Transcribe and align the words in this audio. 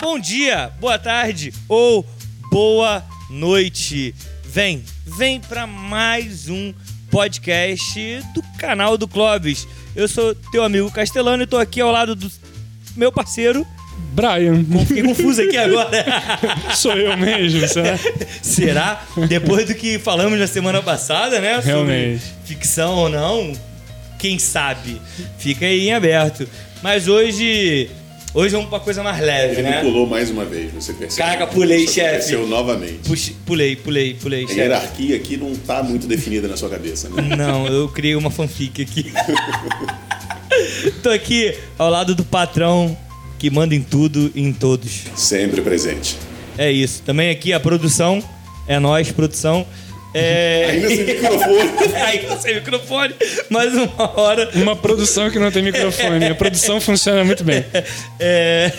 bom 0.00 0.18
dia, 0.18 0.70
boa 0.80 0.98
tarde 0.98 1.52
ou 1.68 2.06
boa 2.50 3.04
noite. 3.28 4.14
Vem, 4.44 4.84
vem 5.04 5.40
para 5.40 5.66
mais 5.66 6.48
um 6.48 6.72
podcast 7.10 8.22
do 8.34 8.42
canal 8.58 8.96
do 8.96 9.08
Clóvis. 9.08 9.66
Eu 9.96 10.06
sou 10.06 10.34
teu 10.52 10.62
amigo 10.62 10.90
Castelano 10.90 11.42
e 11.42 11.46
tô 11.46 11.58
aqui 11.58 11.80
ao 11.80 11.90
lado 11.90 12.14
do 12.14 12.30
meu 12.96 13.10
parceiro. 13.10 13.66
Brian. 14.12 14.64
Fiquei 14.86 15.02
confuso 15.02 15.42
aqui 15.42 15.56
agora. 15.56 15.90
Sou 16.74 16.92
eu 16.92 17.16
mesmo, 17.16 17.66
será? 17.66 17.98
Será? 18.42 19.02
Depois 19.28 19.66
do 19.66 19.74
que 19.74 19.98
falamos 19.98 20.38
na 20.38 20.46
semana 20.46 20.80
passada, 20.82 21.40
né? 21.40 21.60
Realmente. 21.62 22.22
ficção 22.44 22.94
ou 22.94 23.08
não, 23.08 23.52
quem 24.18 24.38
sabe? 24.38 25.00
Fica 25.38 25.66
aí 25.66 25.88
em 25.88 25.94
aberto. 25.94 26.48
Mas 26.82 27.08
hoje. 27.08 27.90
Hoje 28.34 28.54
vamos 28.54 28.68
pra 28.68 28.78
coisa 28.78 29.02
mais 29.02 29.20
leve, 29.20 29.54
Ele 29.54 29.62
né? 29.62 29.80
pulou 29.80 30.06
mais 30.06 30.30
uma 30.30 30.44
vez, 30.44 30.70
você 30.72 30.92
percebe? 30.92 31.22
Caraca, 31.30 31.46
pulei, 31.46 31.84
Isso 31.84 31.94
chefe. 31.94 32.08
aconteceu 32.08 32.46
novamente. 32.46 32.98
Puxe- 33.08 33.34
pulei, 33.46 33.74
pulei, 33.74 34.14
pulei. 34.14 34.44
A 34.44 34.46
chefe. 34.46 34.60
hierarquia 34.60 35.16
aqui 35.16 35.36
não 35.38 35.54
tá 35.56 35.82
muito 35.82 36.06
definida 36.06 36.46
na 36.46 36.56
sua 36.56 36.68
cabeça, 36.68 37.08
né? 37.08 37.22
Não, 37.36 37.66
eu 37.66 37.88
criei 37.88 38.14
uma 38.14 38.30
fanfic 38.30 38.82
aqui. 38.82 39.10
Tô 41.02 41.08
aqui 41.10 41.54
ao 41.78 41.88
lado 41.90 42.14
do 42.14 42.24
patrão 42.24 42.96
que 43.38 43.48
manda 43.50 43.74
em 43.74 43.82
tudo 43.82 44.30
e 44.34 44.42
em 44.42 44.52
todos. 44.52 45.04
Sempre 45.16 45.62
presente. 45.62 46.16
É 46.58 46.70
isso. 46.70 47.02
Também 47.04 47.30
aqui 47.30 47.52
a 47.52 47.60
produção. 47.60 48.22
É 48.66 48.78
nós, 48.78 49.10
produção. 49.10 49.66
É... 50.14 50.66
Ainda 50.70 50.88
sem 50.88 51.04
microfone. 51.04 51.94
Ainda 52.06 52.36
sem 52.38 52.54
microfone. 52.54 53.14
Mais 53.50 53.74
uma 53.74 54.20
hora. 54.20 54.50
Uma 54.54 54.76
produção 54.76 55.30
que 55.30 55.38
não 55.38 55.50
tem 55.50 55.62
microfone. 55.62 56.26
A 56.26 56.34
produção 56.34 56.80
funciona 56.80 57.24
muito 57.24 57.44
bem. 57.44 57.64
É... 58.18 58.72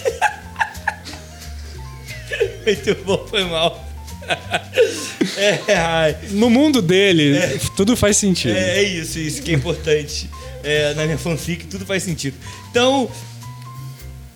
Muito 2.66 2.96
bom, 3.04 3.26
foi 3.28 3.44
mal. 3.44 3.88
É, 5.38 5.76
ai. 5.76 6.18
No 6.32 6.50
mundo 6.50 6.82
dele, 6.82 7.40
tudo 7.76 7.96
faz 7.96 8.18
sentido. 8.18 8.56
É, 8.56 8.80
é 8.80 8.84
isso, 8.84 9.18
isso 9.20 9.42
que 9.42 9.52
é 9.52 9.54
importante. 9.56 10.30
É, 10.64 10.94
na 10.94 11.06
minha 11.06 11.18
fanfic, 11.18 11.66
tudo 11.66 11.86
faz 11.86 12.04
sentido. 12.04 12.36
Então, 12.70 13.10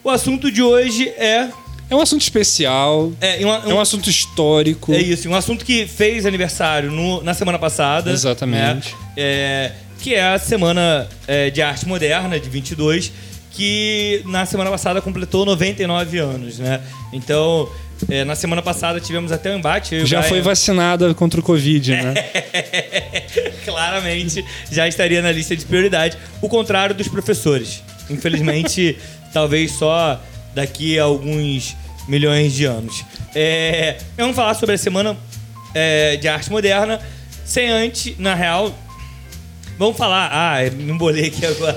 o 0.04 0.10
assunto 0.10 0.52
de 0.52 0.62
hoje 0.62 1.10
é. 1.10 1.50
É 1.94 1.96
um 1.96 2.02
assunto 2.02 2.22
especial. 2.22 3.12
É, 3.22 3.46
uma- 3.46 3.64
É 3.70 3.74
um 3.74 3.80
assunto 3.80 4.10
histórico. 4.10 4.92
É 4.94 4.98
isso, 5.02 5.30
um 5.30 5.36
assunto 5.36 5.64
que 5.64 5.86
fez 5.88 6.26
aniversário 6.26 6.92
no- 6.92 7.22
na 7.24 7.34
semana 7.34 7.60
passada. 7.60 8.12
Exatamente. 8.12 8.90
né? 8.90 9.02
É, 9.16 9.72
que 10.00 10.16
é 10.16 10.24
a 10.34 10.40
Semana 10.40 11.08
é, 11.28 11.50
de 11.50 11.62
Arte 11.62 11.88
Moderna, 11.88 12.40
de 12.40 12.50
22, 12.50 13.12
que 13.52 14.22
na 14.26 14.46
semana 14.46 14.70
passada 14.72 15.00
completou 15.02 15.46
99 15.46 16.18
anos, 16.18 16.58
né? 16.60 16.82
Então, 17.14 17.70
é, 18.10 18.24
na 18.26 18.36
semana 18.36 18.62
passada 18.62 19.00
tivemos 19.00 19.32
até 19.32 19.52
um 19.54 19.60
embate. 19.60 20.06
Já 20.06 20.18
Brian- 20.20 20.30
foi 20.30 20.42
vacinada 20.42 21.14
contra 21.14 21.40
o 21.40 21.44
Covid, 21.44 21.92
né? 21.92 22.14
Claramente 23.64 24.44
já 24.72 24.88
estaria 24.88 25.22
na 25.22 25.32
lista 25.32 25.56
de 25.56 25.66
prioridade. 25.66 26.18
O 26.42 26.50
contrário 26.50 26.96
dos 26.96 27.08
professores. 27.08 27.84
Infelizmente, 28.10 28.98
talvez 29.32 29.72
só 29.74 30.20
daqui 30.54 31.00
a 31.00 31.04
alguns 31.04 31.76
milhões 32.08 32.54
de 32.54 32.66
anos. 32.66 33.04
É, 33.36 33.98
vamos 34.18 34.36
falar 34.36 34.54
sobre 34.56 34.76
a 34.76 34.78
Semana 34.78 35.18
é, 35.74 36.18
de 36.18 36.28
Arte 36.28 36.52
Moderna. 36.52 37.00
Sem 37.46 37.70
antes, 37.70 38.18
na 38.18 38.34
real, 38.36 38.74
vamos 39.78 39.98
falar. 39.98 40.30
Ah, 40.32 40.58
me 40.72 40.92
embolei 40.92 41.26
aqui 41.28 41.46
agora. 41.46 41.76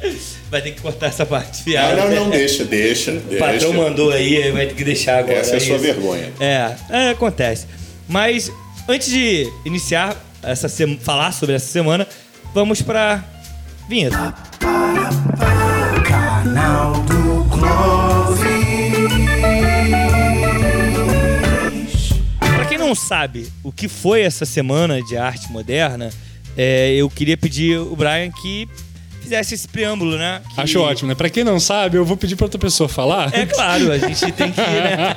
Vai 0.50 0.62
ter 0.62 0.70
que 0.72 0.80
cortar 0.80 1.08
essa 1.08 1.26
parte, 1.26 1.58
Não, 1.58 1.64
fiada. 1.64 1.96
não, 2.06 2.10
não, 2.24 2.30
deixa, 2.30 2.64
deixa, 2.64 3.10
O 3.12 3.20
deixa. 3.20 3.44
patrão 3.44 3.72
mandou 3.74 4.10
aí, 4.10 4.50
vai 4.50 4.66
ter 4.66 4.74
que 4.74 4.82
deixar 4.82 5.18
agora. 5.18 5.36
Essa 5.40 5.54
é 5.54 5.56
a 5.58 5.60
sua 5.60 5.74
isso. 5.76 5.84
vergonha. 5.84 6.32
É, 6.40 6.74
é, 6.88 7.10
acontece. 7.10 7.66
Mas 8.08 8.50
antes 8.88 9.10
de 9.10 9.46
iniciar 9.66 10.16
essa 10.42 10.66
sema- 10.66 10.96
falar 11.02 11.32
sobre 11.32 11.54
essa 11.54 11.66
semana, 11.66 12.08
vamos 12.54 12.80
pra 12.80 13.22
vinheta. 13.90 14.34
Não 22.88 22.94
sabe 22.94 23.46
o 23.62 23.70
que 23.70 23.86
foi 23.88 24.22
essa 24.22 24.46
semana 24.46 25.02
de 25.02 25.16
arte 25.16 25.50
moderna, 25.52 26.10
é, 26.56 26.92
eu 26.94 27.08
queria 27.10 27.36
pedir 27.36 27.78
o 27.78 27.94
Brian 27.94 28.30
que 28.30 28.66
fizesse 29.20 29.54
esse 29.54 29.68
preâmbulo, 29.68 30.16
né? 30.16 30.40
Que- 30.54 30.60
Acho 30.62 30.80
ótimo, 30.80 31.08
né? 31.08 31.14
Pra 31.14 31.28
quem 31.28 31.44
não 31.44 31.60
sabe, 31.60 31.98
eu 31.98 32.04
vou 32.04 32.16
pedir 32.16 32.34
pra 32.34 32.46
outra 32.46 32.58
pessoa 32.58 32.88
falar. 32.88 33.30
É 33.34 33.44
claro, 33.44 33.92
a 33.92 33.98
gente 33.98 34.20
tem 34.32 34.50
que, 34.50 34.60
né? 34.60 35.16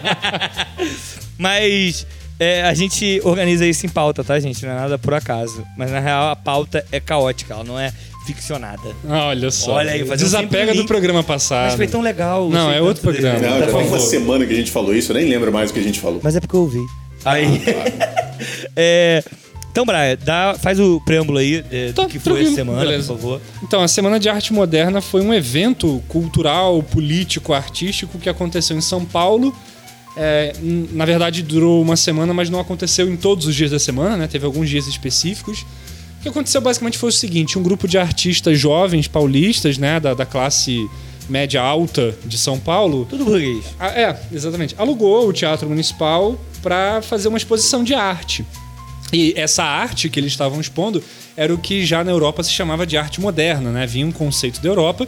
Mas 1.37 2.05
é, 2.39 2.63
a 2.63 2.73
gente 2.73 3.21
organiza 3.23 3.65
isso 3.65 3.85
em 3.85 3.89
pauta, 3.89 4.23
tá, 4.23 4.39
gente? 4.39 4.63
Não 4.65 4.71
é 4.71 4.75
nada 4.75 4.97
por 4.97 5.13
acaso. 5.13 5.63
Mas 5.77 5.91
na 5.91 5.99
real 5.99 6.29
a 6.29 6.35
pauta 6.35 6.85
é 6.91 6.99
caótica, 6.99 7.53
ela 7.53 7.63
não 7.63 7.79
é 7.79 7.91
ficcionada. 8.25 8.81
Olha 9.07 9.49
só. 9.49 9.73
Olha 9.73 9.93
aí, 9.93 10.03
Desapega 10.03 10.73
um 10.73 10.75
do 10.75 10.85
programa 10.85 11.23
passado. 11.23 11.67
Mas 11.67 11.75
foi 11.75 11.87
tão 11.87 12.01
legal. 12.01 12.49
Não, 12.49 12.69
é 12.71 12.81
outro 12.81 13.03
tanto 13.03 13.13
dele. 13.19 13.29
programa. 13.31 13.55
Não, 13.55 13.65
Tá 13.65 13.71
já 13.71 13.77
tem 13.77 13.87
uma 13.87 13.99
semana 13.99 14.45
que 14.45 14.53
a 14.53 14.55
gente 14.55 14.71
falou 14.71 14.93
isso, 14.93 15.11
eu 15.11 15.15
nem 15.15 15.27
lembro 15.29 15.51
mais 15.51 15.71
o 15.71 15.73
que 15.73 15.79
a 15.79 15.83
gente 15.83 15.99
falou. 15.99 16.19
Mas 16.21 16.35
é 16.35 16.39
porque 16.39 16.55
eu 16.55 16.61
ouvi. 16.61 16.79
Aí. 17.25 17.61
É, 18.75 19.23
então, 19.71 19.85
Brian, 19.85 20.17
dá, 20.25 20.55
faz 20.59 20.79
o 20.79 20.99
preâmbulo 21.01 21.37
aí 21.37 21.63
é, 21.71 21.91
Tá, 21.93 22.03
do 22.03 22.09
que 22.09 22.19
foi 22.19 22.33
essa 22.33 22.41
tranquilo, 22.41 22.55
semana, 22.55 22.79
beleza. 22.81 23.13
por 23.13 23.19
favor. 23.19 23.41
Então, 23.63 23.81
a 23.81 23.87
Semana 23.87 24.19
de 24.19 24.27
Arte 24.27 24.51
Moderna 24.51 24.99
foi 24.99 25.21
um 25.21 25.33
evento 25.33 26.03
cultural, 26.07 26.83
político, 26.83 27.53
artístico 27.53 28.17
que 28.19 28.27
aconteceu 28.27 28.75
em 28.75 28.81
São 28.81 29.05
Paulo. 29.05 29.55
É, 30.17 30.53
na 30.91 31.05
verdade, 31.05 31.41
durou 31.41 31.81
uma 31.81 31.95
semana, 31.95 32.33
mas 32.33 32.49
não 32.49 32.59
aconteceu 32.59 33.09
em 33.09 33.15
todos 33.15 33.45
os 33.45 33.55
dias 33.55 33.71
da 33.71 33.79
semana, 33.79 34.17
né? 34.17 34.27
Teve 34.27 34.45
alguns 34.45 34.69
dias 34.69 34.87
específicos. 34.87 35.61
O 36.19 36.23
que 36.23 36.29
aconteceu 36.29 36.59
basicamente 36.59 36.97
foi 36.97 37.09
o 37.09 37.13
seguinte: 37.13 37.57
um 37.57 37.63
grupo 37.63 37.87
de 37.87 37.97
artistas 37.97 38.59
jovens 38.59 39.07
paulistas, 39.07 39.77
né, 39.77 39.99
da, 39.99 40.13
da 40.13 40.25
classe 40.25 40.85
média 41.31 41.61
alta 41.61 42.13
de 42.25 42.37
São 42.37 42.59
Paulo, 42.59 43.07
Tudo 43.09 43.23
burguês. 43.23 43.65
é, 43.79 44.15
exatamente. 44.31 44.75
Alugou 44.77 45.27
o 45.29 45.33
Teatro 45.33 45.69
Municipal 45.69 46.37
para 46.61 47.01
fazer 47.01 47.29
uma 47.29 47.37
exposição 47.37 47.83
de 47.83 47.93
arte. 47.93 48.45
E 49.13 49.33
essa 49.35 49.63
arte 49.63 50.09
que 50.09 50.19
eles 50.19 50.31
estavam 50.31 50.59
expondo 50.59 51.01
era 51.35 51.53
o 51.53 51.57
que 51.57 51.85
já 51.85 52.03
na 52.03 52.11
Europa 52.11 52.43
se 52.43 52.51
chamava 52.51 52.85
de 52.85 52.97
arte 52.97 53.19
moderna, 53.19 53.71
né? 53.71 53.87
Vinha 53.87 54.05
um 54.05 54.11
conceito 54.11 54.61
da 54.61 54.67
Europa 54.69 55.07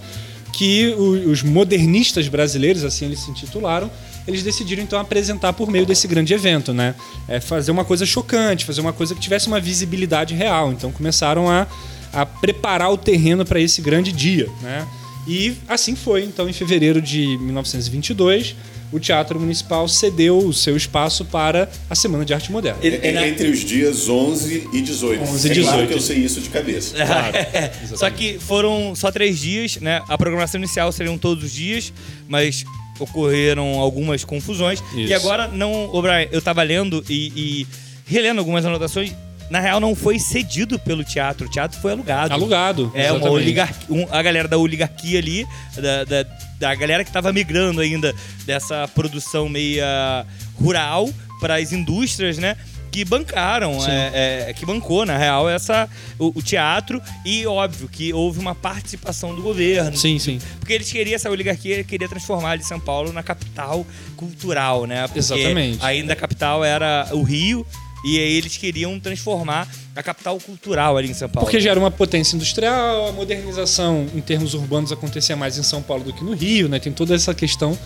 que 0.54 0.94
os 1.28 1.42
modernistas 1.42 2.28
brasileiros, 2.28 2.84
assim 2.84 3.06
eles 3.06 3.20
se 3.20 3.32
intitularam, 3.32 3.90
eles 4.28 4.44
decidiram 4.44 4.84
então 4.84 5.00
apresentar 5.00 5.52
por 5.52 5.70
meio 5.70 5.86
desse 5.86 6.08
grande 6.08 6.34
evento, 6.34 6.74
né? 6.74 6.96
É 7.28 7.40
fazer 7.40 7.72
uma 7.72 7.84
coisa 7.84 8.06
chocante, 8.06 8.64
fazer 8.64 8.80
uma 8.80 8.94
coisa 8.94 9.14
que 9.16 9.20
tivesse 9.20 9.48
uma 9.48 9.60
visibilidade 9.60 10.34
real. 10.34 10.72
Então 10.72 10.92
começaram 10.92 11.50
a, 11.50 11.68
a 12.14 12.26
preparar 12.26 12.92
o 12.92 12.98
terreno 12.98 13.44
para 13.44 13.60
esse 13.60 13.82
grande 13.82 14.12
dia, 14.12 14.48
né? 14.62 14.88
E 15.28 15.56
assim 15.68 15.96
foi. 15.96 16.24
Então, 16.24 16.50
em 16.50 16.54
fevereiro 16.54 17.02
de 17.02 17.38
1922, 17.38 18.56
o 18.92 19.00
Teatro 19.00 19.40
Municipal 19.40 19.88
cedeu 19.88 20.38
o 20.38 20.54
seu 20.54 20.76
espaço 20.78 21.26
para 21.26 21.70
a 21.90 21.96
Semana 21.96 22.24
de 22.26 22.34
Arte 22.34 22.52
Moderna. 22.52 22.78
Ele- 22.84 22.98
É- 23.02 23.16
é 23.16 23.28
entre 23.30 23.48
os 23.50 23.60
dias 23.62 24.08
11 24.10 24.68
e 24.74 24.82
18. 24.82 25.24
11 25.24 25.48
e 25.48 25.52
é 25.52 25.54
claro 25.56 25.68
18. 25.78 25.88
que 25.88 25.94
eu 25.96 26.00
sei 26.02 26.18
isso 26.18 26.42
de 26.42 26.50
cabeça. 26.50 26.96
Claro. 27.06 27.98
Só 27.98 28.10
que 28.10 28.38
foram 28.40 28.94
só 28.96 29.12
três 29.12 29.40
dias, 29.40 29.78
né? 29.78 30.02
A 30.08 30.18
programação 30.18 30.60
inicial 30.60 30.92
seriam 30.92 31.18
todos 31.18 31.44
os 31.46 31.52
dias, 31.52 31.92
mas 32.28 32.64
ocorreram 33.00 33.80
algumas 33.80 34.24
confusões. 34.24 34.84
E 34.96 35.06
Isso. 35.06 35.14
agora 35.16 35.48
não. 35.48 35.90
Brian, 36.02 36.28
eu 36.32 36.42
tava 36.42 36.62
lendo 36.64 37.04
e, 37.10 37.32
e 37.36 37.68
relendo 38.06 38.40
algumas 38.40 38.64
anotações. 38.66 39.12
Na 39.50 39.60
real, 39.60 39.80
não 39.80 39.94
foi 39.96 40.18
cedido 40.20 40.80
pelo 40.80 41.04
teatro. 41.04 41.48
O 41.48 41.50
teatro 41.50 41.80
foi 41.80 41.92
alugado. 41.92 42.34
Alugado. 42.34 42.92
É, 42.96 43.12
uma 43.12 43.30
oligarquia, 43.30 43.86
um- 43.90 44.08
a 44.12 44.22
galera 44.22 44.48
da 44.48 44.58
oligarquia 44.58 45.20
ali, 45.20 45.46
da, 45.76 46.04
da, 46.06 46.30
da 46.60 46.76
galera 46.76 47.04
que 47.04 47.12
tava 47.12 47.32
migrando 47.32 47.82
ainda 47.82 48.14
dessa 48.46 48.88
produção 48.96 49.48
meia 49.50 50.26
rural 50.56 51.10
para 51.40 51.56
as 51.56 51.72
indústrias, 51.72 52.38
né? 52.38 52.56
Que 52.92 53.04
bancaram, 53.04 53.76
é, 53.88 54.50
é, 54.50 54.54
que 54.54 54.68
bancou, 54.68 55.04
na 55.04 55.18
real, 55.18 55.50
essa, 55.50 55.90
o, 56.20 56.32
o 56.38 56.44
teatro. 56.44 57.02
E 57.26 57.46
óbvio 57.48 57.90
que 57.90 58.14
houve 58.14 58.40
uma 58.40 58.54
participação 58.54 59.36
do 59.36 59.42
governo. 59.42 59.98
Sim, 59.98 60.20
sim. 60.20 60.40
Porque 60.60 60.74
eles 60.74 60.92
queriam, 60.92 61.16
essa 61.16 61.28
oligarquia 61.30 61.84
queria 61.84 62.08
transformar 62.08 62.52
ali 62.52 62.64
São 62.64 62.80
Paulo 62.80 63.12
na 63.12 63.24
capital 63.24 63.84
cultural, 64.16 64.86
né? 64.86 65.08
Porque 65.08 65.20
Exatamente. 65.20 65.80
ainda 65.84 66.14
a 66.14 66.16
capital 66.16 66.64
era 66.64 67.08
o 67.14 67.24
Rio. 67.24 67.66
E 68.04 68.20
aí 68.20 68.34
eles 68.34 68.58
queriam 68.58 69.00
transformar 69.00 69.68
a 69.96 70.04
capital 70.04 70.38
cultural 70.40 70.98
ali 70.98 71.10
em 71.10 71.14
São 71.14 71.30
Paulo. 71.30 71.46
Porque 71.46 71.62
já 71.62 71.72
era 71.72 71.80
uma 71.80 71.92
potência 71.92 72.36
industrial, 72.36 73.08
a 73.08 73.12
modernização 73.12 74.08
em 74.14 74.22
termos 74.22 74.54
urbanos 74.54 74.92
acontecia 74.92 75.36
mais 75.36 75.58
em 75.58 75.64
São 75.64 75.82
Paulo 75.82 76.04
do 76.04 76.14
que 76.14 76.24
no 76.24 76.34
Rio, 76.34 76.68
né? 76.68 76.80
Tem 76.80 76.92
toda 76.92 77.16
essa 77.16 77.34
questão 77.34 77.78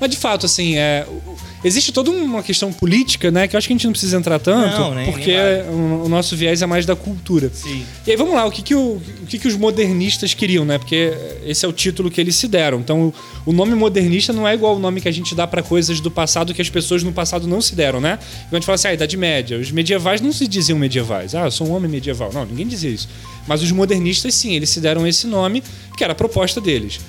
Mas 0.00 0.10
de 0.10 0.16
fato, 0.16 0.46
assim, 0.46 0.76
é, 0.76 1.06
existe 1.64 1.92
toda 1.92 2.10
uma 2.10 2.42
questão 2.42 2.72
política, 2.72 3.30
né? 3.30 3.48
Que 3.48 3.56
eu 3.56 3.58
acho 3.58 3.66
que 3.66 3.72
a 3.72 3.76
gente 3.76 3.84
não 3.84 3.92
precisa 3.92 4.16
entrar 4.16 4.38
tanto, 4.38 4.78
Não, 4.78 4.94
nem- 4.94 5.10
porque 5.10 5.36
nem 5.36 6.04
o, 6.04 6.08
nosso 6.08 6.36
viés 6.36 6.62
é 6.62 6.66
mais 6.66 6.86
da 6.86 6.94
cultura. 6.94 7.50
Sim. 7.52 7.84
E 8.06 8.10
aí 8.10 8.16
vamos 8.16 8.34
lá, 8.34 8.46
o 8.46 8.50
que, 8.50 8.62
que, 8.62 8.74
o, 8.74 9.00
o 9.22 9.26
que, 9.26 9.38
que 9.38 9.48
os 9.48 9.56
modernistas 9.56 10.34
queriam, 10.34 10.64
né? 10.64 10.78
Porque 10.78 11.12
esse 11.44 11.64
é 11.64 11.68
o 11.68 11.72
título 11.72 12.10
que 12.10 12.20
eles 12.20 12.36
se 12.36 12.46
deram. 12.46 12.78
Então, 12.80 13.12
o, 13.44 13.52
nome 13.52 13.74
modernista 13.74 14.32
não 14.32 14.46
é 14.46 14.54
igual 14.54 14.76
o 14.76 14.78
nome 14.78 15.00
que 15.00 15.08
a 15.08 15.12
gente 15.12 15.34
dá 15.34 15.46
pra 15.46 15.62
coisas 15.62 16.00
do 16.00 16.10
passado 16.10 16.54
que 16.54 16.62
as 16.62 16.70
pessoas 16.70 17.02
no 17.02 17.12
passado 17.12 17.46
não 17.48 17.60
se 17.60 17.74
deram, 17.74 18.00
né? 18.00 18.18
Quando 18.18 18.54
a 18.54 18.56
gente 18.56 18.66
fala 18.66 18.76
assim, 18.76 18.88
ah, 18.88 18.94
Idade 18.94 19.16
Média, 19.16 19.58
os 19.58 19.72
medievais 19.72 20.20
não 20.20 20.32
se 20.32 20.46
diziam 20.46 20.78
medievais. 20.78 21.34
Ah, 21.34 21.46
eu 21.46 21.50
sou 21.50 21.68
um 21.68 21.72
homem 21.72 21.90
medieval. 21.90 22.32
Não, 22.32 22.46
ninguém 22.46 22.66
dizia 22.66 22.90
isso. 22.90 23.08
Mas 23.46 23.62
os 23.62 23.72
modernistas, 23.72 24.34
sim, 24.34 24.54
eles 24.54 24.70
se 24.70 24.80
deram 24.80 25.06
esse 25.06 25.26
nome, 25.26 25.62
que 25.96 26.04
era 26.04 26.12
a 26.12 26.16
proposta 26.16 26.60
deles. 26.60 27.00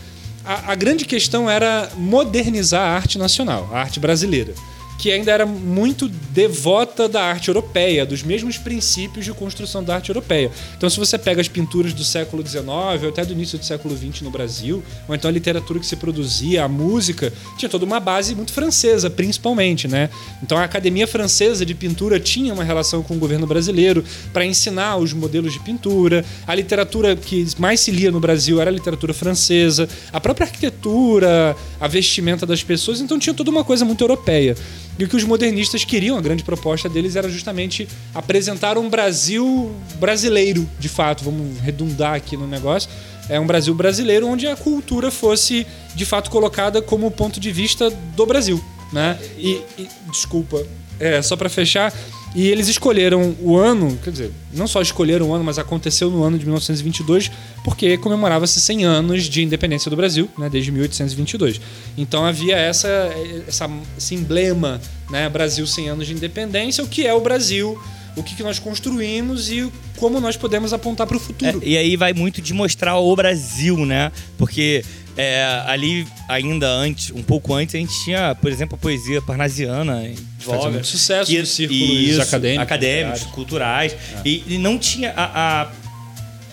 A, 0.49 0.73
grande 0.73 1.05
questão 1.05 1.47
era 1.47 1.91
modernizar 1.95 2.81
a 2.81 2.95
arte 2.95 3.19
nacional, 3.19 3.69
a 3.71 3.81
arte 3.81 3.99
brasileira 3.99 4.55
que 4.99 5.09
ainda 5.11 5.31
era 5.31 5.45
muito 5.45 6.09
devota 6.09 7.07
da 7.07 7.23
arte 7.23 7.47
europeia, 7.47 8.05
dos 8.05 8.21
mesmos 8.21 8.57
princípios 8.57 9.23
de 9.23 9.33
construção 9.33 9.81
da 9.81 9.95
arte 9.95 10.09
europeia. 10.09 10.51
Então, 10.77 10.89
se 10.89 10.99
você 10.99 11.17
pega 11.17 11.39
as 11.39 11.47
pinturas 11.47 11.93
do 11.93 12.03
século 12.03 12.45
XIX, 12.45 12.67
ou 12.67 13.09
até 13.09 13.23
do 13.23 13.31
início 13.31 13.57
do 13.57 13.63
século 13.63 13.97
XX 13.97 14.21
no 14.21 14.29
Brasil, 14.29 14.83
ou 15.07 15.15
então 15.15 15.29
a 15.29 15.31
literatura 15.31 15.79
que 15.79 15.85
se 15.85 15.95
produzia, 15.95 16.65
a 16.65 16.67
música, 16.67 17.31
tinha 17.57 17.69
toda 17.69 17.85
uma 17.85 17.99
base 18.01 18.35
muito 18.35 18.51
francesa, 18.51 19.09
principalmente, 19.09 19.87
né? 19.87 20.09
Então, 20.43 20.57
a 20.57 20.65
Academia 20.65 21.07
Francesa 21.07 21.65
de 21.65 21.73
Pintura 21.73 22.19
tinha 22.19 22.53
uma 22.53 22.65
relação 22.65 23.01
com 23.01 23.15
o 23.15 23.17
governo 23.17 23.47
brasileiro 23.47 24.03
para 24.33 24.45
ensinar 24.45 24.97
os 24.97 25.13
modelos 25.13 25.53
de 25.53 25.59
pintura. 25.61 26.25
A 26.45 26.53
literatura 26.53 27.15
que 27.15 27.47
mais 27.57 27.79
se 27.79 27.89
lia 27.89 28.11
no 28.11 28.19
Brasil 28.19 28.59
era 28.59 28.69
a 28.69 28.73
literatura 28.73 29.13
francesa, 29.13 29.87
a 30.11 30.19
própria 30.19 30.45
arquitetura, 30.45 31.55
a 31.79 31.87
vestimenta 31.87 32.45
das 32.45 32.61
pessoas, 32.63 32.99
então 32.99 33.17
tinha 33.17 33.33
toda 33.33 33.49
uma 33.49 33.63
coisa 33.63 33.85
muito 33.85 34.03
europeia. 34.03 34.57
E 34.99 35.05
o 35.05 35.07
que 35.07 35.15
os 35.15 35.23
modernistas 35.23 35.85
queriam, 35.85 36.17
a 36.17 36.21
grande 36.21 36.43
proposta 36.43 36.89
deles 36.89 37.15
era 37.15 37.29
justamente 37.29 37.87
apresentar 38.13 38.77
um 38.77 38.89
Brasil 38.89 39.73
brasileiro, 39.95 40.69
de 40.77 40.89
fato, 40.89 41.23
vamos 41.23 41.57
redundar 41.61 42.15
aqui 42.15 42.35
no 42.35 42.45
negócio. 42.45 42.89
É 43.29 43.39
um 43.39 43.47
Brasil 43.47 43.73
brasileiro 43.73 44.27
onde 44.27 44.45
a 44.45 44.57
cultura 44.57 45.09
fosse 45.09 45.65
de 45.95 46.05
fato 46.05 46.29
colocada 46.29 46.81
como 46.81 47.09
ponto 47.09 47.39
de 47.39 47.49
vista 47.49 47.89
do 47.89 48.25
Brasil, 48.25 48.61
né? 48.91 49.17
E, 49.37 49.61
e- 49.77 49.87
desculpa, 50.11 50.61
é 50.99 51.21
só 51.21 51.37
para 51.37 51.47
fechar, 51.47 51.93
e 52.35 52.47
eles 52.47 52.67
escolheram 52.67 53.35
o 53.41 53.57
ano, 53.57 53.97
quer 54.03 54.11
dizer, 54.11 54.31
não 54.53 54.67
só 54.67 54.81
escolheram 54.81 55.29
o 55.29 55.33
ano, 55.33 55.43
mas 55.43 55.57
aconteceu 55.57 56.09
no 56.11 56.23
ano 56.23 56.37
de 56.37 56.45
1922, 56.45 57.31
porque 57.63 57.97
comemorava-se 57.97 58.61
100 58.61 58.85
anos 58.85 59.23
de 59.25 59.41
independência 59.43 59.89
do 59.89 59.97
Brasil, 59.97 60.29
né, 60.37 60.47
desde 60.49 60.71
1822. 60.71 61.59
Então 61.97 62.23
havia 62.25 62.55
essa, 62.55 62.87
essa 63.47 63.69
esse 63.97 64.13
emblema, 64.15 64.79
né, 65.09 65.27
Brasil 65.27 65.65
100 65.65 65.89
anos 65.89 66.07
de 66.07 66.13
independência, 66.13 66.83
o 66.83 66.87
que 66.87 67.05
é 67.07 67.13
o 67.13 67.19
Brasil, 67.21 67.79
o 68.15 68.21
que, 68.23 68.35
que 68.35 68.43
nós 68.43 68.59
construímos 68.59 69.49
e 69.49 69.71
como 69.97 70.19
nós 70.21 70.37
podemos 70.37 70.71
apontar 70.73 71.07
para 71.07 71.17
o 71.17 71.19
É, 71.19 71.23
futuro. 71.23 71.61
e 71.63 71.77
aí 71.77 71.95
vai 71.95 72.13
muito 72.13 72.41
de 72.41 72.53
mostrar 72.53 72.97
o 72.97 73.15
Brasil, 73.15 73.85
né? 73.85 74.11
Porque 74.37 74.83
é, 75.21 75.63
ali, 75.67 76.07
ainda 76.27 76.67
antes, 76.67 77.11
um 77.11 77.21
pouco 77.21 77.53
antes, 77.53 77.75
a 77.75 77.77
gente 77.77 77.93
tinha, 78.03 78.33
por 78.35 78.49
exemplo, 78.51 78.75
a 78.75 78.77
poesia 78.81 79.21
parnasiana 79.21 80.09
Fazia 80.39 80.69
muito 80.69 80.87
sucesso 80.87 81.29
Que- 81.29 81.39
nos 81.39 81.49
círculos 81.49 81.89
isso, 81.89 82.21
acadêmicos, 82.21 82.63
acadêmicos, 82.63 83.23
culturais. 83.23 83.95
E, 84.23 84.43
e 84.47 84.57
não 84.57 84.77
tinha 84.79 85.11
a, 85.15 85.63
a- 85.63 85.67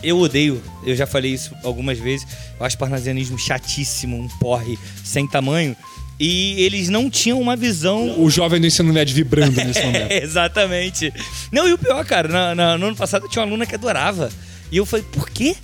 Eu 0.02 0.18
odeio, 0.18 0.60
eu 0.84 0.94
já 0.96 1.06
falei 1.06 1.32
isso 1.32 1.54
algumas 1.62 1.98
vezes. 1.98 2.26
Eu 2.58 2.66
acho 2.66 2.76
parnasianismo 2.76 3.38
chatíssimo, 3.38 4.16
um 4.18 4.28
porre 4.38 4.76
sem 5.04 5.26
tamanho. 5.28 5.76
E 6.18 6.54
eles 6.64 6.88
não 6.88 7.10
tinham 7.10 7.38
uma 7.40 7.54
visão 7.54 8.18
O 8.20 8.30
jovem 8.30 8.58
do 8.60 8.66
ensino 8.66 8.90
médio 8.92 9.14
vibrando 9.14 9.62
nesse 9.62 9.80
momento. 9.84 10.10
é, 10.10 10.22
exatamente. 10.22 11.12
Não, 11.52 11.68
e 11.68 11.72
o 11.72 11.78
pior, 11.78 12.04
cara, 12.04 12.26
na- 12.28 12.54
na- 12.54 12.78
no 12.78 12.86
ano 12.86 12.96
passado 12.96 13.28
tinha 13.28 13.42
uma 13.42 13.48
aluna 13.48 13.64
que 13.66 13.74
adorava. 13.74 14.30
E 14.72 14.76
eu 14.78 14.86
falei, 14.86 15.04
por 15.12 15.28
quê? 15.30 15.54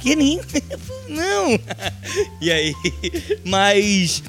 Que 0.00 0.14
nem? 0.16 0.40
Não! 1.08 1.58
E 2.40 2.50
aí, 2.50 2.72
mas 3.44 4.22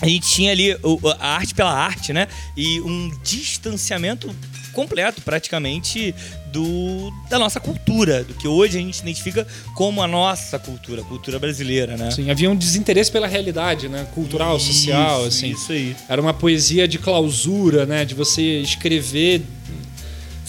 a 0.00 0.06
gente 0.06 0.26
tinha 0.26 0.52
ali 0.52 0.76
a 1.18 1.28
arte 1.28 1.54
pela 1.54 1.72
arte, 1.72 2.12
né? 2.12 2.26
E 2.56 2.80
um 2.80 3.10
distanciamento 3.22 4.34
completo, 4.72 5.20
praticamente, 5.22 6.14
do, 6.52 7.12
da 7.28 7.38
nossa 7.38 7.60
cultura, 7.60 8.24
do 8.24 8.34
que 8.34 8.48
hoje 8.48 8.78
a 8.78 8.80
gente 8.80 9.00
identifica 9.00 9.46
como 9.74 10.02
a 10.02 10.06
nossa 10.06 10.58
cultura, 10.58 11.02
a 11.02 11.04
cultura 11.04 11.38
brasileira, 11.38 11.96
né? 11.96 12.10
Sim, 12.10 12.30
havia 12.30 12.50
um 12.50 12.56
desinteresse 12.56 13.10
pela 13.10 13.26
realidade, 13.26 13.88
né? 13.88 14.06
Cultural, 14.14 14.56
Isso, 14.56 14.72
social, 14.72 15.24
assim. 15.24 15.50
Isso 15.50 15.72
aí. 15.72 15.94
Era 16.08 16.20
uma 16.20 16.34
poesia 16.34 16.88
de 16.88 16.98
clausura, 16.98 17.84
né? 17.86 18.04
De 18.04 18.14
você 18.14 18.60
escrever 18.60 19.42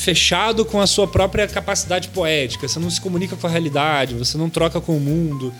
fechado 0.01 0.65
com 0.65 0.81
a 0.81 0.87
sua 0.87 1.07
própria 1.07 1.47
capacidade 1.47 2.07
poética. 2.09 2.67
Você 2.67 2.79
não 2.79 2.89
se 2.89 2.99
comunica 2.99 3.35
com 3.35 3.45
a 3.45 3.49
realidade, 3.49 4.15
você 4.15 4.37
não 4.37 4.49
troca 4.49 4.81
com 4.81 4.97
o 4.97 4.99
mundo. 4.99 5.53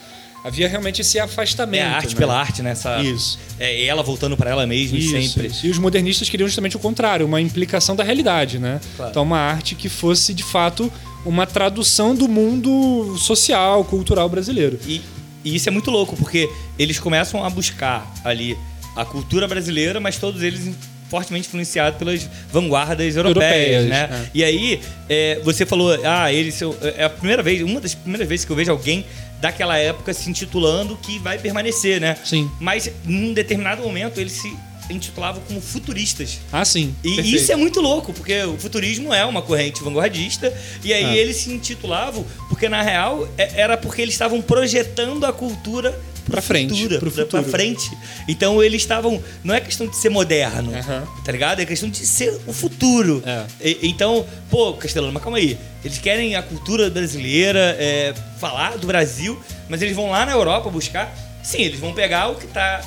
Havia 0.44 0.68
realmente 0.68 1.02
esse 1.02 1.20
afastamento. 1.20 1.84
É 1.84 1.86
a 1.86 1.96
arte 1.98 2.16
né? 2.16 2.20
pela 2.20 2.40
arte, 2.40 2.62
né? 2.64 2.72
Essa, 2.72 3.00
Isso. 3.04 3.38
É 3.60 3.86
ela 3.86 4.02
voltando 4.02 4.36
para 4.36 4.50
ela 4.50 4.66
mesma 4.66 4.98
Isso, 4.98 5.12
sempre. 5.12 5.48
isso. 5.48 5.68
E 5.68 5.70
os 5.70 5.78
modernistas 5.78 6.28
queriam 6.28 6.48
justamente 6.48 6.76
o 6.76 6.80
contrário, 6.80 7.28
uma 7.28 7.40
implicação 7.40 7.96
da 7.96 8.04
realidade, 8.04 8.58
né? 8.58 8.82
Claro. 8.98 9.12
Então, 9.12 9.22
uma 9.22 9.38
arte 9.38 9.76
que 9.76 9.88
fosse, 9.88 10.34
de 10.34 10.44
fato, 10.44 10.92
uma 11.24 11.46
tradução 11.46 12.16
do 12.16 12.28
mundo 12.28 13.16
social, 13.20 13.86
cultural 13.86 14.28
brasileiro. 14.28 14.80
E, 14.88 15.00
e 15.46 15.56
isso 15.56 15.70
é 15.70 15.72
muito 15.72 15.92
louco, 15.92 16.18
porque 16.18 16.50
eles 16.80 17.00
começam 17.00 17.46
a 17.46 17.50
buscar 17.52 18.12
ali 18.24 18.58
a 18.96 19.06
cultura 19.06 19.48
brasileira, 19.48 20.00
mas 20.00 20.18
todos 20.18 20.42
eles 20.42 20.72
fortemente 21.12 21.48
influenciados 21.50 22.00
pelas 22.00 22.28
vanguardas 22.52 23.18
europeias, 23.18 23.84
Europeias, 23.84 23.86
né? 23.90 24.30
E 24.34 24.44
aí, 24.46 24.80
é, 25.10 25.40
você 25.44 25.66
falou, 25.66 25.92
ah, 26.06 26.32
eles 26.32 26.56
são, 26.56 26.74
é 26.98 27.04
a 27.04 27.10
primeira 27.10 27.44
vez, 27.44 27.62
uma 27.62 27.82
das 27.82 27.94
primeiras 27.94 28.26
vezes 28.28 28.46
que 28.46 28.52
eu 28.52 28.56
vejo 28.56 28.72
alguém 28.72 29.06
daquela 29.42 29.78
época 29.78 30.14
se 30.14 30.30
intitulando 30.30 30.96
que 30.96 31.20
vai 31.20 31.38
permanecer, 31.38 32.00
né? 32.00 32.16
Sim. 32.24 32.50
Mas 32.62 32.90
em 33.06 33.30
um 33.30 33.34
determinado 33.34 33.82
momento 33.84 34.22
eles 34.22 34.32
se 34.32 34.56
intitulavam 34.90 35.42
como 35.48 35.60
futuristas. 35.62 36.40
Ah, 36.52 36.64
sim. 36.66 36.94
E 37.04 37.16
perfeito. 37.16 37.36
isso 37.38 37.52
é 37.52 37.56
muito 37.56 37.82
louco, 37.82 38.14
porque 38.14 38.42
o 38.44 38.58
futurismo 38.58 39.14
é 39.14 39.26
uma 39.26 39.42
corrente 39.42 39.84
vanguardista, 39.84 40.54
e 40.84 40.94
aí 40.94 41.04
Ah. 41.06 41.16
eles 41.16 41.38
se 41.38 41.52
intitulavam, 41.52 42.26
porque 42.50 42.70
na 42.70 42.82
real 42.82 43.28
é- 43.38 43.60
era 43.62 43.78
porque 43.78 44.02
eles 44.02 44.14
estavam 44.14 44.42
projetando 44.42 45.26
a 45.26 45.34
cultura 45.34 45.98
pro 46.32 46.42
Pra 46.42 46.42
frente, 46.42 46.74
futuro, 46.82 47.00
pro 47.00 47.12
pra- 47.12 47.26
pra 47.26 47.40
futuro. 47.40 47.52
frente. 47.52 47.92
Então 48.28 48.64
eles 48.64 48.82
estavam. 48.82 49.22
Não 49.44 49.54
é 49.54 49.60
questão 49.62 49.86
de 49.88 49.96
ser 49.96 50.10
moderno, 50.10 50.74
Aham. 50.76 51.08
tá 51.24 51.32
ligado? 51.32 51.60
É 51.62 51.66
questão 51.66 51.90
de 51.90 52.06
ser 52.06 52.40
o 52.48 52.54
futuro. 52.54 53.22
É. 53.26 53.46
E- 53.62 53.80
então, 53.84 54.26
pô, 54.50 54.74
Castelano, 54.74 55.14
mas 55.14 55.22
calma 55.22 55.38
aí. 55.38 55.58
Eles 55.84 55.98
querem 55.98 56.36
a 56.36 56.42
cultura 56.44 56.90
brasileira, 56.90 57.76
é, 57.80 58.14
falar 58.40 58.78
do 58.78 58.88
Brasil, 58.88 59.40
mas 59.70 59.82
eles 59.82 59.96
vão 59.96 60.10
lá 60.12 60.26
na 60.26 60.32
Europa 60.32 60.70
buscar. 60.70 61.14
Sim, 61.44 61.62
eles 61.64 61.80
vão 61.80 61.94
pegar 61.94 62.28
o 62.30 62.36
que 62.36 62.48
tá 62.48 62.82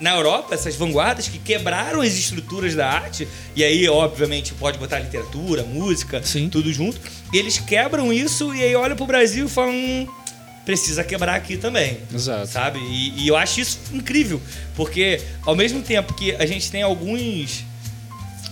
na 0.00 0.14
Europa, 0.14 0.54
essas 0.54 0.76
vanguardas 0.76 1.28
que 1.28 1.38
quebraram 1.38 2.00
as 2.00 2.14
estruturas 2.14 2.74
da 2.74 2.88
arte, 2.88 3.28
e 3.54 3.62
aí, 3.62 3.86
obviamente, 3.86 4.54
pode 4.54 4.78
botar 4.78 4.98
literatura, 4.98 5.62
música, 5.62 6.22
Sim. 6.22 6.48
tudo 6.48 6.72
junto. 6.72 6.98
Eles 7.34 7.58
quebram 7.58 8.10
isso 8.10 8.54
e 8.54 8.62
aí 8.62 8.74
olham 8.74 8.96
pro 8.96 9.04
Brasil 9.06 9.44
e 9.46 9.48
falam. 9.48 10.08
"Hum, 10.60 10.64
precisa 10.64 11.02
quebrar 11.04 11.34
aqui 11.34 11.56
também. 11.56 11.98
Exato. 12.14 12.46
Sabe? 12.46 12.78
E, 12.78 13.24
e 13.24 13.28
eu 13.28 13.36
acho 13.36 13.60
isso 13.60 13.78
incrível, 13.92 14.40
porque 14.76 15.20
ao 15.44 15.54
mesmo 15.56 15.82
tempo 15.82 16.14
que 16.14 16.32
a 16.36 16.46
gente 16.46 16.70
tem 16.70 16.82
alguns 16.82 17.64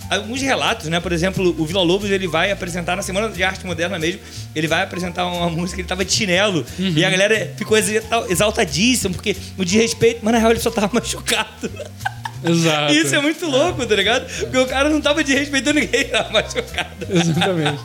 alguns 0.09 0.41
relatos, 0.41 0.87
né? 0.87 0.99
Por 0.99 1.11
exemplo, 1.11 1.55
o 1.55 1.65
Vila 1.67 1.83
Lobos 1.83 2.09
ele 2.09 2.27
vai 2.27 2.49
apresentar 2.51 2.95
na 2.95 3.03
Semana 3.03 3.29
de 3.29 3.43
Arte 3.43 3.63
Moderna 3.65 3.99
mesmo, 3.99 4.19
ele 4.55 4.67
vai 4.67 4.81
apresentar 4.81 5.23
uma 5.27 5.49
música, 5.51 5.79
ele 5.79 5.87
tava 5.87 6.03
de 6.03 6.11
chinelo 6.11 6.65
e 6.79 7.05
a 7.05 7.09
galera 7.11 7.53
ficou 7.55 7.77
exalta- 7.77 8.25
exaltadíssima 8.27 9.13
porque 9.13 9.35
o 9.55 9.63
de 9.63 9.77
respeito, 9.77 10.21
mas 10.23 10.33
na 10.33 10.39
real 10.39 10.49
ele 10.51 10.59
só 10.59 10.71
tava 10.71 10.89
machucado. 10.93 11.69
Exato. 12.43 12.93
Isso 12.93 13.15
é 13.15 13.21
muito 13.21 13.45
louco, 13.45 13.85
tá 13.85 13.95
ligado? 13.95 14.25
Porque 14.39 14.57
o 14.57 14.65
cara 14.65 14.89
não 14.89 15.01
tava 15.01 15.23
de 15.23 15.33
respeito 15.33 15.69
a 15.69 15.73
ninguém, 15.73 16.05
tava 16.09 16.31
machucado. 16.31 17.05
Exatamente. 17.09 17.79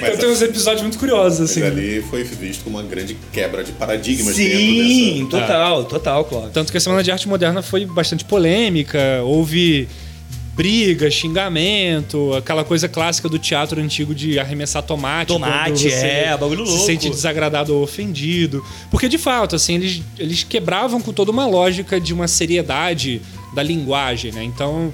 Mas 0.00 0.08
então 0.10 0.16
tem 0.18 0.28
uns 0.30 0.42
episódios 0.42 0.82
muito 0.82 0.98
curiosos, 0.98 1.40
Mas 1.40 1.50
assim. 1.50 1.62
ali 1.62 2.02
foi 2.02 2.22
visto 2.24 2.64
como 2.64 2.78
uma 2.78 2.86
grande 2.86 3.16
quebra 3.32 3.64
de 3.64 3.72
paradigmas 3.72 4.36
Sim, 4.36 4.48
dentro 5.20 5.38
dessa. 5.38 5.46
total, 5.46 5.84
total, 5.84 6.24
Cláudio. 6.24 6.50
Tanto 6.50 6.70
que 6.70 6.76
a 6.78 6.80
Semana 6.80 7.02
de 7.02 7.10
Arte 7.10 7.28
Moderna 7.28 7.62
foi 7.62 7.86
bastante 7.86 8.24
polêmica, 8.24 8.98
houve 9.24 9.88
briga, 10.54 11.10
xingamento, 11.10 12.32
aquela 12.34 12.62
coisa 12.64 12.88
clássica 12.88 13.28
do 13.28 13.38
teatro 13.38 13.80
antigo 13.80 14.14
de 14.14 14.38
arremessar 14.38 14.82
tomate. 14.82 15.28
Tomate, 15.28 15.90
é, 15.90 16.36
bagulho 16.36 16.64
Se 16.64 16.72
louco. 16.72 16.86
sente 16.86 17.10
desagradado 17.10 17.74
ou 17.74 17.82
ofendido. 17.82 18.64
Porque, 18.90 19.08
de 19.08 19.18
fato, 19.18 19.56
assim, 19.56 19.74
eles, 19.74 20.02
eles 20.18 20.44
quebravam 20.44 21.00
com 21.00 21.12
toda 21.12 21.30
uma 21.32 21.46
lógica 21.46 22.00
de 22.00 22.14
uma 22.14 22.28
seriedade 22.28 23.20
da 23.54 23.62
linguagem, 23.62 24.32
né? 24.32 24.42
Então... 24.44 24.92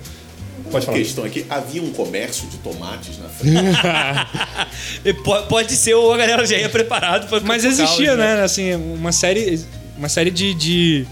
Pode 0.71 0.85
A 0.85 0.87
falar. 0.87 0.99
questão 0.99 1.25
é 1.26 1.29
que 1.31 1.45
havia 1.49 1.83
um 1.83 1.90
comércio 1.90 2.47
de 2.49 2.59
tomates 2.59 3.19
na 3.19 3.29
frente. 3.29 3.57
Po- 5.25 5.43
Pode 5.49 5.73
ser 5.75 5.95
ou 5.95 6.12
a 6.12 6.17
galera 6.17 6.47
já 6.47 6.57
ia 6.57 6.69
preparado 6.69 7.29
pra 7.29 7.40
Mas 7.40 7.64
existia, 7.64 8.09
caos, 8.09 8.19
né? 8.19 8.43
Assim, 8.43 8.75
uma 8.75 9.11
série, 9.11 9.59
uma 9.97 10.09
série 10.09 10.31
de, 10.31 10.55
de, 10.55 11.07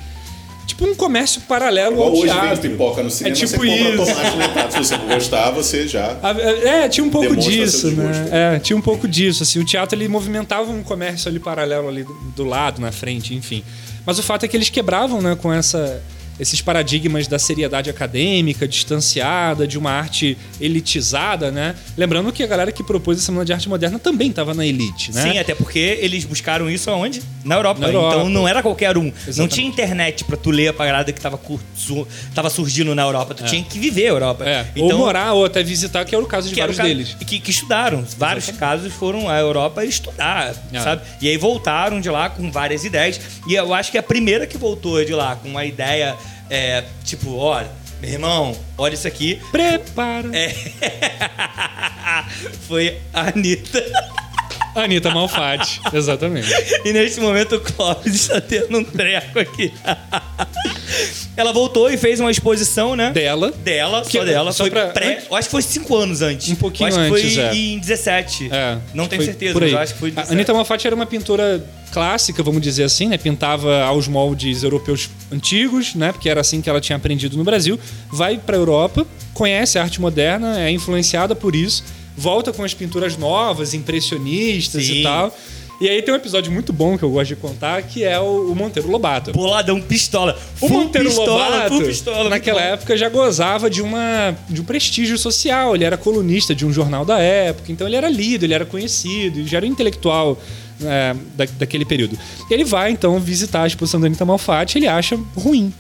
tipo 0.66 0.84
um 0.86 0.94
comércio 0.94 1.40
paralelo 1.42 1.94
Igual 1.94 2.08
ao 2.08 2.14
hoje 2.14 2.32
teatro. 2.32 2.60
pipoca 2.70 3.02
no 3.02 3.10
cinema, 3.10 3.34
é 3.34 3.38
tipo 3.38 3.48
você 3.48 3.56
compra 3.56 3.88
isso. 3.88 3.96
tomate 4.14 4.36
no 4.36 4.48
prato. 4.50 4.72
Se 4.72 4.78
você 4.78 4.96
não 4.96 5.06
gostar, 5.08 5.50
você 5.50 5.88
já... 5.88 6.16
A- 6.22 6.30
É, 6.40 6.88
tinha 6.88 7.04
um 7.04 7.10
pouco 7.10 7.34
disso, 7.34 7.90
né? 7.92 8.28
É, 8.30 8.58
tinha 8.60 8.76
um 8.76 8.82
pouco 8.82 9.08
disso. 9.08 9.42
Assim, 9.42 9.58
o 9.58 9.64
teatro 9.64 9.98
ele 9.98 10.08
movimentava 10.08 10.70
um 10.70 10.82
comércio 10.82 11.28
ali 11.28 11.38
paralelo 11.40 11.88
ali 11.88 12.04
do 12.36 12.44
lado, 12.44 12.80
na 12.80 12.92
frente, 12.92 13.34
enfim. 13.34 13.64
Mas 14.06 14.18
o 14.18 14.22
fato 14.22 14.44
é 14.44 14.48
que 14.48 14.56
eles 14.56 14.68
quebravam, 14.70 15.20
né, 15.20 15.34
com 15.40 15.52
essa 15.52 16.00
esses 16.38 16.60
paradigmas 16.60 17.26
da 17.26 17.38
seriedade 17.38 17.90
acadêmica, 17.90 18.66
distanciada, 18.68 19.66
de 19.66 19.76
uma 19.78 19.90
arte 19.90 20.36
elitizada, 20.60 21.50
né? 21.50 21.74
Lembrando 21.96 22.32
que 22.32 22.42
a 22.42 22.46
galera 22.46 22.70
que 22.72 22.82
propôs 22.82 23.18
a 23.18 23.22
Semana 23.22 23.44
de 23.44 23.52
Arte 23.52 23.68
Moderna 23.68 23.98
também 23.98 24.30
estava 24.30 24.54
na 24.54 24.64
elite, 24.64 25.12
né? 25.12 25.22
Sim, 25.32 25.38
até 25.38 25.54
porque 25.54 25.78
eles 26.00 26.24
buscaram 26.24 26.70
isso 26.70 26.90
aonde? 26.90 27.22
Na 27.44 27.56
Europa. 27.56 27.80
Na 27.80 27.88
Europa. 27.88 28.16
Então 28.16 28.28
não 28.28 28.46
era 28.46 28.62
qualquer 28.62 28.96
um. 28.96 29.04
Não 29.04 29.12
Exatamente. 29.26 29.54
tinha 29.54 29.66
internet 29.68 30.24
pra 30.24 30.36
tu 30.36 30.50
ler 30.50 30.68
a 30.68 30.72
parada 30.72 31.12
que 31.12 31.20
tava, 31.20 31.36
cur- 31.38 31.60
su- 31.74 32.06
tava 32.34 32.48
surgindo 32.50 32.94
na 32.94 33.02
Europa. 33.02 33.34
Tu 33.34 33.44
tinha 33.44 33.62
que 33.62 33.78
viver 33.78 34.06
a 34.06 34.10
Europa. 34.10 34.44
É, 34.48 34.66
Então, 34.76 34.98
ou 34.98 34.98
morar, 34.98 35.32
ou 35.32 35.44
até 35.44 35.62
visitar, 35.62 36.04
que 36.04 36.14
era 36.14 36.22
o 36.22 36.26
caso 36.26 36.48
de 36.48 36.54
vários 36.54 36.76
caso- 36.76 36.88
deles. 36.88 37.16
Que, 37.26 37.38
que 37.40 37.50
estudaram. 37.50 38.04
Vários 38.16 38.50
casos 38.50 38.92
foram 38.92 39.28
à 39.28 39.38
Europa 39.38 39.84
estudar, 39.84 40.54
É. 40.72 40.80
sabe? 40.80 41.02
E 41.20 41.28
aí 41.28 41.36
voltaram 41.36 42.00
de 42.00 42.08
lá 42.10 42.28
com 42.30 42.50
várias 42.50 42.84
ideias. 42.84 43.20
E 43.48 43.54
eu 43.54 43.72
acho 43.74 43.90
que 43.90 43.98
a 43.98 44.02
primeira 44.02 44.46
que 44.46 44.56
voltou 44.58 45.04
de 45.04 45.12
lá 45.14 45.36
com 45.36 45.48
uma 45.48 45.64
ideia, 45.64 46.14
é, 46.50 46.84
tipo, 47.04 47.34
olha, 47.36 47.70
meu 48.00 48.10
irmão, 48.10 48.56
olha 48.76 48.94
isso 48.94 49.08
aqui. 49.08 49.40
Prepara. 49.50 50.28
É. 50.36 50.54
Foi 52.66 52.98
a 53.12 53.28
Anitta. 53.28 53.84
Anitta 54.74 55.10
Malfatti, 55.10 55.80
exatamente. 55.92 56.48
E 56.84 56.92
neste 56.92 57.20
momento 57.20 57.56
o 57.56 57.60
Clóvis 57.60 58.14
está 58.14 58.40
tendo 58.40 58.78
um 58.78 58.84
treco 58.84 59.40
aqui. 59.40 59.72
Ela 61.36 61.52
voltou 61.52 61.90
e 61.90 61.96
fez 61.96 62.20
uma 62.20 62.30
exposição, 62.30 62.94
né? 62.94 63.10
Dela. 63.10 63.50
Dela, 63.50 64.02
Que- 64.02 64.18
só 64.18 64.24
dela. 64.24 64.52
só 64.52 64.64
foi 64.64 64.70
pra- 64.70 64.86
pré. 64.88 65.14
antes- 65.14 65.26
Eu 65.28 65.36
acho 65.36 65.48
que 65.48 65.52
foi 65.52 65.62
cinco 65.62 65.96
anos 65.96 66.22
antes. 66.22 66.48
Um 66.50 66.54
pouquinho 66.54 66.90
eu 66.90 66.96
acho 66.96 67.12
antes, 67.12 67.22
que 67.24 67.34
foi 67.34 67.44
é. 67.44 67.54
em 67.56 67.78
17. 67.78 68.48
É, 68.52 68.78
Não 68.94 69.08
tenho 69.08 69.22
certeza, 69.24 69.52
por 69.52 69.64
aí. 69.64 69.70
mas 69.72 69.78
eu 69.78 69.82
acho 69.82 69.94
que 69.94 69.98
foi 70.00 70.08
A 70.10 70.12
17. 70.12 70.34
Anitta 70.34 70.54
Malfatti 70.54 70.86
era 70.86 70.94
uma 70.94 71.06
pintora 71.06 71.64
clássica, 71.98 72.44
vamos 72.44 72.62
dizer 72.62 72.84
assim, 72.84 73.08
né? 73.08 73.18
Pintava 73.18 73.82
aos 73.82 74.06
moldes 74.06 74.62
europeus 74.62 75.10
antigos, 75.32 75.96
né? 75.96 76.12
Porque 76.12 76.28
era 76.28 76.40
assim 76.40 76.60
que 76.60 76.70
ela 76.70 76.80
tinha 76.80 76.94
aprendido 76.94 77.36
no 77.36 77.42
Brasil. 77.42 77.76
Vai 78.08 78.38
pra 78.38 78.56
Europa, 78.56 79.04
conhece 79.34 79.80
a 79.80 79.82
arte 79.82 80.00
moderna, 80.00 80.60
é 80.60 80.70
influenciada 80.70 81.34
por 81.34 81.56
isso, 81.56 81.82
volta 82.16 82.52
com 82.52 82.62
as 82.62 82.72
pinturas 82.72 83.16
novas, 83.16 83.74
impressionistas 83.74 84.86
Sim. 84.86 85.00
e 85.00 85.02
tal. 85.02 85.36
E 85.80 85.88
aí 85.88 86.00
tem 86.00 86.14
um 86.14 86.16
episódio 86.16 86.52
muito 86.52 86.72
bom 86.72 86.96
que 86.96 87.02
eu 87.02 87.10
gosto 87.10 87.28
de 87.30 87.36
contar, 87.36 87.82
que 87.82 88.04
é 88.04 88.18
o, 88.20 88.54
Monteiro 88.54 88.88
Lobato. 88.88 89.32
Boladão 89.32 89.80
pistola. 89.80 90.38
O 90.60 90.68
Monteiro 90.68 91.08
pistola, 91.08 91.48
Lobato, 91.48 91.82
pistola. 91.84 92.30
naquela 92.30 92.60
época, 92.60 92.96
já 92.96 93.08
gozava 93.08 93.68
de, 93.68 93.82
uma, 93.82 94.36
de 94.48 94.60
um 94.60 94.64
prestígio 94.64 95.18
social. 95.18 95.74
Ele 95.74 95.84
era 95.84 95.96
colunista 95.96 96.54
de 96.54 96.64
um 96.64 96.72
jornal 96.72 97.04
da 97.04 97.18
época, 97.18 97.72
então 97.72 97.88
ele 97.88 97.96
era 97.96 98.08
lido, 98.08 98.44
ele 98.44 98.54
era 98.54 98.64
conhecido, 98.64 99.40
ele 99.40 99.48
já 99.48 99.56
era 99.56 99.66
um 99.66 99.68
intelectual 99.68 100.38
é, 100.82 101.14
da, 101.36 101.46
daquele 101.58 101.84
período. 101.84 102.18
Ele 102.50 102.64
vai, 102.64 102.90
então, 102.90 103.18
visitar 103.20 103.62
a 103.62 103.66
exposição 103.66 104.00
da 104.00 104.06
Anitta 104.06 104.24
Malfatti 104.24 104.78
ele 104.78 104.86
acha 104.88 105.18
ruim. 105.36 105.72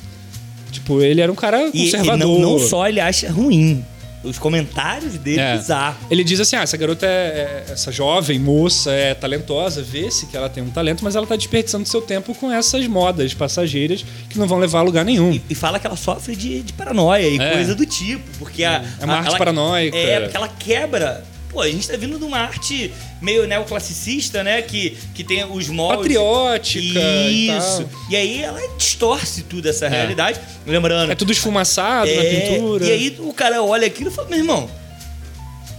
Tipo, 0.70 1.00
ele 1.00 1.20
era 1.20 1.30
um 1.32 1.34
cara 1.34 1.70
E, 1.72 1.82
e 1.88 1.90
conservador. 1.90 2.18
não, 2.18 2.38
não 2.40 2.58
só 2.58 2.88
ele 2.88 3.00
acha 3.00 3.30
ruim. 3.30 3.84
Os 4.24 4.36
comentários 4.36 5.14
dele 5.14 5.38
É. 5.40 5.56
bizarros. 5.56 5.96
Ele 6.10 6.24
diz 6.24 6.40
assim: 6.40 6.56
ah, 6.56 6.62
essa 6.62 6.76
garota 6.76 7.06
é, 7.06 7.64
é- 7.68 7.72
essa 7.72 7.92
jovem 7.92 8.36
moça 8.38 8.90
é 8.90 9.14
talentosa, 9.14 9.80
vê-se 9.80 10.26
que 10.26 10.36
ela 10.36 10.48
tem 10.48 10.60
um 10.62 10.70
talento, 10.70 11.04
mas 11.04 11.14
ela 11.14 11.24
tá 11.24 11.36
desperdiçando 11.36 11.86
seu 11.88 12.02
tempo 12.02 12.34
com 12.34 12.50
essas 12.50 12.84
modas 12.88 13.32
passageiras 13.32 14.04
que 14.28 14.36
não 14.36 14.46
vão 14.48 14.58
levar 14.58 14.80
a 14.80 14.82
lugar 14.82 15.04
nenhum. 15.04 15.40
E 15.48 15.54
fala 15.54 15.78
que 15.78 15.86
ela 15.86 15.96
sofre 15.96 16.34
de, 16.34 16.62
de 16.62 16.72
paranoia 16.72 17.28
e 17.28 17.38
É. 17.38 17.52
coisa 17.52 17.74
do 17.76 17.86
tipo. 17.86 18.24
Porque 18.40 18.64
a, 18.64 18.84
É 19.00 19.04
uma 19.04 19.14
a- 19.14 19.16
arte 19.18 19.28
ela- 19.28 19.38
paranoica. 19.38 19.96
É, 19.96 20.20
porque 20.22 20.36
ela 20.36 20.48
quebra. 20.48 21.24
Pô, 21.58 21.62
a 21.62 21.68
gente 21.68 21.88
tá 21.88 21.96
vindo 21.96 22.16
de 22.20 22.24
uma 22.24 22.38
arte 22.38 22.94
meio 23.20 23.44
neoclassicista, 23.44 24.44
né? 24.44 24.62
Que, 24.62 24.96
que 25.12 25.24
tem 25.24 25.44
os 25.44 25.66
moldes. 25.68 26.02
Patriótica 26.02 27.00
e 27.00 27.48
Isso. 27.48 27.82
tal. 27.82 28.00
E, 28.08 28.14
aí 28.14 28.40
ela 28.40 28.60
distorce 28.76 29.42
tudo 29.42 29.68
essa 29.68 29.88
realidade. 29.88 30.38
Lembrando. 30.64 31.10
É 31.10 31.16
tudo 31.16 31.32
esfumaçado 31.32 32.14
na 32.14 32.22
é, 32.22 32.52
pintura. 32.52 32.86
E 32.86 32.92
aí 32.92 33.16
o 33.18 33.32
cara 33.32 33.60
olha 33.60 33.88
aquilo 33.88 34.08
e 34.08 34.12
fala: 34.12 34.28
meu 34.28 34.38
irmão, 34.38 34.70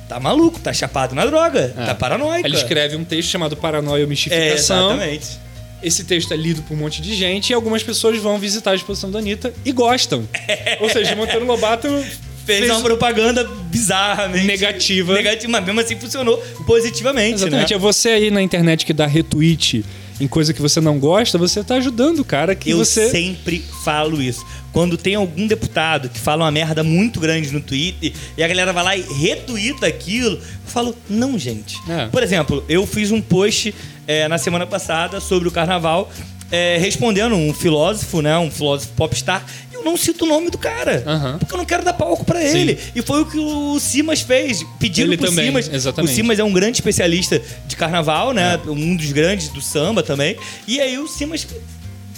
tá 0.10 0.20
maluco, 0.20 0.60
tá 0.60 0.74
chapado 0.74 1.16
na 1.16 1.26
droga, 1.26 1.74
É. 1.78 1.86
tá 1.86 1.96
paranoico. 1.96 2.46
Ele 2.46 2.58
escreve 2.58 2.98
um 2.98 3.06
texto 3.06 3.30
chamado 3.30 3.56
Paranoia 3.56 4.02
ou 4.02 4.06
É, 4.06 4.10
Mistificação. 4.10 4.92
exatamente. 4.92 5.28
Esse 5.82 6.04
texto 6.04 6.34
é 6.34 6.36
lido 6.36 6.62
por 6.64 6.74
um 6.74 6.78
monte 6.78 7.02
de 7.02 7.16
gente 7.16 7.52
e 7.52 7.54
algumas 7.54 7.82
pessoas 7.82 8.18
vão 8.18 8.38
visitar 8.38 8.72
a 8.72 8.76
exposição 8.76 9.10
da 9.10 9.20
Anitta 9.20 9.54
e 9.64 9.72
gostam. 9.72 10.28
Ou 10.82 10.90
seja, 10.90 11.16
Monteiro 11.16 11.46
Lobato 11.46 11.88
Fez, 12.58 12.70
uma 12.70 12.82
propaganda 12.82 13.44
bizarramente 13.70 14.46
Negativa. 14.46 15.14
Negativa, 15.14 15.52
mas 15.52 15.66
mesmo 15.66 15.80
assim 15.82 15.96
funcionou 15.96 16.38
positivamente, 16.66 17.36
Exatamente. 17.36 17.72
né? 17.72 17.76
É 17.76 17.80
você 17.80 18.10
aí 18.10 18.32
na 18.32 18.42
internet 18.42 18.86
que 18.86 18.94
dá 18.94 19.06
retweet 19.06 19.84
em 20.20 20.28
coisa 20.28 20.54
que 20.54 20.62
você 20.62 20.82
não 20.82 21.00
gosta, 21.00 21.38
você 21.38 21.64
tá 21.64 21.76
ajudando 21.76 22.20
o 22.20 22.26
cara 22.26 22.54
que 22.54 22.72
Eu 22.72 22.80
você. 22.80 23.10
sempre 23.10 23.64
falo 23.84 24.22
isso. 24.22 24.46
Quando 24.74 24.98
tem 24.98 25.16
algum 25.16 25.48
deputado 25.48 26.10
que 26.10 26.20
fala 26.20 26.44
uma 26.44 26.52
merda 26.52 26.84
muito 26.84 27.20
grande 27.20 27.52
no 27.52 27.62
Twitter 27.62 28.12
e 28.38 28.44
a 28.44 28.48
galera 28.48 28.74
vai 28.74 28.84
lá 28.84 28.98
e 28.98 29.02
retuita 29.02 29.88
aquilo, 29.88 30.36
eu 30.36 30.42
falo, 30.72 30.96
não, 31.10 31.40
gente. 31.40 31.78
É. 31.90 32.08
Por 32.08 32.22
exemplo, 32.22 32.64
eu 32.68 32.86
fiz 32.86 33.12
um 33.12 33.22
post 33.22 33.74
é, 34.06 34.28
na 34.28 34.38
semana 34.38 34.68
passada 34.68 35.20
sobre 35.22 35.48
o 35.48 35.52
carnaval, 35.52 36.12
é, 36.52 36.78
respondendo 36.80 37.36
um 37.36 37.54
filósofo, 37.54 38.22
né? 38.22 38.38
Um 38.38 38.52
filósofo 38.52 38.92
popstar. 38.94 39.46
Eu 39.80 39.86
não 39.86 39.98
cito 39.98 40.26
o 40.26 40.28
nome 40.28 40.50
do 40.50 40.58
cara. 40.58 41.04
Aham. 41.06 41.38
Porque 41.40 41.54
eu 41.54 41.58
não 41.58 41.66
quero 41.66 41.84
dar 41.84 41.94
palco 41.94 42.26
pra 42.26 42.44
ele. 42.44 42.78
E 42.96 43.02
foi 43.02 43.22
o 43.22 43.26
que 43.26 43.38
o 43.38 43.80
Simas 43.80 44.22
fez. 44.22 44.64
Pedindo 44.80 45.08
Ele 45.10 45.18
pro 45.18 45.28
também, 45.28 45.46
Simas. 45.48 45.70
exatamente. 45.74 46.12
O 46.12 46.16
Simas 46.16 46.40
é 46.40 46.44
um 46.44 46.52
grande 46.54 46.78
especialista 46.78 47.42
de 47.66 47.76
carnaval, 47.76 48.34
né? 48.34 48.60
Um 48.68 48.96
dos 48.96 49.12
grandes 49.12 49.50
do 49.50 49.62
samba 49.62 50.04
também. 50.04 50.36
E 50.68 50.80
aí 50.80 50.98
o 50.98 51.08
Simas 51.08 51.48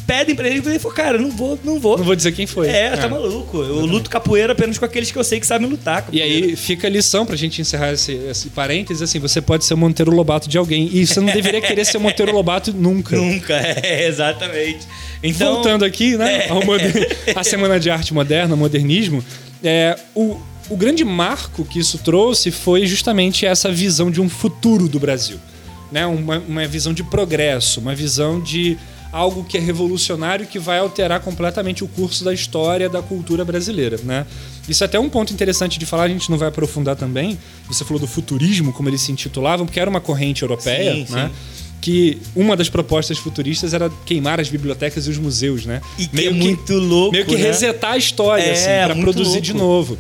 pedem 0.06 0.36
pra 0.36 0.48
ele 0.48 0.62
e 0.66 0.70
ele 0.70 0.80
falou, 0.80 0.96
cara, 0.96 1.18
não 1.18 1.30
vou, 1.30 1.58
não 1.64 1.80
vou. 1.80 1.98
Não 1.98 2.04
vou 2.06 2.16
dizer 2.16 2.32
quem 2.34 2.46
foi. 2.48 2.68
É, 2.68 2.96
tá 2.98 3.08
maluco. 3.08 3.58
Eu 3.62 3.86
luto 3.86 4.10
capoeira 4.10 4.54
apenas 4.54 4.78
com 4.78 4.86
aqueles 4.86 5.12
que 5.12 5.18
eu 5.18 5.24
sei 5.24 5.40
que 5.40 5.46
sabem 5.48 5.68
lutar. 5.68 6.00
E 6.12 6.20
capoeira. 6.20 6.26
aí 6.48 6.56
fica 6.56 6.88
a 6.88 6.90
lição 6.90 7.26
pra 7.26 7.36
gente 7.36 7.62
encerrar 7.62 7.94
esse, 7.94 8.12
esse 8.14 8.50
parênteses, 8.50 9.02
assim, 9.02 9.20
você 9.20 9.42
pode 9.42 9.64
ser 9.66 9.74
o 9.74 9.78
Monteiro 9.78 10.12
Lobato 10.12 10.50
de 10.50 10.58
alguém. 10.58 10.90
E 10.92 11.06
você 11.06 11.20
não 11.20 11.32
deveria 11.32 11.62
querer 11.62 11.86
ser 11.86 11.98
o 11.98 12.02
Monteiro 12.02 12.32
Lobato 12.34 12.74
nunca. 12.76 13.16
Nunca, 13.16 13.54
é, 13.84 14.08
exatamente. 14.08 14.88
Então, 15.24 15.54
Voltando 15.56 15.86
aqui, 15.86 16.18
né, 16.18 16.48
É. 16.48 16.54
moder- 16.66 17.18
à 17.36 17.44
Semana 17.44 17.80
de 17.80 17.90
Arte 17.90 18.14
Moderna, 18.14 18.56
modernismo, 18.56 19.24
é, 19.64 19.96
o, 20.16 20.38
o 20.70 20.76
grande 20.76 21.06
marco 21.06 21.64
que 21.64 21.80
isso 21.80 21.98
trouxe 22.00 22.50
foi 22.52 22.86
justamente 22.86 23.46
essa 23.46 23.72
visão 23.72 24.10
de 24.10 24.20
um 24.20 24.28
futuro 24.28 24.88
do 24.90 25.00
Brasil. 25.00 25.38
Né? 25.92 26.06
Uma, 26.06 26.40
uma 26.40 26.68
visão 26.68 26.94
de 26.94 27.04
progresso, 27.04 27.80
uma 27.82 27.94
visão 27.94 28.40
de 28.42 28.78
algo 29.12 29.44
que 29.44 29.58
é 29.58 29.60
revolucionário 29.60 30.46
que 30.48 30.58
vai 30.58 30.80
alterar 30.80 31.20
completamente 31.20 31.84
o 31.84 31.88
curso 31.88 32.24
da 32.24 32.34
história 32.34 32.88
da 32.90 33.02
cultura 33.02 33.44
brasileira. 33.44 34.00
Né? 34.04 34.26
Isso 34.70 34.84
é 34.84 34.86
até 34.86 35.00
um 35.00 35.10
ponto 35.10 35.34
interessante 35.34 35.78
de 35.78 35.86
falar, 35.86 36.04
a 36.04 36.08
gente 36.10 36.30
não 36.30 36.38
vai 36.38 36.48
aprofundar 36.48 36.96
também. 36.96 37.38
Você 37.68 37.84
falou 37.84 38.00
do 38.00 38.08
futurismo, 38.08 38.72
como 38.72 38.88
eles 38.90 39.02
se 39.02 39.12
intitulavam, 39.12 39.66
porque 39.66 39.80
era 39.80 39.90
uma 39.90 40.00
corrente 40.02 40.42
europeia, 40.44 40.94
Sim, 41.06 41.14
né? 41.14 41.28
sim. 41.30 41.62
que 41.82 42.20
uma 42.36 42.56
das 42.56 42.70
propostas 42.70 43.18
futuristas 43.18 43.74
era 43.74 43.90
queimar 44.06 44.40
as 44.40 44.50
bibliotecas 44.50 45.08
e 45.08 45.10
os 45.10 45.18
museus, 45.18 45.66
né? 45.66 45.82
E 45.98 46.08
que 46.08 46.28
é 46.28 46.30
muito 46.32 46.74
louco, 46.76 47.12
Meio 47.12 47.26
que 47.26 47.36
né? 47.36 47.42
resetar 47.42 47.94
a 47.94 47.98
história, 47.98 48.44
É, 48.44 48.52
assim, 48.84 48.94
pra 48.94 49.02
produzir 49.02 49.42
de 49.42 49.52
louco. 49.52 49.66
novo. 49.68 49.98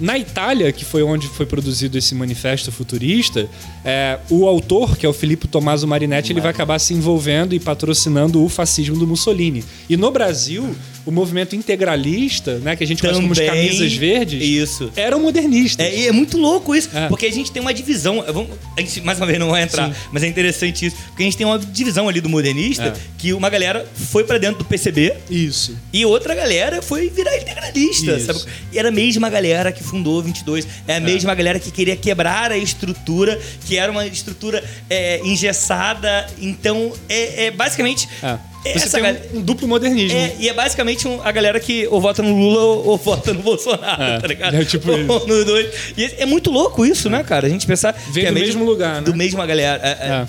Na 0.00 0.16
Itália, 0.16 0.70
que 0.72 0.84
foi 0.84 1.02
onde 1.02 1.26
foi 1.28 1.44
produzido 1.46 1.98
esse 1.98 2.14
manifesto 2.14 2.70
futurista, 2.70 3.48
é, 3.84 4.18
o 4.30 4.46
autor, 4.46 4.96
que 4.96 5.04
é 5.04 5.08
o 5.08 5.12
Filippo 5.12 5.48
Tommaso 5.48 5.86
Marinetti, 5.86 6.32
ele 6.32 6.40
vai 6.40 6.50
acabar 6.50 6.78
se 6.78 6.94
envolvendo 6.94 7.54
e 7.54 7.58
patrocinando 7.60 8.44
o 8.44 8.48
fascismo 8.48 8.96
do 8.96 9.06
Mussolini. 9.06 9.64
E 9.88 9.96
no 9.96 10.10
Brasil, 10.10 10.74
o 11.04 11.10
movimento 11.10 11.56
integralista, 11.56 12.58
né, 12.58 12.76
que 12.76 12.84
a 12.84 12.86
gente 12.86 13.00
conhece 13.00 13.20
como 13.20 13.34
Também, 13.34 13.48
camisas 13.50 13.92
verdes, 13.94 14.42
Isso. 14.42 14.92
eram 14.94 15.20
modernistas. 15.20 15.84
É, 15.86 15.96
e 16.00 16.06
é 16.08 16.12
muito 16.12 16.36
louco 16.36 16.74
isso, 16.76 16.90
É. 16.94 17.08
porque 17.08 17.26
a 17.26 17.32
gente 17.32 17.50
tem 17.50 17.60
uma 17.62 17.72
divisão. 17.72 18.22
Vamos, 18.32 18.50
a 18.76 18.80
gente, 18.80 19.00
mais 19.00 19.18
uma 19.18 19.26
vez, 19.26 19.38
não 19.38 19.50
vai 19.50 19.62
entrar, 19.62 19.88
Sim. 19.92 20.00
mas 20.12 20.22
é 20.22 20.26
interessante 20.28 20.86
isso. 20.86 20.96
Porque 21.08 21.22
a 21.22 21.24
gente 21.26 21.36
tem 21.36 21.46
uma 21.46 21.58
divisão 21.58 22.08
ali 22.08 22.20
do 22.20 22.28
modernista 22.28 22.84
É. 22.84 22.94
que 23.16 23.32
uma 23.32 23.48
galera 23.48 23.86
foi 23.94 24.22
pra 24.24 24.38
dentro 24.38 24.58
do 24.58 24.64
PCB 24.64 25.14
Isso. 25.30 25.76
e 25.92 26.04
outra 26.04 26.34
galera 26.34 26.82
foi 26.82 27.08
virar 27.08 27.36
integralista, 27.36 28.12
Isso. 28.16 28.26
sabe? 28.26 28.40
E 28.72 28.78
era 28.78 28.88
a 28.88 28.92
mesma 28.92 29.28
galera 29.30 29.72
que 29.72 29.82
fundou 29.88 30.18
o 30.18 30.22
22, 30.22 30.66
é 30.86 30.96
a 30.96 31.00
mesma 31.00 31.34
galera 31.34 31.58
que 31.58 31.70
queria 31.70 31.96
quebrar 31.96 32.52
a 32.52 32.56
estrutura, 32.58 33.40
que 33.66 33.76
era 33.76 33.90
uma 33.90 34.06
estrutura 34.06 34.62
é, 34.88 35.20
engessada. 35.24 36.26
Então, 36.40 36.92
é, 37.08 37.46
é 37.46 37.50
basicamente. 37.50 38.08
É. 38.22 38.38
é 38.64 38.72
Você 38.78 38.84
essa 38.86 39.00
tem 39.00 39.12
um, 39.34 39.38
um 39.38 39.42
duplo 39.42 39.66
modernismo. 39.68 40.16
é, 40.18 40.34
e 40.38 40.48
é 40.48 40.52
basicamente 40.52 41.06
um- 41.08 41.20
a 41.22 41.30
galera 41.32 41.58
que 41.60 41.86
ou 41.88 42.00
vota 42.00 42.22
no 42.22 42.36
Lula 42.36 42.60
ou, 42.62 42.86
ou 42.88 42.96
vota 42.98 43.32
no 43.32 43.40
Bolsonaro, 43.42 44.02
É, 44.02 44.18
tá 44.20 44.26
ligado? 44.26 44.54
é 44.56 44.64
tipo 44.64 44.90
Ou 44.90 44.98
isso. 45.18 45.44
dois. 45.44 45.70
E 45.96 46.04
é 46.18 46.26
muito 46.26 46.50
louco 46.50 46.84
isso, 46.84 47.08
né, 47.08 47.22
cara? 47.24 47.46
A 47.46 47.50
gente 47.50 47.66
pensar. 47.66 47.92
Vem 48.12 48.24
é 48.24 48.28
do 48.28 48.34
mesmo 48.34 48.64
lugar, 48.64 48.96
né? 48.96 49.00
Do 49.02 49.14
mesmo 49.14 49.44
galera. 49.46 49.80
É, 49.82 49.88
é- 49.90 50.26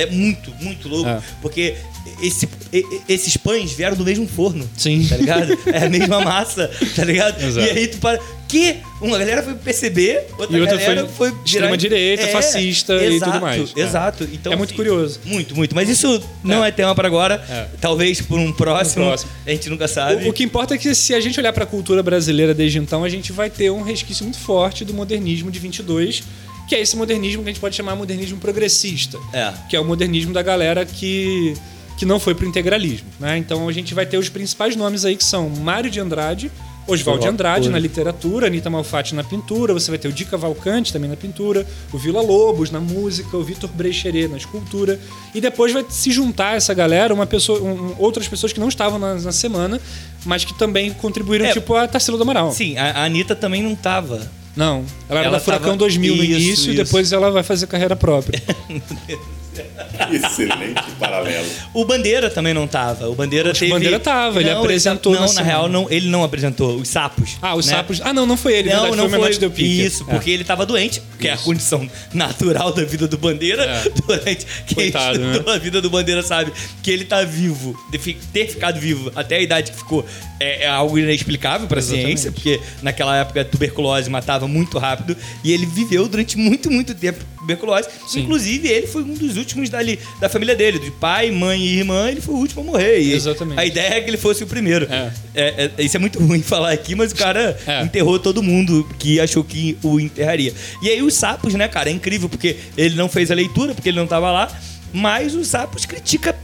É. 0.00 0.02
é 0.02 0.06
muito, 0.06 0.52
muito 0.60 0.88
louco. 0.88 1.08
É. 1.08 1.20
Porque 1.42 1.74
esse, 2.22 2.48
e- 2.72 2.78
e- 2.78 3.00
esses 3.12 3.36
pães 3.36 3.72
vieram 3.72 3.96
do 3.96 4.04
mesmo 4.04 4.26
forno. 4.28 4.68
Sim. 4.76 5.06
Tá 5.08 5.16
ligado? 5.16 5.58
É 5.66 5.84
a 5.86 5.88
mesma 5.88 6.20
massa, 6.20 6.70
tá 6.96 7.04
ligado? 7.04 7.40
Exato. 7.44 7.66
E 7.66 7.70
aí 7.70 7.86
tu 7.88 7.98
para. 7.98 8.18
Que 8.48 8.76
uma 9.02 9.18
galera 9.18 9.42
foi 9.42 9.52
perceber, 9.56 10.24
outra, 10.38 10.56
E 10.56 10.60
outra 10.62 10.78
galera 10.78 11.06
foi 11.06 11.28
foi, 11.30 11.38
extrema-direita, 11.44 12.28
fascista 12.28 12.94
e 12.94 13.16
exato, 13.16 13.32
tudo 13.32 13.42
mais. 13.42 13.74
É. 13.76 13.80
Exato. 13.80 14.24
Então, 14.32 14.50
É 14.54 14.56
muito 14.56 14.72
curioso. 14.72 15.20
Muito, 15.26 15.54
muito. 15.54 15.74
Mas 15.74 15.86
isso 15.90 16.22
não 16.42 16.64
é, 16.64 16.70
tema 16.70 16.94
pra 16.94 17.06
agora. 17.06 17.44
É. 17.46 17.66
Talvez 17.78 18.22
por 18.22 18.38
um 18.38 18.50
próximo. 18.50 19.04
Um 19.04 19.08
próximo. 19.08 19.30
A 19.46 19.50
gente 19.50 19.68
nunca 19.68 19.86
sabe. 19.86 20.24
O, 20.24 20.30
o 20.30 20.32
que 20.32 20.42
importa 20.42 20.74
é 20.74 20.78
que 20.78 20.94
se 20.94 21.12
a 21.14 21.20
gente 21.20 21.38
olhar 21.38 21.52
para 21.52 21.64
a 21.64 21.66
cultura 21.66 22.02
brasileira 22.02 22.54
desde 22.54 22.78
então, 22.78 23.04
a 23.04 23.08
gente 23.10 23.32
vai 23.32 23.50
ter 23.50 23.70
um 23.70 23.82
resquício 23.82 24.24
muito 24.24 24.38
forte 24.38 24.82
do 24.82 24.94
modernismo 24.94 25.50
de 25.50 25.58
22, 25.58 26.22
que 26.66 26.74
é 26.74 26.80
esse 26.80 26.96
modernismo 26.96 27.42
que 27.42 27.50
a 27.50 27.52
gente 27.52 27.60
pode 27.60 27.76
chamar 27.76 27.96
modernismo 27.96 28.38
progressista, 28.38 29.18
É. 29.34 29.52
que 29.68 29.76
é 29.76 29.80
o 29.80 29.84
modernismo 29.84 30.32
da 30.32 30.40
galera 30.42 30.86
que 30.86 31.52
que 31.98 32.06
não 32.06 32.18
foi 32.20 32.34
pro 32.34 32.46
integralismo, 32.46 33.08
né? 33.18 33.36
Então 33.36 33.68
a 33.68 33.72
gente 33.72 33.92
vai 33.94 34.06
ter 34.06 34.16
os 34.16 34.28
principais 34.28 34.76
nomes 34.76 35.04
aí 35.04 35.16
que 35.16 35.24
são 35.24 35.48
Mário 35.50 35.90
de 35.90 35.98
Andrade, 36.00 36.50
Oswald 36.86 37.20
de 37.20 37.28
Andrade 37.28 37.68
na 37.68 37.78
literatura, 37.78 38.46
Anitta 38.46 38.70
Malfatti 38.70 39.14
na 39.14 39.22
pintura, 39.22 39.74
você 39.74 39.90
vai 39.90 39.98
ter 39.98 40.08
o 40.08 40.12
Di 40.12 40.24
Cavalcante 40.24 40.90
também 40.90 41.10
na 41.10 41.16
pintura, 41.16 41.66
o 41.92 41.98
Vila 41.98 42.22
Lobos 42.22 42.70
na 42.70 42.80
música, 42.80 43.36
o 43.36 43.42
Vitor 43.44 43.68
Brecheret 43.70 44.26
na 44.28 44.38
escultura, 44.38 44.98
e 45.34 45.40
depois 45.40 45.70
vai 45.70 45.84
se 45.90 46.10
juntar 46.10 46.56
essa 46.56 46.72
galera, 46.72 47.12
uma 47.12 47.26
pessoa, 47.26 47.60
um- 47.60 47.94
outras 47.98 48.26
pessoas 48.26 48.54
que 48.54 48.60
não 48.60 48.68
estavam 48.68 48.98
na, 48.98 49.16
na 49.16 49.32
semana, 49.32 49.78
mas 50.24 50.46
que 50.46 50.54
também 50.54 50.90
contribuíram, 50.94 51.44
É. 51.44 51.52
tipo 51.52 51.74
a 51.74 51.86
Tarsila 51.86 52.16
do 52.16 52.22
Amaral. 52.22 52.52
Sim, 52.52 52.78
a 52.78 52.92
a 52.92 53.04
Anitta 53.04 53.34
também 53.36 53.62
não 53.62 53.74
tava. 53.74 54.30
Não, 54.56 54.82
ela 55.10 55.20
era 55.20 55.28
Ela 55.28 55.38
da 55.38 55.44
Furacão 55.44 55.66
tava- 55.66 55.76
2000 55.78 56.16
no 56.16 56.24
Isso, 56.24 56.32
início 56.32 56.70
e 56.70 56.74
isso. 56.74 56.84
depois 56.84 57.12
ela 57.12 57.30
vai 57.30 57.42
fazer 57.42 57.66
carreira 57.66 57.94
própria. 57.94 58.42
Excelente 60.12 60.82
paralelo. 60.98 61.46
O 61.74 61.84
Bandeira 61.84 62.30
também 62.30 62.54
não 62.54 62.66
tava. 62.66 63.08
O 63.08 63.14
Bandeira 63.14 63.50
Acho 63.50 63.60
teve. 63.60 63.72
o 63.72 63.74
Bandeira 63.74 64.00
tava, 64.00 64.40
ele 64.40 64.50
apresentou 64.50 65.12
Não, 65.14 65.22
na 65.22 65.28
semana. 65.28 65.46
real, 65.46 65.68
não, 65.68 65.86
ele 65.90 66.08
não 66.08 66.22
apresentou. 66.24 66.76
Os 66.76 66.88
sapos. 66.88 67.36
Ah, 67.42 67.54
os 67.54 67.66
né? 67.66 67.72
sapos. 67.72 68.00
Ah, 68.02 68.12
não, 68.12 68.26
não 68.26 68.36
foi 68.36 68.54
ele, 68.54 68.68
Não, 68.70 68.80
verdade, 68.82 68.96
não 68.96 69.08
foi 69.08 69.18
o 69.18 69.22
foi 69.22 69.38
Del 69.38 69.50
Pique. 69.50 69.84
isso, 69.84 70.04
É. 70.08 70.12
porque 70.12 70.30
ele 70.30 70.44
tava 70.44 70.64
doente, 70.66 71.02
que 71.18 71.28
é 71.28 71.32
a 71.32 71.36
condição 71.38 71.88
natural 72.12 72.72
da 72.72 72.84
vida 72.84 73.06
do 73.06 73.18
Bandeira. 73.18 73.64
É. 73.64 73.88
Durante 74.06 74.46
quem 74.66 74.74
Coitado, 74.90 75.18
né? 75.18 75.32
estudou 75.32 75.52
a 75.54 75.58
vida 75.58 75.80
do 75.82 75.90
Bandeira 75.90 76.22
sabe 76.22 76.52
que 76.82 76.90
ele 76.90 77.04
tá 77.04 77.22
vivo, 77.24 77.76
de 77.90 77.98
fi- 77.98 78.18
ter 78.32 78.46
ficado 78.48 78.78
vivo 78.80 79.10
até 79.14 79.36
a 79.36 79.40
idade 79.40 79.70
que 79.72 79.76
ficou 79.78 80.04
é, 80.40 80.64
é 80.64 80.68
algo 80.68 80.98
inexplicável 80.98 81.66
pra 81.66 81.78
Exatamente. 81.78 82.06
ciência, 82.06 82.32
porque 82.32 82.60
naquela 82.82 83.16
época 83.16 83.40
a 83.40 83.44
tuberculose 83.44 84.08
matava 84.08 84.46
muito 84.48 84.78
rápido 84.78 85.16
e 85.42 85.52
ele 85.52 85.66
viveu 85.66 86.06
durante 86.08 86.36
muito, 86.38 86.70
muito 86.70 86.94
tempo 86.94 87.24
tuberculose. 87.48 87.88
Sim. 88.06 88.20
Inclusive, 88.20 88.68
ele 88.68 88.86
foi 88.86 89.02
um 89.02 89.14
dos 89.14 89.36
últimos 89.36 89.70
dali, 89.70 89.98
da 90.20 90.28
família 90.28 90.54
dele, 90.54 90.78
de 90.78 90.90
pai, 90.90 91.30
mãe 91.30 91.60
e 91.60 91.78
irmã, 91.78 92.10
ele 92.10 92.20
foi 92.20 92.34
o 92.34 92.38
último 92.38 92.60
a 92.62 92.64
morrer. 92.64 93.00
E 93.00 93.12
Exatamente. 93.14 93.58
A 93.58 93.64
ideia 93.64 93.94
é 93.94 94.00
que 94.00 94.10
ele 94.10 94.16
fosse 94.18 94.44
o 94.44 94.46
primeiro. 94.46 94.86
É. 94.90 95.12
É, 95.34 95.70
é, 95.78 95.82
isso 95.82 95.96
é 95.96 96.00
muito 96.00 96.18
ruim 96.22 96.42
falar 96.42 96.72
aqui, 96.72 96.94
mas 96.94 97.12
o 97.12 97.16
cara 97.16 97.58
É. 97.66 97.82
enterrou 97.82 98.18
todo 98.18 98.42
mundo 98.42 98.86
que 98.98 99.18
achou 99.20 99.42
que 99.42 99.78
o 99.82 99.98
enterraria. 99.98 100.52
E 100.82 100.88
aí 100.90 101.02
os 101.02 101.14
sapos, 101.14 101.54
né, 101.54 101.66
cara, 101.68 101.88
é 101.88 101.92
incrível, 101.92 102.28
porque 102.28 102.56
ele 102.76 102.94
não 102.94 103.08
fez 103.08 103.30
a 103.30 103.34
leitura, 103.34 103.74
porque 103.74 103.88
ele 103.88 103.98
não 103.98 104.06
tava 104.06 104.30
lá, 104.30 104.48
mas 104.92 105.34
os 105.34 105.48
sapos 105.48 105.86
critica 105.86 106.36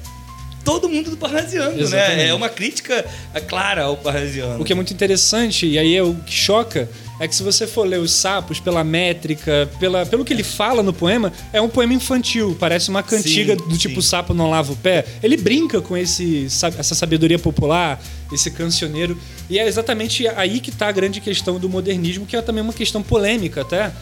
todo 0.64 0.88
mundo 0.88 1.11
do 1.11 1.16
parnasiano, 1.18 1.78
Exatamente. 1.78 2.16
né? 2.16 2.28
É 2.28 2.34
uma 2.34 2.49
crítica 2.49 3.04
é, 3.34 3.40
clara 3.40 3.82
ao 3.82 3.99
parnasiano. 3.99 4.62
O 4.62 4.64
que 4.64 4.73
é 4.73 4.75
muito 4.75 4.94
interessante, 4.94 5.66
e 5.66 5.78
aí 5.78 5.94
é 5.94 6.02
o 6.02 6.14
que 6.14 6.32
choca, 6.32 6.88
é 7.21 7.28
que 7.28 7.35
se 7.35 7.42
você 7.42 7.66
for 7.66 7.87
ler 7.87 8.00
os 8.00 8.11
sapos 8.12 8.59
pela 8.59 8.83
métrica, 8.83 9.71
pela, 9.78 10.04
pelo 10.04 10.25
que 10.25 10.33
ele 10.33 10.42
fala 10.42 10.83
no 10.83 10.92
poema, 10.92 11.33
é 11.52 11.61
um 11.61 11.68
poema 11.68 11.94
infantil. 11.94 12.56
Parece 12.59 12.88
uma 12.90 13.02
cantiga 13.02 13.56
Sim, 13.56 13.68
do 13.68 13.78
tipo 13.78 14.02
sim. 14.02 14.09
sapo 14.09 14.35
não 14.35 14.50
lava 14.50 14.73
o 14.73 14.76
pé. 14.76 15.04
Ele 15.23 15.37
brinca 15.37 15.80
com 15.80 15.97
esse, 15.97 16.50
sa- 16.50 16.73
essa 16.76 16.94
sabedoria 16.94 17.38
popular, 17.38 18.02
esse 18.33 18.50
cancioneiro. 18.50 19.16
E 19.49 19.59
é 19.59 19.66
exatamente 19.68 20.26
aí 20.28 20.59
que 20.59 20.71
está 20.71 20.88
a 20.88 20.92
grande 20.92 21.21
questão 21.21 21.59
do 21.61 21.68
modernismo, 21.68 22.26
que 22.26 22.37
é 22.37 22.42
também 22.42 22.62
uma 22.64 22.73
questão 22.73 23.00
polêmica 23.02 23.61
até. 23.61 23.92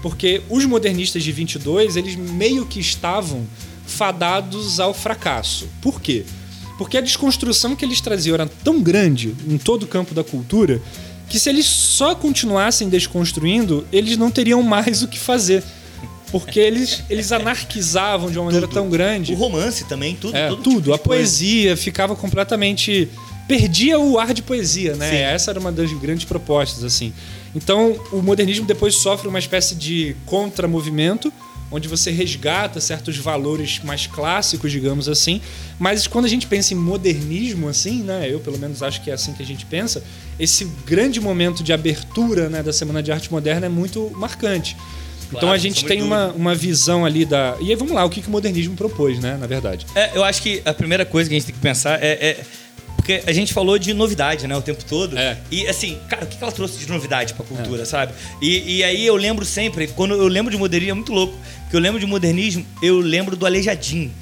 Porque 0.00 0.40
os 0.48 0.64
modernistas 0.64 1.22
de 1.24 1.32
22, 1.32 1.96
eles 1.96 2.14
meio 2.16 2.64
que 2.66 2.78
estavam 2.80 3.44
fadados 3.84 4.78
ao 4.80 4.94
fracasso. 4.94 5.68
Por 5.82 6.00
quê? 6.00 6.24
Porque 6.78 6.96
a 6.96 7.00
desconstrução 7.02 7.76
que 7.76 7.84
eles 7.84 8.00
traziam 8.00 8.34
era 8.34 8.46
tão 8.46 8.80
grande 8.80 9.34
em 9.46 9.58
todo 9.58 9.82
o 9.82 9.86
campo 9.86 10.14
da 10.14 10.24
cultura 10.24 10.80
que 11.30 11.38
se 11.38 11.48
eles 11.48 11.64
só 11.64 12.14
continuassem 12.14 12.88
desconstruindo, 12.88 13.86
eles 13.92 14.16
não 14.16 14.32
teriam 14.32 14.62
mais 14.64 15.02
o 15.02 15.08
que 15.08 15.18
fazer. 15.18 15.62
Porque 16.32 16.58
eles, 16.58 17.02
eles 17.08 17.32
anarquizavam 17.32 18.30
de 18.30 18.38
uma 18.38 18.46
maneira 18.46 18.66
Tudo. 18.66 18.74
tão 18.74 18.90
grande. 18.90 19.32
O 19.32 19.36
romance 19.36 19.84
também, 19.84 20.14
tudo. 20.14 20.36
É, 20.36 20.48
tudo. 20.48 20.62
tipo 20.62 20.94
a 20.94 20.98
coisa. 20.98 21.02
poesia 21.02 21.76
ficava 21.76 22.14
completamente. 22.14 23.08
Perdia 23.48 23.98
o 23.98 24.16
ar 24.16 24.32
de 24.32 24.42
poesia, 24.42 24.94
né? 24.94 25.10
Sim. 25.10 25.16
Essa 25.16 25.50
era 25.50 25.58
uma 25.58 25.72
das 25.72 25.92
grandes 25.94 26.24
propostas, 26.24 26.84
assim. 26.84 27.12
Então, 27.54 27.98
o 28.12 28.22
modernismo 28.22 28.64
depois 28.64 28.94
sofre 28.94 29.26
uma 29.26 29.40
espécie 29.40 29.74
de 29.74 30.14
contramovimento, 30.24 31.32
onde 31.70 31.88
você 31.88 32.10
resgata 32.10 32.80
certos 32.80 33.16
valores 33.16 33.80
mais 33.84 34.06
clássicos, 34.06 34.70
digamos 34.72 35.08
assim. 35.08 35.40
Mas 35.78 36.06
quando 36.06 36.24
a 36.24 36.28
gente 36.28 36.46
pensa 36.46 36.74
em 36.74 36.76
modernismo, 36.76 37.68
assim, 37.68 38.02
né? 38.02 38.28
Eu, 38.28 38.40
pelo 38.40 38.58
menos, 38.58 38.82
acho 38.82 39.00
que 39.02 39.10
é 39.10 39.14
assim 39.14 39.32
que 39.32 39.42
a 39.42 39.46
gente 39.46 39.64
pensa. 39.66 40.02
Esse 40.38 40.64
grande 40.86 41.20
momento 41.20 41.62
de 41.62 41.72
abertura 41.72 42.48
né, 42.48 42.62
da 42.62 42.72
Semana 42.72 43.02
de 43.02 43.12
Arte 43.12 43.30
Moderna 43.30 43.66
é 43.66 43.68
muito 43.68 44.10
marcante. 44.14 44.76
então 45.28 45.40
Claro, 45.40 45.54
a 45.54 45.58
gente 45.58 45.80
sem 45.80 45.88
tem 45.88 46.02
uma, 46.02 46.28
uma 46.32 46.54
visão 46.54 47.04
ali 47.04 47.24
da. 47.24 47.56
E 47.60 47.70
aí 47.70 47.76
vamos 47.76 47.92
lá, 47.94 48.04
o 48.04 48.10
que, 48.10 48.20
que 48.20 48.28
o 48.28 48.30
modernismo 48.30 48.74
propôs, 48.74 49.18
né? 49.20 49.36
Na 49.38 49.46
verdade. 49.46 49.86
É, 49.94 50.16
eu 50.16 50.24
acho 50.24 50.42
que 50.42 50.60
a 50.64 50.74
primeira 50.74 51.04
coisa 51.04 51.28
que 51.28 51.36
a 51.36 51.38
gente 51.38 51.46
tem 51.46 51.54
que 51.54 51.60
pensar 51.60 52.02
é. 52.02 52.12
é- 52.12 52.44
porque 53.00 53.22
a 53.26 53.32
gente 53.32 53.52
falou 53.54 53.78
de 53.78 53.94
novidade, 53.94 54.46
né, 54.46 54.56
o 54.56 54.62
tempo 54.62 54.84
todo. 54.84 55.16
É. 55.18 55.38
E 55.50 55.66
assim, 55.66 55.98
cara, 56.08 56.24
o 56.24 56.26
que 56.26 56.36
que 56.36 56.42
ela 56.42 56.52
trouxe 56.52 56.78
de 56.78 56.88
novidade 56.88 57.34
pra 57.34 57.44
cultura, 57.44 57.84
sabe? 57.86 58.12
E, 58.42 58.76
e 58.78 58.84
aí 58.84 59.06
eu 59.06 59.16
lembro 59.16 59.44
sempre, 59.44 59.88
quando 59.88 60.14
eu 60.14 60.28
lembro 60.28 60.50
de 60.52 60.58
modernismo, 60.58 60.92
é 60.92 60.94
muito 60.94 61.12
louco. 61.12 61.34
Porque 61.62 61.76
eu 61.76 61.80
lembro 61.80 61.98
de 61.98 62.06
modernismo, 62.06 62.64
eu 62.82 62.98
lembro 63.00 63.36
do 63.36 63.46
Aleijadinho. 63.46 64.12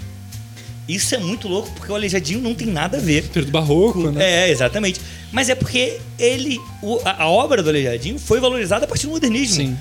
Isso 0.89 1.15
é 1.15 1.19
muito 1.19 1.49
louco, 1.49 1.71
porque 1.73 1.93
o 1.93 1.95
Aleijadinho 1.95 2.41
não 2.41 2.55
tem 2.55 2.67
nada 2.67 2.97
a 2.97 3.01
ver. 3.01 3.25
Período 3.29 3.51
barroco, 3.53 4.11
né? 4.11 4.47
É, 4.47 4.51
exatamente. 4.51 5.01
Mas 5.33 5.51
é 5.51 5.55
porque 5.55 5.99
ele. 6.19 6.59
o- 6.83 6.99
a, 7.05 7.25
a 7.25 7.29
obra 7.29 7.63
do 7.63 7.69
Aleijadinho 7.69 8.19
foi 8.19 8.41
valorizada 8.41 8.85
a 8.87 8.89
partir 8.89 9.07
do 9.07 9.13
modernismo. 9.13 9.57
Sim. 9.57 9.77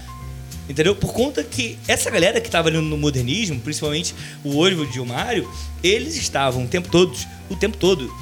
Entendeu? 0.67 0.93
Por 0.95 1.13
conta 1.13 1.43
que 1.45 1.77
essa 1.88 2.10
galera 2.10 2.41
que 2.41 2.47
estava 2.49 2.67
ali 2.67 2.77
no 2.77 2.97
modernismo, 2.97 3.57
principalmente 3.62 4.13
o 4.43 4.57
Oswald 4.57 4.97
e 4.97 4.99
o 4.99 5.05
Mário, 5.05 5.49
eles 5.81 6.17
estavam 6.17 6.65
o 6.65 6.67
tempo 6.67 6.89
todo, 6.89 7.15
o 7.49 7.55
tempo 7.55 7.77
todo, 7.77 8.13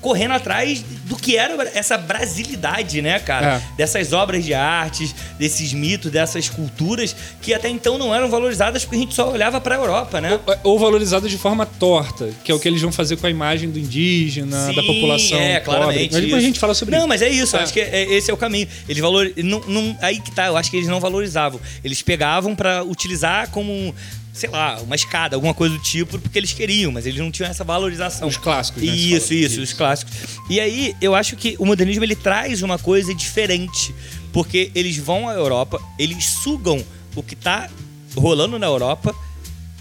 correndo 0.00 0.32
atrás 0.32 0.82
do 1.04 1.16
que 1.16 1.36
era 1.36 1.70
essa 1.74 1.96
brasilidade, 1.98 3.02
né, 3.02 3.18
cara? 3.18 3.56
É. 3.56 3.76
Dessas 3.76 4.12
obras 4.12 4.44
de 4.44 4.54
artes, 4.54 5.14
desses 5.38 5.72
mitos, 5.72 6.10
dessas 6.10 6.48
culturas 6.48 7.14
que 7.42 7.52
até 7.52 7.68
então 7.68 7.98
não 7.98 8.14
eram 8.14 8.30
valorizadas 8.30 8.84
porque 8.84 8.96
a 8.96 9.00
gente 9.00 9.14
só 9.14 9.30
olhava 9.30 9.60
para 9.60 9.74
a 9.74 9.78
Europa, 9.78 10.20
né? 10.20 10.38
Ou 10.62 10.78
valorizado 10.78 11.28
de 11.28 11.36
forma 11.38 11.66
torta, 11.66 12.30
que 12.44 12.50
é 12.52 12.54
o 12.54 12.60
que 12.60 12.68
eles 12.68 12.80
vão 12.80 12.92
fazer 12.92 13.16
com 13.16 13.26
a 13.26 13.30
imagem 13.30 13.70
do 13.70 13.78
indígena, 13.78 14.66
da 14.72 14.80
Sim, 14.82 14.86
população. 14.86 15.38
É, 15.38 15.60
pobre. 15.60 15.64
claramente. 15.80 16.12
Mas 16.12 16.22
depois 16.22 16.42
a 16.42 16.46
gente 16.46 16.58
fala 16.60 16.74
sobre 16.74 16.92
Não, 16.94 17.00
isso. 17.00 17.08
mas 17.08 17.22
é 17.22 17.28
isso. 17.28 17.56
É. 17.56 17.62
Acho 17.62 17.72
que 17.72 17.80
é- 17.80 18.12
esse 18.14 18.30
é 18.30 18.34
o 18.34 18.36
caminho. 18.36 18.68
Eles 18.88 19.00
valor... 19.02 19.30
não, 19.36 19.60
não- 19.66 19.96
Aí 20.00 20.20
que 20.20 20.30
tá. 20.30 20.46
Eu 20.46 20.56
acho 20.56 20.70
que 20.70 20.76
eles 20.76 20.88
não 20.88 21.00
valorizavam. 21.00 21.60
Eles 21.84 22.02
pegavam 22.02 22.54
pra 22.54 22.82
utilizar 22.84 23.48
como, 23.50 23.94
sei 24.32 24.48
lá, 24.50 24.80
uma 24.80 24.94
escada, 24.94 25.36
alguma 25.36 25.52
coisa 25.54 25.74
do 25.76 25.82
tipo, 25.82 26.18
porque 26.18 26.38
eles 26.38 26.52
queriam, 26.52 26.90
mas 26.92 27.06
eles 27.06 27.18
não 27.20 27.30
tinham 27.30 27.50
essa 27.50 27.64
valorização. 27.64 28.28
Os 28.28 28.36
clássicos, 28.36 28.82
né, 28.82 28.92
Isso, 28.94 29.28
fala. 29.28 29.40
isso, 29.40 29.60
os 29.60 29.72
clássicos. 29.72 30.12
E 30.48 30.60
aí, 30.60 30.94
eu 31.00 31.14
acho 31.14 31.36
que 31.36 31.56
o 31.58 31.66
modernismo 31.66 32.04
ele 32.04 32.16
traz 32.16 32.62
uma 32.62 32.78
coisa 32.78 33.14
diferente. 33.14 33.94
Porque 34.32 34.70
eles 34.76 34.96
vão 34.96 35.28
à 35.28 35.34
Europa, 35.34 35.80
eles 35.98 36.24
sugam 36.24 36.84
o 37.16 37.22
que 37.22 37.34
tá 37.34 37.68
rolando 38.14 38.60
na 38.60 38.66
Europa 38.66 39.12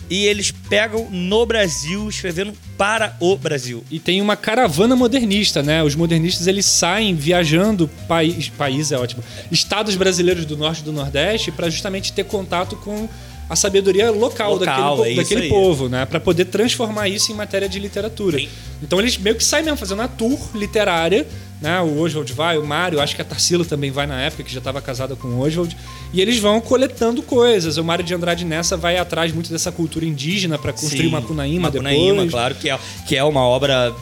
e 0.09 0.25
eles 0.25 0.49
pegam 0.49 1.07
no 1.11 1.45
Brasil, 1.45 2.09
escrevendo 2.09 2.51
para 2.75 3.15
o 3.19 3.37
Brasil. 3.37 3.83
E 3.91 3.99
tem 3.99 4.21
uma 4.21 4.35
caravana 4.35 4.95
modernista, 4.95 5.61
né? 5.61 5.83
Os 5.83 5.93
modernistas 5.93 6.47
eles 6.47 6.65
saem 6.65 7.13
viajando 7.13 7.87
país, 8.07 8.49
país 8.49 8.91
é 8.91 8.97
ótimo, 8.97 9.23
estados 9.51 9.95
brasileiros 9.95 10.45
do 10.45 10.57
norte 10.57 10.81
e 10.81 10.83
do 10.83 10.91
nordeste 10.91 11.51
para 11.51 11.69
justamente 11.69 12.11
ter 12.11 12.25
contato 12.25 12.75
com 12.77 13.07
a 13.49 13.55
sabedoria 13.55 14.11
local, 14.11 14.53
Local, 14.53 14.97
daquele, 14.97 15.13
é 15.13 15.15
daquele 15.15 15.49
povo, 15.49 15.89
né? 15.89 16.05
Para 16.05 16.19
poder 16.19 16.45
transformar 16.45 17.09
isso 17.09 17.31
em 17.31 17.35
matéria 17.35 17.67
de 17.67 17.79
literatura. 17.79 18.37
Sim. 18.37 18.47
Então 18.83 18.99
eles 18.99 19.17
meio 19.17 19.35
que 19.35 19.43
saem 19.43 19.65
mesmo 19.65 19.77
fazendo 19.77 20.01
a 20.03 20.07
tour 20.07 20.39
literária, 20.53 21.25
né? 21.59 21.81
O 21.81 21.99
Oswald 21.99 22.31
vai, 22.31 22.57
o 22.57 22.65
Mário, 22.65 23.01
acho 23.01 23.15
que 23.15 23.21
a 23.21 23.25
Tarsila 23.25 23.65
também 23.65 23.89
vai 23.89 24.05
na 24.05 24.21
época, 24.21 24.43
que 24.43 24.51
já 24.51 24.59
estava 24.59 24.79
casada 24.81 25.15
com 25.15 25.27
o 25.27 25.39
Oswald. 25.39 25.75
E 26.13 26.21
eles 26.21 26.37
vão 26.37 26.61
coletando 26.61 27.23
coisas. 27.23 27.77
O 27.77 27.83
Mário 27.83 28.05
de 28.05 28.13
Andrade 28.13 28.45
nessa 28.45 28.77
vai 28.77 28.97
atrás 28.97 29.33
muito 29.33 29.51
dessa 29.51 29.71
cultura 29.71 30.05
indígena 30.05 30.57
para 30.57 30.71
construir 30.71 31.05
Sim, 31.05 31.09
Macunaíma, 31.09 31.69
Macunaíma, 31.69 32.13
depois. 32.13 32.31
claro, 32.31 32.55
que 32.55 32.69
é, 32.69 32.79
que 33.07 33.15
é 33.15 33.23
uma 33.23 33.41
obra 33.41 33.93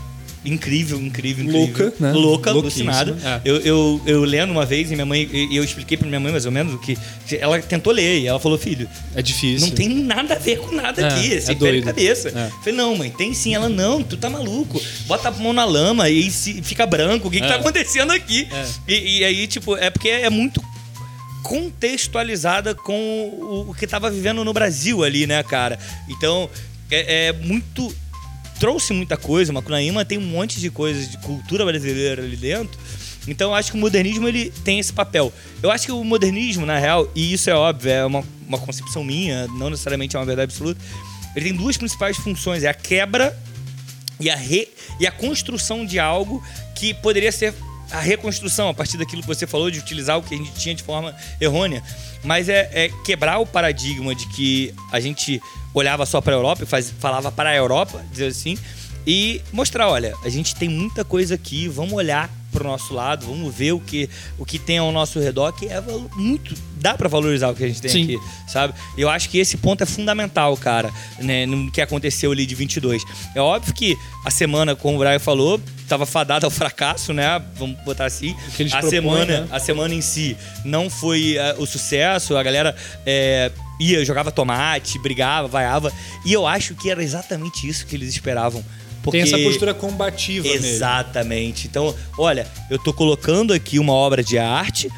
incrível, 0.47 0.99
incrível, 0.99 1.43
incrível. 1.45 1.61
Louca, 1.67 1.93
né? 1.99 2.11
Louca, 2.13 2.51
Louquíssima, 2.51 2.91
alucinada. 2.93 3.41
é. 3.45 3.49
Eu, 3.49 3.57
eu, 3.61 4.01
eu 4.05 4.23
lendo 4.23 4.51
uma 4.51 4.65
vez 4.65 4.89
e 4.91 4.95
minha 4.95 5.05
mãe, 5.05 5.29
e 5.31 5.55
eu 5.55 5.63
expliquei 5.63 5.97
pra 5.97 6.07
minha 6.07 6.19
mãe 6.19 6.31
mais 6.31 6.45
ou 6.45 6.51
menos 6.51 6.73
o 6.73 6.77
que. 6.79 6.97
Ela 7.39 7.59
tentou 7.61 7.91
ler 7.93 8.19
e 8.19 8.27
ela 8.27 8.39
falou, 8.39 8.57
filho, 8.57 8.87
É 9.15 9.21
difícil. 9.21 9.67
não 9.67 9.75
tem 9.75 9.89
nada 9.89 10.35
a 10.35 10.37
ver 10.39 10.57
com 10.59 10.73
nada 10.75 11.01
É, 11.01 11.05
aqui, 11.07 11.33
é 11.33 11.41
pé 11.41 11.53
de 11.53 11.55
doido. 11.55 11.83
cabeça. 11.85 12.29
É. 12.29 12.49
Falei, 12.59 12.73
não, 12.75 12.95
mãe, 12.95 13.09
tem 13.09 13.33
sim. 13.33 13.53
Ela, 13.53 13.69
não, 13.69 14.01
tu 14.03 14.17
tá 14.17 14.29
maluco. 14.29 14.81
Bota 15.05 15.29
a 15.29 15.31
mão 15.31 15.53
na 15.53 15.65
lama 15.65 16.09
e 16.09 16.29
se, 16.31 16.61
fica 16.63 16.85
branco. 16.85 17.27
O 17.27 17.31
que, 17.31 17.39
que 17.39 17.45
É. 17.45 17.49
tá 17.49 17.55
acontecendo 17.55 18.11
aqui? 18.11 18.47
É. 18.51 18.65
E, 18.87 19.19
e 19.19 19.23
aí, 19.25 19.47
tipo, 19.47 19.75
é 19.75 19.89
porque 19.89 20.09
é 20.09 20.29
muito 20.29 20.61
contextualizada 21.43 22.75
com 22.75 23.65
o, 23.67 23.73
que 23.73 23.87
tava 23.87 24.09
vivendo 24.11 24.43
no 24.43 24.53
Brasil 24.53 25.03
ali, 25.03 25.25
né, 25.25 25.41
cara? 25.43 25.79
Então, 26.09 26.49
é, 26.91 27.27
é 27.27 27.33
muito. 27.33 27.93
Trouxe 28.59 28.93
muita 28.93 29.17
coisa. 29.17 29.53
Macunaíma 29.53 30.03
tem 30.03 30.17
um 30.17 30.25
monte 30.25 30.59
de 30.59 30.69
coisas 30.69 31.09
de 31.09 31.17
cultura 31.19 31.65
brasileira 31.65 32.23
ali 32.23 32.35
dentro. 32.35 32.77
Então, 33.27 33.51
eu 33.51 33.55
acho 33.55 33.71
que 33.71 33.77
o 33.77 33.79
modernismo 33.79 34.27
ele 34.27 34.49
tem 34.63 34.79
esse 34.79 34.93
papel. 34.93 35.33
Eu 35.61 35.69
acho 35.69 35.85
que 35.85 35.91
o 35.91 36.03
modernismo, 36.03 36.65
na 36.65 36.77
real, 36.77 37.09
e 37.13 37.33
isso 37.33 37.49
é 37.49 37.53
óbvio, 37.53 37.91
é 37.91 38.05
uma, 38.05 38.23
uma 38.47 38.57
concepção 38.57 39.03
minha, 39.03 39.47
não 39.47 39.69
necessariamente 39.69 40.15
é 40.15 40.19
uma 40.19 40.25
verdade 40.25 40.51
absoluta. 40.51 40.79
Ele 41.35 41.49
tem 41.49 41.53
duas 41.53 41.77
principais 41.77 42.17
funções: 42.17 42.63
é 42.63 42.69
a 42.69 42.73
quebra 42.73 43.37
e 44.19 44.29
a, 44.29 44.35
re, 44.35 44.69
e 44.99 45.05
a 45.05 45.11
construção 45.11 45.85
de 45.85 45.99
algo 45.99 46.43
que 46.73 46.93
poderia 46.93 47.31
ser 47.31 47.53
a 47.91 47.99
reconstrução 47.99 48.69
a 48.69 48.73
partir 48.73 48.97
daquilo 48.97 49.21
que 49.21 49.27
você 49.27 49.47
falou 49.47 49.71
de 49.71 49.79
utilizar 49.79 50.17
o 50.17 50.23
que 50.23 50.33
a 50.33 50.37
gente 50.37 50.51
tinha 50.53 50.75
de 50.75 50.83
forma 50.83 51.15
errônea. 51.39 51.83
Mas 52.23 52.49
é, 52.49 52.69
é 52.73 52.89
quebrar 53.05 53.39
o 53.39 53.45
paradigma 53.45 54.13
de 54.15 54.27
que 54.29 54.73
a 54.91 54.99
gente 54.99 55.41
olhava 55.73 56.05
só 56.05 56.21
para 56.21 56.33
a 56.33 56.37
Europa 56.37 56.63
e 56.63 56.65
faz, 56.65 56.93
falava 56.99 57.31
para 57.31 57.49
a 57.49 57.55
Europa, 57.55 58.03
dizer 58.11 58.27
assim, 58.27 58.57
e 59.05 59.41
mostrar, 59.53 59.87
olha, 59.87 60.13
a 60.23 60.29
gente 60.29 60.53
tem 60.53 60.67
muita 60.67 61.05
coisa 61.05 61.35
aqui, 61.35 61.67
vamos 61.69 61.93
olhar 61.93 62.29
para 62.51 62.63
o 62.63 62.67
nosso 62.67 62.93
lado, 62.93 63.25
vamos 63.25 63.53
ver 63.55 63.71
o 63.71 63.79
que, 63.79 64.09
o 64.37 64.45
que 64.45 64.59
tem 64.59 64.79
ao 64.79 64.91
nosso 64.91 65.19
redor, 65.19 65.53
que 65.53 65.67
é 65.67 65.81
muito. 66.15 66.55
dá 66.75 66.95
para 66.95 67.07
valorizar 67.07 67.49
o 67.49 67.55
que 67.55 67.63
a 67.63 67.67
gente 67.67 67.81
tem 67.81 67.91
Sim. 67.91 68.03
aqui, 68.03 68.19
sabe? 68.47 68.73
Eu 68.97 69.09
acho 69.09 69.29
que 69.29 69.37
esse 69.37 69.57
ponto 69.57 69.81
é 69.81 69.85
fundamental, 69.85 70.57
cara, 70.57 70.91
né, 71.19 71.45
no 71.45 71.71
que 71.71 71.79
aconteceu 71.79 72.31
ali 72.31 72.45
de 72.45 72.55
22. 72.55 73.03
É 73.35 73.41
óbvio 73.41 73.73
que 73.73 73.97
a 74.25 74.31
semana, 74.31 74.75
como 74.75 74.95
o 74.95 74.99
Brian 74.99 75.19
falou, 75.19 75.61
tava 75.87 76.05
fadada 76.05 76.45
ao 76.45 76.51
fracasso, 76.51 77.13
né? 77.13 77.41
Vamos 77.55 77.79
botar 77.85 78.05
assim. 78.05 78.35
a 78.35 78.79
propõem, 78.79 78.89
semana, 78.89 79.41
né? 79.41 79.47
a 79.51 79.59
semana 79.59 79.93
em 79.93 80.01
si 80.01 80.35
não 80.65 80.89
foi 80.89 81.37
eh, 81.37 81.55
o 81.57 81.65
sucesso, 81.65 82.35
a 82.35 82.43
galera 82.43 82.75
eh, 83.05 83.51
ia, 83.79 84.03
jogava 84.03 84.31
tomate, 84.31 84.99
brigava, 84.99 85.47
vaiava, 85.47 85.93
e 86.25 86.33
eu 86.33 86.45
acho 86.47 86.75
que 86.75 86.89
era 86.89 87.03
exatamente 87.03 87.67
isso 87.67 87.85
que 87.85 87.95
eles 87.95 88.09
esperavam. 88.09 88.63
Porque... 89.03 89.23
Tem 89.23 89.27
essa 89.27 89.37
postura 89.37 89.73
combativa. 89.73 90.47
Exatamente. 90.47 91.67
Então, 91.67 91.95
olha, 92.17 92.45
eu 92.69 92.77
tô 92.77 92.91
colocando 92.91 93.53
aqui 93.53 93.79
uma 93.79 93.93
obra 93.93 94.21
de 94.21 94.37
arte 94.37 94.91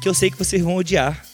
que 0.00 0.08
eu 0.08 0.14
sei 0.14 0.30
que 0.30 0.38
vocês 0.38 0.62
vão 0.62 0.76
odiar. 0.76 1.24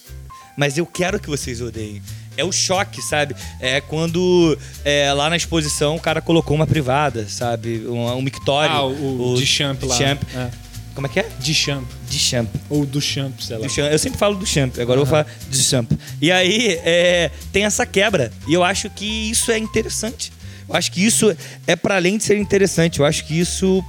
Mas 0.56 0.78
eu 0.78 0.86
quero 0.86 1.20
que 1.20 1.28
vocês 1.28 1.60
odeiem. 1.60 2.02
É 2.36 2.44
o 2.44 2.50
choque, 2.50 3.02
sabe? 3.02 3.36
É 3.60 3.80
quando 3.80 4.58
é, 4.84 5.12
lá 5.12 5.28
na 5.28 5.36
exposição 5.36 5.96
o 5.96 6.00
cara 6.00 6.22
colocou 6.22 6.54
uma 6.54 6.66
privada, 6.66 7.28
sabe? 7.28 7.86
Um, 7.86 8.06
um 8.16 8.22
mictório. 8.22 8.74
Ah, 8.74 8.86
o, 8.86 9.34
Duchamp 9.36 9.82
lá. 9.82 9.94
Duchamp. 9.94 10.22
É. 10.34 10.50
Como 10.94 11.06
é 11.06 11.10
que 11.10 11.20
é? 11.20 11.28
Duchamp. 11.38 11.86
Duchamp. 12.10 12.48
Ou 12.68 12.84
Duchamp, 12.84 13.40
sei 13.40 13.56
lá. 13.56 13.66
Eu 13.90 13.98
sempre 13.98 14.18
falo 14.18 14.36
Duchamp, 14.36 14.78
agora 14.78 15.00
eu 15.00 15.04
vou 15.04 15.10
falar 15.10 15.26
Duchamp. 15.48 15.90
E 16.20 16.30
aí 16.30 16.78
é, 16.84 17.30
tem 17.50 17.64
essa 17.64 17.86
quebra. 17.86 18.30
E 18.46 18.52
eu 18.52 18.62
acho 18.62 18.90
que 18.90 19.04
isso 19.30 19.50
é 19.50 19.58
interessante. 19.58 20.32
Eu 20.68 20.74
acho 20.74 20.92
que 20.92 21.04
isso 21.04 21.34
é 21.66 21.76
para 21.76 21.96
além 21.96 22.16
de 22.18 22.24
ser 22.24 22.36
interessante. 22.38 23.00
Eu 23.00 23.06
acho 23.06 23.24
que 23.24 23.38
isso. 23.38 23.84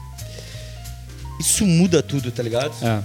Isso 1.39 1.65
muda 1.65 2.01
tudo, 2.01 2.31
tá 2.31 2.41
ligado? 2.43 2.73
É. 2.81 3.03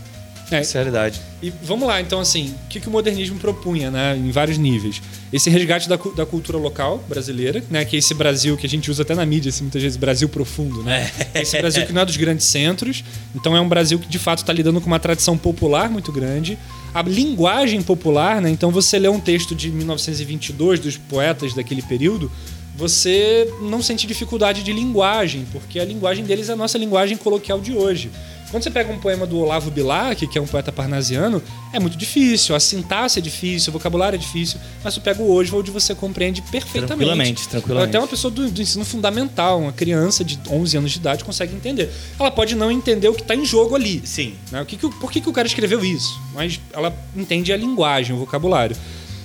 É, 0.51 0.61
é 0.61 0.73
realidade. 0.73 1.21
E 1.43 1.53
vamos 1.63 1.87
lá, 1.87 2.01
então, 2.01 2.21
assim, 2.21 2.55
o 2.65 2.69
que, 2.69 2.81
que 2.81 2.89
o 2.89 2.91
modernismo 2.91 3.39
propunha, 3.39 3.91
né, 3.91 4.17
em 4.17 4.31
vários 4.31 4.59
níveis? 4.59 5.01
Esse 5.33 5.49
resgate 5.51 5.89
da, 5.89 5.97
da 5.97 6.27
cultura 6.27 6.59
local 6.59 7.03
brasileira, 7.09 7.63
né, 7.71 7.85
que 7.85 7.97
é 7.97 7.99
esse 7.99 8.15
Brasil 8.15 8.57
que 8.57 8.67
a 8.67 8.69
gente 8.69 8.91
usa 8.91 9.03
até 9.03 9.15
na 9.15 9.25
mídia, 9.25 9.51
assim, 9.51 9.63
muitas 9.63 9.83
vezes, 9.83 9.97
Brasil 9.97 10.29
profundo, 10.29 10.83
né? 10.83 11.11
Esse 11.35 11.59
Brasil 11.59 11.87
que 11.87 11.93
não 11.93 12.03
é 12.03 12.05
dos 12.05 12.17
grandes 12.17 12.47
centros, 12.47 13.05
então 13.35 13.57
é 13.57 13.61
um 13.61 13.69
Brasil 13.69 13.99
que 13.99 14.09
de 14.09 14.19
fato 14.19 14.39
está 14.39 14.53
lidando 14.53 14.81
com 14.81 14.87
uma 14.87 14.99
tradição 14.99 15.37
popular 15.37 15.91
muito 15.91 16.11
grande. 16.11 16.59
A 16.93 17.03
linguagem 17.03 17.83
popular, 17.83 18.41
né, 18.41 18.51
então 18.51 18.71
você 18.71 18.99
lê 18.99 19.09
um 19.09 19.21
texto 19.21 19.55
de 19.55 19.71
1922 19.71 20.81
dos 20.81 20.97
poetas 20.97 21.55
daquele 21.55 21.83
período, 21.83 22.31
você 22.79 23.53
não 23.61 23.83
sente 23.83 24.07
dificuldade 24.07 24.63
de 24.63 24.73
linguagem, 24.73 25.45
porque 25.51 25.81
a 25.81 25.85
linguagem 25.85 26.25
deles 26.25 26.49
é 26.49 26.53
a 26.53 26.57
nossa 26.57 26.79
linguagem 26.79 27.17
coloquial 27.17 27.61
de 27.61 27.73
hoje. 27.73 28.09
Quando 28.51 28.63
você 28.63 28.71
pega 28.71 28.91
um 28.91 28.99
poema 28.99 29.27
do 29.27 29.39
Olavo 29.39 29.71
Bilac, 29.71 30.27
que 30.27 30.39
é 30.39 30.41
um 30.41 30.47
poeta 30.47 30.73
parnasiano, 30.73 31.43
é 31.73 31.79
muito 31.79 31.99
difícil, 31.99 32.55
a 32.55 32.61
sintaxe 32.61 33.19
é 33.19 33.23
difícil, 33.23 33.71
o 33.71 33.73
vocabulário 33.75 34.17
é 34.17 34.19
difícil, 34.19 34.59
mas 34.83 34.95
você 34.95 35.01
pega 35.01 35.23
o 35.23 35.31
Oswald 35.31 35.71
você 35.71 35.95
compreende 35.95 36.41
perfeitamente. 36.43 36.87
Tranquilamente, 36.87 37.49
tranquilamente. 37.49 37.89
Até 37.91 37.99
uma 37.99 38.09
pessoa 38.09 38.31
do, 38.31 38.51
do 38.51 38.63
ensino 38.63 38.85
fundamental, 38.85 39.61
uma 39.61 39.73
criança 39.73 40.25
de 40.25 40.39
11 40.49 40.79
anos 40.79 40.91
de 40.93 40.99
idade 40.99 41.25
consegue 41.25 41.55
entender. 41.55 41.91
Ela 42.19 42.31
pode 42.31 42.55
não 42.55 42.71
entender 42.71 43.09
o 43.09 43.15
que 43.15 43.23
está 43.23 43.35
em 43.35 43.45
jogo 43.45 43.75
ali. 43.75 44.01
Sim. 44.05 44.35
Né? 44.51 44.63
O 44.63 44.67
que 44.67 44.77
que 44.77 44.89
por 44.89 45.13
que, 45.13 45.21
que 45.21 45.29
o 45.29 45.33
cara 45.33 45.47
escreveu 45.47 45.85
isso? 45.85 46.19
Mas 46.33 46.59
ela 46.73 46.95
entende 47.15 47.53
a 47.53 47.57
linguagem, 47.57 48.17
o 48.17 48.19
vocabulário. 48.19 48.77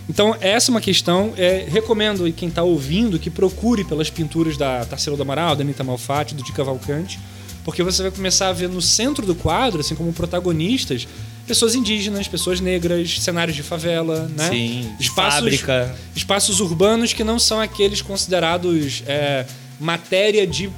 Então, 0.09 0.35
essa 0.41 0.69
é 0.69 0.71
uma 0.71 0.81
questão. 0.81 1.33
É, 1.37 1.65
recomendo 1.67 2.31
quem 2.33 2.49
está 2.49 2.61
ouvindo 2.61 3.17
que 3.17 3.29
procure 3.29 3.83
pelas 3.85 4.09
pinturas 4.09 4.57
da 4.57 4.83
Tarsila 4.85 5.15
do 5.15 5.21
Amaral, 5.21 5.55
da 5.55 5.63
Anitta 5.63 5.83
Malfatti, 5.83 6.35
do 6.35 6.43
Di 6.43 6.51
Cavalcante, 6.51 7.19
porque 7.63 7.83
você 7.83 8.01
vai 8.01 8.11
começar 8.11 8.49
a 8.49 8.53
ver 8.53 8.69
no 8.69 8.81
centro 8.81 9.25
do 9.25 9.35
quadro, 9.35 9.79
assim 9.79 9.95
como 9.95 10.11
protagonistas, 10.11 11.07
pessoas 11.47 11.75
indígenas, 11.75 12.27
pessoas 12.27 12.59
negras, 12.59 13.19
cenários 13.19 13.55
de 13.55 13.63
favela, 13.63 14.29
né? 14.35 14.49
Sim. 14.49 14.91
Espaços, 14.99 15.35
Fábrica. 15.35 15.95
espaços 16.15 16.59
urbanos 16.59 17.13
que 17.13 17.23
não 17.23 17.39
são 17.39 17.59
aqueles 17.59 18.01
considerados 18.01 19.03
é, 19.05 19.45
matéria 19.79 20.45
de, 20.45 20.69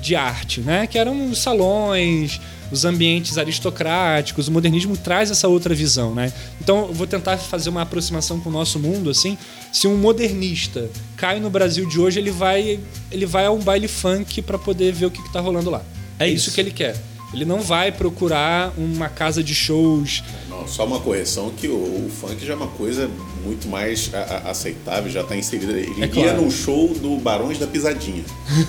de 0.00 0.16
arte, 0.16 0.60
né? 0.60 0.86
Que 0.86 0.98
eram 0.98 1.30
os 1.30 1.38
salões, 1.38 2.40
os 2.72 2.84
ambientes 2.84 3.36
aristocráticos. 3.36 4.48
O 4.48 4.52
modernismo 4.52 4.96
traz 4.96 5.30
essa 5.30 5.46
outra 5.46 5.74
visão, 5.74 6.14
né? 6.14 6.32
Então, 6.60 6.86
eu 6.88 6.94
vou 6.94 7.06
tentar 7.06 7.36
fazer 7.36 7.68
uma 7.68 7.82
aproximação 7.82 8.40
com 8.40 8.48
o 8.48 8.52
nosso 8.52 8.78
mundo, 8.78 9.10
assim. 9.10 9.36
Se 9.72 9.86
um 9.86 9.96
modernista 9.96 10.88
cai 11.16 11.38
no 11.38 11.50
Brasil 11.50 11.86
de 11.86 12.00
hoje, 12.00 12.18
ele 12.18 12.30
vai, 12.30 12.80
ele 13.10 13.26
vai 13.26 13.46
a 13.46 13.50
um 13.50 13.60
baile 13.60 13.88
funk 13.88 14.40
para 14.42 14.58
poder 14.58 14.92
ver 14.92 15.06
o 15.06 15.10
que, 15.10 15.20
está 15.20 15.40
rolando 15.40 15.70
lá. 15.70 15.82
É 16.18 16.26
isso 16.28 16.46
isso. 16.48 16.54
que 16.54 16.60
ele 16.60 16.70
quer. 16.70 16.96
Ele 17.34 17.46
não 17.46 17.60
vai 17.62 17.90
procurar 17.90 18.74
uma 18.76 19.08
casa 19.08 19.42
de 19.42 19.54
shows. 19.54 20.22
Não, 20.50 20.68
só 20.68 20.84
uma 20.84 21.00
correção 21.00 21.50
que 21.50 21.66
o, 21.66 21.72
o 21.74 22.10
funk 22.20 22.44
já 22.44 22.52
é 22.52 22.56
uma 22.56 22.66
coisa 22.66 23.08
muito 23.42 23.66
mais 23.68 24.10
a- 24.12 24.18
a- 24.46 24.50
aceitável, 24.50 25.10
já 25.10 25.22
está 25.22 25.34
inserida. 25.34 25.72
Ele 25.72 25.94
É 25.96 26.00
ia 26.00 26.08
claro. 26.08 26.42
num 26.42 26.50
show 26.50 26.88
do 26.94 27.16
Barões 27.16 27.58
da 27.58 27.66
Pisadinha, 27.66 28.22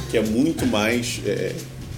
que 0.10 0.18
é 0.18 0.22
muito 0.22 0.66
mais 0.66 1.20
é, 1.26 1.54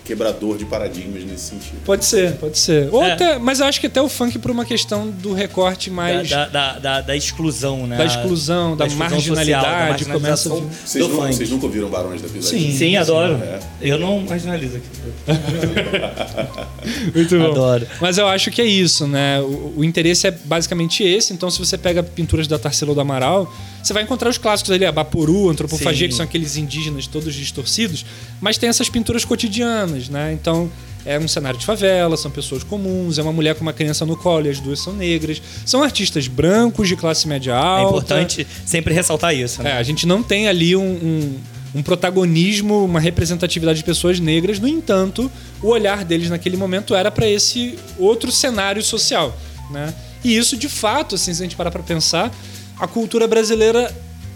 quebrador 0.06 0.58
de 0.58 0.66
paradigmas 0.66 1.24
nesse 1.26 1.50
sentido. 1.50 1.78
Pode 1.84 2.06
ser, 2.06 2.34
pode 2.38 2.58
ser. 2.58 2.88
Ou 2.94 3.04
É. 3.04 3.12
até, 3.14 3.38
mas 3.40 3.60
eu 3.60 3.66
acho 3.66 3.82
que 3.82 3.88
até 3.88 4.02
o 4.02 4.08
funk 4.08 4.38
por 4.40 4.52
uma 4.52 4.64
questão 4.64 5.10
do 5.10 5.34
recorte 5.34 5.90
mais 5.90 6.30
da, 6.30 6.48
da, 6.48 6.80
da- 6.80 7.02
da 7.02 7.16
exclusão, 7.18 7.88
né? 7.88 7.98
da 7.98 8.06
exclusão, 8.06 8.78
da, 8.78 8.86
exclusão 8.86 9.10
marginalidade, 9.10 10.00
social, 10.04 10.08
da 10.08 10.14
começa 10.14 10.50
Vocês, 10.50 11.08
do 11.08 11.12
não, 11.14 11.28
vocês 11.34 11.50
nunca 11.50 11.66
ouviram 11.66 11.90
Barões 11.90 12.22
da 12.22 12.30
Pisadinha? 12.30 12.72
Sim, 12.78 12.96
adoro. 12.98 13.34
É. 13.44 13.60
Eu 13.82 13.98
não 14.00 14.22
marginalizo 14.22 14.78
aqui. 14.78 14.86
Muito 17.14 17.38
bom. 17.38 17.52
Adoro. 17.52 17.88
Mas 18.00 18.18
eu 18.18 18.28
acho 18.28 18.52
que 18.52 18.62
é 18.62 18.66
isso, 18.66 19.08
né? 19.08 19.40
O, 19.42 19.74
o 19.78 19.84
interesse 19.84 20.28
é 20.28 20.32
basicamente 20.32 21.04
esse. 21.04 21.34
Então, 21.34 21.50
se 21.50 21.58
você 21.60 21.78
pega 21.78 22.04
pinturas 22.04 22.48
da 22.48 22.60
Tarsila 22.60 22.94
do 22.94 23.02
Amaral, 23.02 23.52
você 23.82 23.94
vai 23.94 24.04
encontrar 24.04 24.30
os 24.30 24.38
clássicos 24.38 24.72
ali, 24.72 24.86
a 24.86 24.92
Baporu, 24.92 25.50
Antropofagia, 25.50 26.08
Sim. 26.08 26.10
que 26.10 26.16
são 26.16 26.24
aqueles 26.26 26.58
indígenas 26.58 27.08
todos 27.08 27.34
distorcidos, 27.34 28.06
mas 28.42 28.58
tem 28.58 28.70
essas 28.70 28.90
pinturas 28.90 29.24
cotidianas, 29.26 29.95
né? 30.10 30.32
Então, 30.34 30.70
é 31.06 31.20
um 31.20 31.28
cenário 31.28 31.60
de 31.60 31.66
favela, 31.66 32.18
são 32.18 32.32
pessoas 32.32 32.64
comuns, 32.64 33.18
é 33.20 33.22
uma 33.22 33.32
mulher 33.32 33.54
com 33.56 33.62
uma 33.62 33.74
criança 33.74 34.06
no 34.06 34.16
colo 34.18 34.48
e 34.48 34.50
as 34.50 34.60
duas 34.60 34.80
são 34.80 34.92
negras. 34.94 35.42
São 35.66 35.84
artistas 35.84 36.28
brancos 36.28 36.88
de 36.88 36.96
classe 36.96 37.28
média 37.28 37.52
É 37.52 37.56
alta. 37.56 37.90
importante 37.98 38.48
sempre 38.66 38.94
ressaltar 38.94 39.36
isso, 39.36 39.62
É, 39.62 39.66
né? 39.66 39.72
a 39.74 39.84
gente 39.84 40.08
não 40.08 40.24
tem 40.24 40.48
ali 40.48 40.76
um, 40.76 40.82
um- 40.84 41.40
um 41.76 41.84
protagonismo, 41.84 42.84
uma 42.86 43.00
representatividade 43.00 43.80
de 43.80 43.84
pessoas 43.84 44.20
negras, 44.20 44.60
no 44.60 44.68
entanto, 44.68 45.30
o 45.62 45.68
olhar 45.68 46.04
deles 46.06 46.30
naquele 46.30 46.56
momento 46.58 46.96
era 46.96 47.12
para 47.12 47.28
esse 47.30 47.78
outro 48.00 48.32
cenário 48.32 48.82
social. 48.82 49.38
Né? 49.70 49.94
E 50.24 50.36
isso, 50.38 50.56
de 50.58 50.70
fato, 50.70 51.16
assim, 51.16 51.34
se 51.34 51.42
a 51.42 51.46
gente 51.46 51.56
parar 51.56 51.72
para 51.72 51.84
pensar, 51.84 52.32
a 52.80 52.88
cultura 52.88 53.28
brasileira 53.28 53.94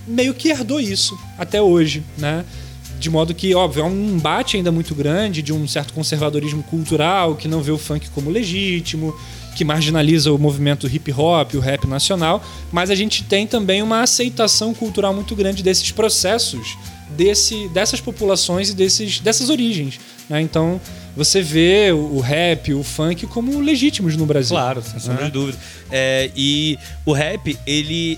meio 0.08 0.34
que 0.34 0.50
herdou 0.50 0.80
isso 0.80 1.18
até 1.38 1.62
hoje. 1.62 2.04
Né? 2.18 2.44
De 3.00 3.10
modo 3.10 3.34
que, 3.34 3.56
óbvio, 3.56 3.84
há 3.84 3.88
um 3.88 4.16
embate 4.16 4.58
ainda 4.58 4.72
muito 4.72 4.94
grande 4.94 5.42
de 5.42 5.54
um 5.54 5.68
certo 5.68 5.94
conservadorismo 5.94 6.62
cultural 6.64 7.36
que 7.36 7.48
não 7.48 7.62
vê 7.62 7.72
o 7.72 7.78
funk 7.78 8.10
como 8.10 8.30
legítimo, 8.30 9.16
que 9.56 9.64
marginaliza 9.64 10.32
o 10.32 10.38
movimento 10.38 10.88
hip 10.88 11.12
hop, 11.14 11.56
o 11.56 11.60
rap 11.60 11.88
nacional, 11.88 12.44
mas 12.72 12.90
a 12.90 12.96
gente 12.96 13.24
tem 13.24 13.48
também 13.48 13.82
uma 13.82 14.02
aceitação 14.02 14.74
cultural 14.74 15.14
muito 15.14 15.36
grande 15.36 15.64
desses 15.64 15.92
processos 15.92 16.78
desse, 17.10 17.68
dessas 17.70 18.00
populações 18.00 18.70
e 18.70 18.76
desses, 18.76 19.20
dessas 19.20 19.50
origens. 19.50 20.00
Né? 20.30 20.42
Então 20.42 20.80
você 21.16 21.42
vê 21.42 21.92
o, 21.92 22.20
rap, 22.20 22.74
o 22.74 22.84
funk 22.84 23.26
como 23.28 23.60
legítimos 23.60 24.16
no 24.16 24.26
Brasil. 24.26 24.56
Claro, 24.56 24.82
sem 24.82 25.00
sombra 25.00 25.26
de 25.26 25.32
dúvida. 25.32 25.58
É, 25.92 26.30
e 26.36 26.78
o 27.06 27.12
rap, 27.12 27.58
ele 27.66 28.18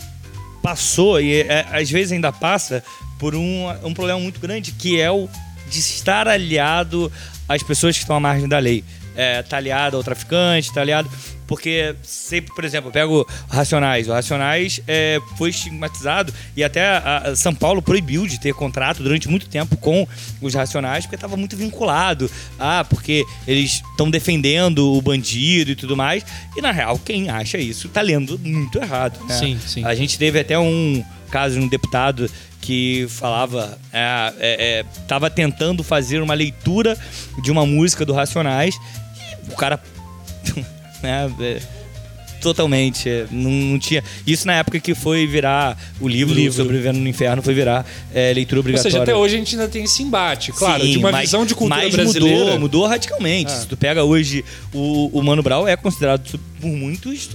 passou, 0.62 1.20
e 1.20 1.42
é, 1.42 1.66
às 1.72 1.90
vezes 1.90 2.12
ainda 2.12 2.32
passa, 2.32 2.84
por 3.20 3.36
um, 3.36 3.68
um 3.84 3.94
problema 3.94 4.20
muito 4.20 4.40
grande, 4.40 4.72
que 4.72 5.00
é 5.00 5.12
o 5.12 5.30
de 5.70 5.80
estar 5.80 6.28
aliado 6.28 7.12
às 7.48 7.64
pessoas 7.64 7.96
que 7.96 8.04
estão 8.04 8.16
à 8.16 8.20
margem 8.20 8.48
da 8.48 8.60
lei. 8.60 8.84
É, 9.16 9.44
aliado 9.52 9.98
ao 9.98 10.04
traficante, 10.04 10.78
aliado. 10.78 11.10
Porque 11.52 11.94
sempre, 12.02 12.56
por 12.56 12.64
exemplo, 12.64 12.88
eu 12.88 12.94
pego 12.94 13.28
Racionais. 13.50 14.08
O 14.08 14.14
Racionais 14.14 14.80
é, 14.88 15.20
foi 15.38 15.50
estigmatizado 15.50 16.34
e 16.56 16.64
até 16.64 16.98
a, 16.98 17.18
a 17.26 17.36
São 17.36 17.54
Paulo 17.54 17.82
proibiu 17.82 18.26
de 18.26 18.40
ter 18.40 18.54
contrato 18.54 19.04
durante 19.04 19.28
muito 19.28 19.50
tempo 19.50 19.76
com 19.76 20.08
os 20.42 20.54
Racionais 20.54 21.06
porque 21.06 21.16
estava 21.16 21.36
muito 21.36 21.58
vinculado. 21.58 22.32
Ah, 22.58 22.86
porque 22.90 23.26
eles 23.46 23.82
estão 23.92 24.10
defendendo 24.10 24.94
o 24.94 25.02
bandido 25.02 25.72
e 25.72 25.76
tudo 25.76 25.98
mais. 25.98 26.26
E 26.56 26.62
na 26.62 26.72
real, 26.72 26.98
quem 26.98 27.30
acha 27.30 27.58
isso 27.58 27.90
tá 27.90 28.00
lendo 28.00 28.40
muito 28.40 28.78
errado. 28.78 29.20
Né? 29.26 29.38
Sim, 29.38 29.60
sim. 29.60 29.84
A 29.84 29.94
gente 29.94 30.18
teve 30.18 30.40
até 30.40 30.58
um 30.58 31.04
caso 31.30 31.60
de 31.60 31.66
um 31.66 31.68
deputado 31.68 32.32
que 32.62 33.08
falava, 33.10 33.78
é, 33.92 34.32
é, 34.40 34.86
tava 35.08 35.30
tentando 35.30 35.84
fazer 35.84 36.22
uma 36.22 36.36
leitura 36.36 36.98
de 37.42 37.52
uma 37.52 37.66
música 37.66 38.06
do 38.06 38.14
Racionais 38.14 38.78
o 39.50 39.56
cara 39.56 39.82
né? 41.02 41.32
É, 41.40 41.62
totalmente. 42.42 43.08
é, 43.08 43.28
Não, 43.32 43.52
não 43.52 43.80
tinha. 43.80 44.04
Isso 44.26 44.48
na 44.48 44.54
época 44.54 44.80
que 44.80 44.96
foi 44.96 45.28
virar 45.28 45.78
o 46.00 46.08
livro, 46.08 46.34
Livro. 46.34 46.58
Sobrevivendo 46.58 47.00
no 47.00 47.08
Inferno, 47.08 47.42
foi 47.44 47.54
virar 47.54 47.86
é, 48.14 48.34
leitura 48.34 48.60
Ou 48.60 48.62
obrigatória. 48.62 48.92
seja, 48.92 49.04
até 49.04 49.16
hoje 49.16 49.36
a 49.36 49.38
gente 49.38 49.56
ainda 49.56 49.68
tem 49.68 49.84
esse 49.84 50.02
embate, 50.02 50.52
claro, 50.52 50.84
Sim, 50.84 50.92
de 50.94 50.98
uma 50.98 51.12
mas- 51.12 51.22
visão 51.22 51.46
de 51.46 51.54
cultura 51.54 51.82
mas 51.84 51.94
brasileira. 51.96 52.38
Mudou, 52.40 52.60
mudou 52.60 52.88
radicalmente. 52.88 53.52
Ah. 53.52 53.56
Se 53.60 53.68
tu 53.68 53.78
pega 53.78 54.04
hoje 54.04 54.44
o, 54.74 55.10
o 55.20 55.24
Mano 55.24 55.44
Brown 55.44 55.68
é 55.68 55.76
considerado 55.76 56.40
por 56.60 56.68
muitos 56.68 57.30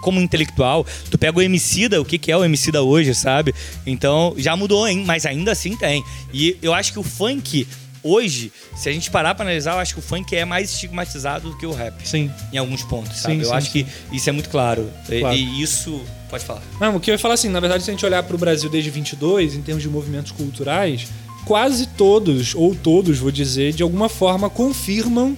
como 0.00 0.20
intelectual. 0.20 0.86
Tu 1.10 1.16
pega 1.18 1.38
o 1.38 1.42
Emicida, 1.42 2.00
o 2.00 2.04
que, 2.04 2.18
que 2.18 2.30
é 2.30 2.36
o 2.36 2.44
Emicida 2.44 2.82
hoje, 2.82 3.14
sabe? 3.14 3.54
Então 3.86 4.34
já 4.36 4.54
mudou, 4.56 4.86
hein? 4.86 5.02
Mas 5.06 5.24
ainda 5.24 5.52
assim 5.52 5.76
tem. 5.76 6.04
E 6.32 6.56
eu 6.62 6.74
acho 6.74 6.92
que 6.92 6.98
o 6.98 7.02
funk 7.02 7.66
hoje, 8.02 8.52
se 8.76 8.88
a 8.88 8.92
gente 8.92 9.10
parar 9.10 9.34
pra 9.34 9.44
analisar, 9.44 9.72
eu 9.74 9.78
acho 9.78 9.94
que 9.94 10.00
o 10.00 10.02
funk 10.02 10.34
é 10.34 10.44
mais 10.44 10.70
estigmatizado 10.72 11.50
do 11.50 11.56
que 11.56 11.66
o 11.66 11.72
rap. 11.72 11.94
Sim. 12.06 12.30
Em 12.52 12.58
alguns 12.58 12.82
pontos, 12.82 13.18
sabe? 13.18 13.34
Sim, 13.36 13.40
eu 13.42 13.48
sim, 13.48 13.54
acho 13.54 13.70
sim. 13.70 13.84
que 13.84 14.16
isso 14.16 14.28
é 14.28 14.32
muito 14.32 14.48
claro. 14.48 14.88
E- 15.08 15.20
Claro. 15.20 15.36
E, 15.36 15.62
isso. 15.62 16.00
Pode 16.28 16.44
falar. 16.44 16.62
Não, 16.80 16.96
o 16.96 17.00
que 17.00 17.10
eu 17.10 17.14
ia 17.14 17.18
falar 17.18 17.34
assim, 17.34 17.48
na 17.50 17.60
verdade, 17.60 17.84
se 17.84 17.90
a 17.90 17.92
gente 17.92 18.04
olhar 18.06 18.22
para 18.22 18.34
o 18.34 18.38
Brasil 18.38 18.70
desde 18.70 18.88
22, 18.90 19.54
em 19.54 19.60
termos 19.62 19.82
de 19.82 19.88
movimentos 19.88 20.32
culturais, 20.32 21.06
quase 21.44 21.86
todos, 21.88 22.54
ou 22.54 22.74
todos, 22.74 23.18
vou 23.18 23.30
dizer, 23.30 23.72
de 23.74 23.82
alguma 23.82 24.08
forma 24.08 24.48
confirmam 24.48 25.36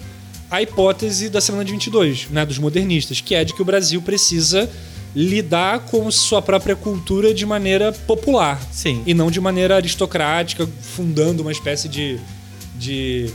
a 0.51 0.63
hipótese 0.63 1.29
da 1.29 1.41
semana 1.41 1.65
de 1.65 1.73
22, 1.73 2.29
né, 2.31 2.47
dos 2.47 2.59
modernistas, 2.59 3.21
que 3.21 3.35
é 3.35 3.45
de 3.45 3.53
que 3.53 3.61
o 3.61 3.65
Brasil 3.65 4.01
precisa 4.01 4.71
lidar 5.17 5.81
com 5.81 6.09
sua 6.11 6.43
própria 6.43 6.77
cultura 6.77 7.33
de 7.35 7.45
maneira 7.47 7.93
popular. 7.93 8.61
Sim. 8.73 9.03
E 9.07 9.15
não 9.15 9.31
de 9.31 9.41
maneira 9.41 9.77
aristocrática, 9.77 10.69
fundando 10.81 11.43
uma 11.43 11.53
espécie 11.53 11.89
de. 11.89 12.21
De 12.75 13.31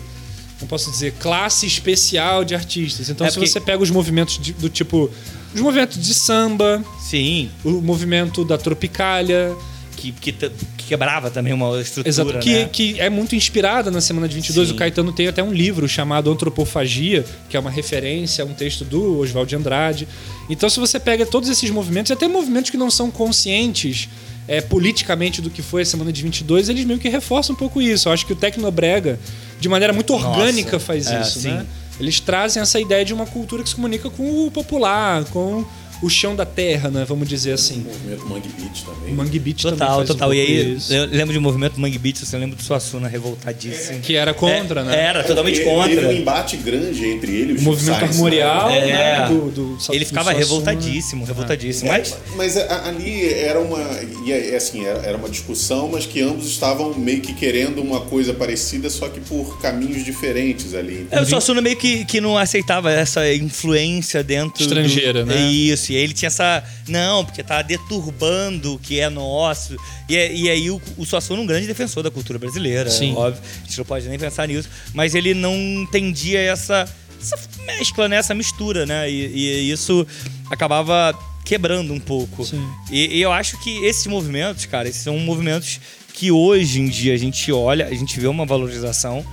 não 0.62 0.67
posso 0.67 0.91
dizer, 0.91 1.13
classe 1.19 1.65
especial 1.65 2.43
de 2.43 2.54
artistas. 2.54 3.10
Então, 3.10 3.25
É 3.25 3.30
se 3.30 3.38
porque- 3.38 3.49
você 3.49 3.62
pega 3.62 3.82
os 3.82 3.89
movimentos 3.89 4.38
de- 4.38 4.52
do 4.54 4.67
tipo. 4.67 5.10
Os 5.56 5.62
movimentos 5.62 5.97
de 5.97 6.13
samba, 6.13 6.84
Sim. 6.99 7.49
o 7.63 7.69
movimento 7.82 8.43
da 8.43 8.58
Tropicália, 8.58 9.56
Que, 9.95 10.12
que, 10.13 10.32
que 10.32 10.52
quebrava 10.88 11.30
também 11.32 11.52
uma 11.54 11.80
estrutura. 11.82 12.08
exato, 12.10 12.39
que, 12.39 12.54
né? 12.54 12.69
que 12.71 12.99
é 12.99 13.10
muito 13.10 13.36
inspirada 13.36 13.89
na 13.91 13.99
Semana 14.02 14.28
de 14.30 14.36
22. 14.36 14.69
Sim. 14.69 14.73
O 14.73 14.78
Caetano 14.78 15.12
tem 15.12 15.28
até 15.28 15.41
um 15.43 15.52
livro 15.52 15.88
chamado 15.89 16.32
Antropofagia, 16.32 17.25
que 17.49 17.58
é 17.58 17.60
uma 17.60 17.69
referência 17.71 18.43
a 18.43 18.47
um 18.47 18.54
texto 18.54 18.86
do 18.86 19.19
Oswald 19.19 19.49
de 19.49 19.56
Andrade. 19.58 20.08
Então, 20.49 20.69
se 20.69 20.80
você 20.80 20.99
pega 20.99 21.25
todos 21.25 21.49
esses 21.49 21.69
movimentos, 21.69 22.10
e 22.12 22.13
até 22.13 22.28
movimentos 22.28 22.69
que 22.71 22.78
não 22.78 22.89
são 22.91 23.10
conscientes 23.12 24.08
é, 24.49 24.59
politicamente 24.62 25.43
do 25.43 25.49
que 25.51 25.62
foi 25.62 25.83
a 25.83 25.85
Semana 25.85 26.12
de 26.12 26.23
22, 26.23 26.69
eles 26.69 26.83
meio 26.83 26.99
que 26.99 27.07
reforçam 27.07 27.53
um 27.53 27.55
pouco 27.55 27.79
isso. 27.79 28.09
Eu 28.09 28.13
acho 28.13 28.25
que 28.25 28.33
o 28.33 28.35
Tecnobrega, 28.35 29.19
de 29.59 29.69
maneira 29.69 29.93
muito 29.93 30.12
Nossa, 30.12 30.27
orgânica, 30.27 30.79
faz 30.79 31.05
é, 31.05 31.21
isso, 31.21 31.41
sim. 31.41 31.51
né? 31.51 31.67
Eles 31.99 32.19
trazem 32.19 32.59
essa 32.59 32.79
ideia 32.79 33.05
de 33.05 33.13
uma 33.13 33.27
cultura 33.27 33.62
que 33.62 33.69
se 33.69 33.75
comunica 33.75 34.09
com 34.09 34.47
o 34.47 34.49
popular, 34.49 35.23
com 35.25 35.63
o 36.01 36.09
chão 36.09 36.35
da 36.35 36.45
terra, 36.45 36.89
né? 36.89 37.05
Vamos 37.07 37.27
dizer 37.27 37.51
O 37.51 37.55
assim. 37.55 37.79
movimento 37.85 38.25
Mangue 38.27 38.49
Beat 38.57 38.83
também. 38.85 39.13
O 39.13 39.15
Mangue 39.15 39.39
Beat 39.39 39.62
também 39.62 39.77
Total, 39.79 39.95
faz 39.97 40.09
um 40.09 40.13
total. 40.13 40.33
e 40.33 40.39
aí, 40.41 40.75
isso. 40.75 40.93
eu 40.93 41.05
lembro 41.05 41.33
de 41.33 41.39
movimento 41.39 41.79
Mangue 41.79 41.97
Beats, 41.97 42.27
você 42.27 42.38
lembra 42.38 42.55
do 42.55 42.63
Suassuna 42.63 43.07
revoltadíssimo. 43.07 43.99
Que 43.99 44.15
era 44.15 44.33
contra, 44.33 44.81
É, 44.81 44.83
né? 44.83 44.99
Era, 44.99 45.23
totalmente 45.23 45.62
contra. 45.63 45.89
Teve 45.95 46.05
um 46.07 46.12
embate 46.12 46.57
grande 46.57 47.05
entre 47.05 47.31
ele 47.31 47.53
e 47.53 47.55
o 47.57 47.59
O 47.59 47.63
movimento 47.63 47.99
Sainz, 47.99 48.12
armorial, 48.15 48.69
É. 48.69 48.85
né? 48.88 49.27
Do, 49.27 49.51
do, 49.51 49.77
Ele 49.91 49.99
do 50.05 50.07
ficava 50.07 50.31
Suassuna. 50.31 50.38
revoltadíssimo, 50.38 51.25
revoltadíssimo. 51.25 51.89
É, 51.91 51.97
Mas 51.97 52.15
mas 52.35 52.57
a- 52.57 52.88
ali 52.88 53.33
era 53.33 53.59
uma 53.59 53.79
e 54.25 54.31
é, 54.31 54.55
assim 54.55 54.85
era, 54.85 55.17
uma 55.17 55.29
discussão, 55.29 55.89
mas 55.91 56.05
que 56.05 56.21
ambos 56.21 56.47
estavam 56.49 56.93
meio 56.97 57.21
que 57.21 57.33
querendo 57.33 57.81
uma 57.81 58.01
coisa 58.01 58.33
parecida, 58.33 58.89
só 58.89 59.07
que 59.09 59.19
por 59.19 59.59
caminhos 59.62 60.03
diferentes 60.05 60.73
ali. 60.73 61.07
é, 61.12 61.21
o 61.21 61.25
Suassuna 61.25 61.62
meio 61.62 61.75
que, 61.75 62.05
que 62.05 62.21
não 62.21 62.38
aceitava 62.38 62.91
essa 62.91 63.31
influência 63.33 64.23
dentro. 64.23 64.57
do- 64.57 64.62
Estrangeira, 64.62 65.25
né? 65.25 65.49
Isso, 65.51 65.88
e 65.93 65.97
aí 65.97 66.04
ele 66.04 66.13
tinha 66.13 66.28
essa. 66.28 66.63
Não, 66.88 67.25
porque 67.25 67.43
tá 67.43 67.62
deturbando 67.62 68.75
o 68.75 68.80
que 68.80 68.99
é 68.99 69.10
nosso. 69.10 69.75
E, 70.08 70.15
e 70.15 70.49
aí 70.49 70.69
o, 70.69 70.82
o 70.97 71.06
Suassuna 71.06 71.39
é 71.39 71.43
um 71.43 71.47
grande 71.47 71.67
defensor 71.67 72.04
da 72.04 72.12
cultura 72.12 72.39
brasileira, 72.39 72.89
Sim. 72.89 73.15
óbvio. 73.15 73.41
A 73.43 73.65
gente 73.65 73.78
não 73.78 73.86
pode 73.86 74.08
nem 74.08 74.19
pensar 74.19 74.47
nisso. 74.47 74.69
Mas 74.93 75.15
ele 75.15 75.34
não 75.34 75.56
entendia 75.56 76.39
essa, 76.39 76.88
essa 77.21 77.38
mescla, 77.65 78.08
né? 78.08 78.17
Essa 78.17 78.34
mistura, 78.34 78.86
né? 78.86 79.10
E, 79.10 79.28
e 79.36 79.71
isso 79.71 80.06
acabava 80.49 81.13
quebrando 81.43 81.93
um 81.93 81.99
pouco. 81.99 82.45
Sim. 82.45 82.63
E, 82.91 83.17
e 83.17 83.21
eu 83.21 83.32
acho 83.32 83.60
que 83.60 83.84
esses 83.84 84.06
movimentos, 84.08 84.65
cara, 84.65 84.88
esses 84.88 85.02
são 85.02 85.17
movimentos 85.17 85.80
que 86.13 86.32
hoje 86.32 86.82
em 86.82 86.89
dia 86.89 87.13
a 87.13 87.17
gente 87.17 87.52
olha, 87.52 87.88
a 87.88 87.93
gente 87.93 88.19
vê 88.19 88.28
uma 88.28 88.45
valorização, 88.45 89.25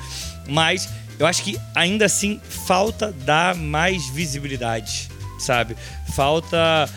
mas 0.48 0.88
eu 1.18 1.26
acho 1.26 1.42
que 1.42 1.58
ainda 1.74 2.04
assim 2.04 2.40
falta 2.48 3.12
dar 3.12 3.54
mais 3.54 4.08
visibilidade, 4.08 5.08
sabe? 5.38 5.76
Falta. 6.14 6.88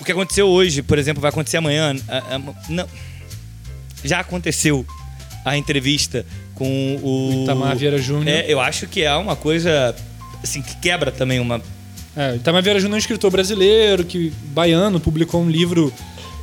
O 0.00 0.04
que 0.04 0.12
aconteceu 0.12 0.46
hoje, 0.48 0.82
por 0.82 0.98
exemplo, 0.98 1.20
vai 1.20 1.28
acontecer 1.30 1.56
amanhã. 1.58 1.94
a- 2.08 2.36
a- 2.36 2.40
não, 2.68 2.86
já 4.04 4.20
aconteceu 4.20 4.84
a 5.44 5.56
entrevista 5.56 6.24
com 6.54 6.98
o. 7.02 7.42
Itamar 7.44 7.76
Vieira 7.76 7.98
Júnior. 7.98 8.28
É, 8.28 8.44
eu 8.48 8.60
acho 8.60 8.86
que 8.86 9.02
é 9.02 9.14
uma 9.14 9.36
coisa 9.36 9.94
assim 10.42 10.62
que 10.62 10.76
quebra 10.76 11.10
também 11.10 11.38
uma 11.40 11.60
É, 12.16 12.34
Itamar 12.36 12.60
Vieira 12.62 12.80
Júnior 12.80 12.94
é 12.94 12.96
um 12.96 12.98
escritor 12.98 13.30
brasileiro, 13.30 14.04
que 14.04 14.32
baiano, 14.46 14.98
publicou 14.98 15.40
um 15.42 15.48
livro, 15.48 15.92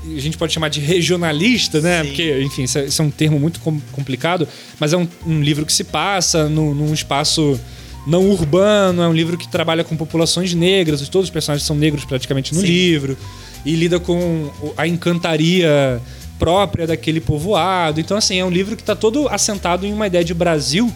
a 0.06 0.20
gente 0.20 0.38
pode 0.38 0.54
chamar 0.54 0.70
de 0.70 0.80
regionalista, 0.80 1.82
né? 1.82 2.02
Sim. 2.04 2.08
Porque, 2.08 2.40
enfim, 2.42 2.64
isso 2.64 2.78
é, 2.80 2.86
isso 2.86 3.02
é 3.02 3.06
um 3.06 3.12
termo 3.12 3.38
muito 3.38 3.60
com- 3.60 3.80
complicado, 3.92 4.48
mas 4.80 4.94
é 4.94 4.98
um, 4.98 5.06
um 5.26 5.42
livro 5.42 5.66
que 5.66 5.74
se 5.74 5.84
passa 5.84 6.48
no- 6.48 6.74
num 6.74 6.94
espaço 6.94 7.60
não 8.08 8.30
urbano, 8.30 9.02
é 9.02 9.08
um 9.08 9.14
livro 9.14 9.38
que 9.38 9.48
trabalha 9.50 9.84
com 9.84 9.98
populações 9.98 10.54
negras, 10.54 11.08
todos 11.10 11.28
os 11.28 11.32
personagens 11.32 11.68
são 11.68 11.76
negros 11.76 12.06
praticamente 12.06 12.56
no 12.56 12.62
Sim. 12.62 12.68
livro, 12.68 13.18
e 13.66 13.76
lida 13.76 14.00
com 14.00 14.50
a 14.78 14.88
encantaria 14.88 16.02
própria 16.40 16.88
daquele 16.88 17.20
povoado. 17.20 18.00
Então, 18.00 18.16
assim, 18.16 18.40
é 18.40 18.46
um 18.46 18.50
livro 18.50 18.78
que 18.78 18.82
está 18.82 18.96
todo 18.96 19.28
assentado 19.28 19.86
em 19.86 19.92
uma 19.92 20.08
ideia 20.08 20.24
de 20.24 20.34
Brasil 20.34 20.92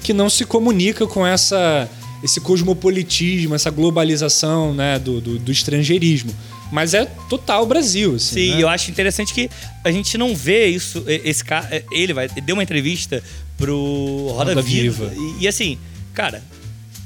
que 0.00 0.12
não 0.12 0.30
se 0.30 0.44
comunica 0.44 1.06
com 1.06 1.26
essa 1.26 1.88
esse 2.22 2.40
cosmopolitismo, 2.40 3.54
essa 3.54 3.70
globalização 3.70 4.72
né, 4.72 4.98
do, 4.98 5.20
do, 5.20 5.38
do 5.38 5.52
estrangeirismo. 5.52 6.34
Mas 6.72 6.94
é 6.94 7.04
total 7.28 7.66
Brasil. 7.66 8.14
Assim, 8.14 8.34
Sim, 8.34 8.50
né? 8.52 8.62
eu 8.62 8.68
acho 8.68 8.90
interessante 8.90 9.34
que 9.34 9.50
a 9.84 9.90
gente 9.92 10.16
não 10.16 10.34
vê 10.34 10.68
isso. 10.68 11.04
Esse 11.06 11.44
cara, 11.44 11.84
ele 11.92 12.14
vai 12.14 12.26
deu 12.28 12.56
uma 12.56 12.62
entrevista 12.62 13.22
pro 13.58 14.28
Roda, 14.30 14.54
Roda 14.54 14.62
Viva. 14.62 15.06
Viva. 15.08 15.36
E, 15.38 15.44
e 15.44 15.48
assim, 15.48 15.78
cara, 16.14 16.42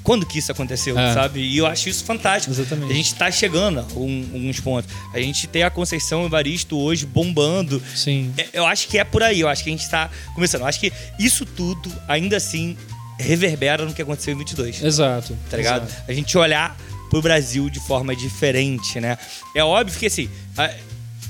quando 0.04 0.24
que 0.24 0.38
isso 0.38 0.50
aconteceu, 0.52 0.98
É. 0.98 1.12
sabe? 1.12 1.40
E 1.40 1.58
eu 1.58 1.66
acho 1.66 1.88
isso 1.88 2.04
fantástico. 2.04 2.52
Exatamente. 2.54 2.90
A 2.92 2.94
gente 2.94 3.14
tá 3.14 3.30
chegando 3.30 3.80
a 3.80 3.98
um- 3.98 4.28
alguns 4.32 4.60
pontos. 4.60 4.90
A 5.12 5.18
gente 5.20 5.46
tem 5.46 5.62
a 5.64 5.70
Conceição 5.70 6.24
Evaristo 6.24 6.78
hoje 6.78 7.04
bombando. 7.04 7.82
Sim. 7.94 8.32
É, 8.38 8.48
Eu 8.54 8.64
acho 8.66 8.88
que 8.88 8.96
é 8.98 9.04
por 9.04 9.22
aí, 9.22 9.40
eu 9.40 9.48
acho 9.48 9.62
que 9.64 9.70
a 9.70 9.72
gente 9.76 9.88
tá 9.90 10.08
começando. 10.34 10.62
Eu 10.62 10.66
acho 10.66 10.80
que 10.80 10.92
isso 11.18 11.44
tudo, 11.44 11.92
ainda 12.06 12.36
assim, 12.36 12.76
reverbera 13.18 13.84
no 13.84 13.92
que 13.92 14.00
aconteceu 14.00 14.32
em 14.32 14.38
22 14.38 14.82
Exato. 14.82 15.36
tá 15.50 15.56
ligado? 15.56 15.86
Exato. 15.88 16.02
A 16.08 16.12
gente 16.12 16.38
olhar 16.38 16.76
pro 17.10 17.20
Brasil 17.20 17.68
de 17.68 17.80
forma 17.80 18.14
diferente, 18.14 19.00
né? 19.00 19.18
É 19.54 19.62
óbvio 19.64 19.98
que 19.98 20.06
assim, 20.06 20.30
a- 20.56 20.70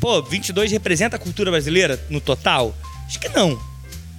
pô, 0.01 0.23
22 0.23 0.71
representa 0.71 1.17
a 1.17 1.19
cultura 1.19 1.51
brasileira 1.51 1.99
no 2.11 2.21
total? 2.21 2.77
Acho 3.07 3.19
que 3.19 3.29
não. 3.31 3.59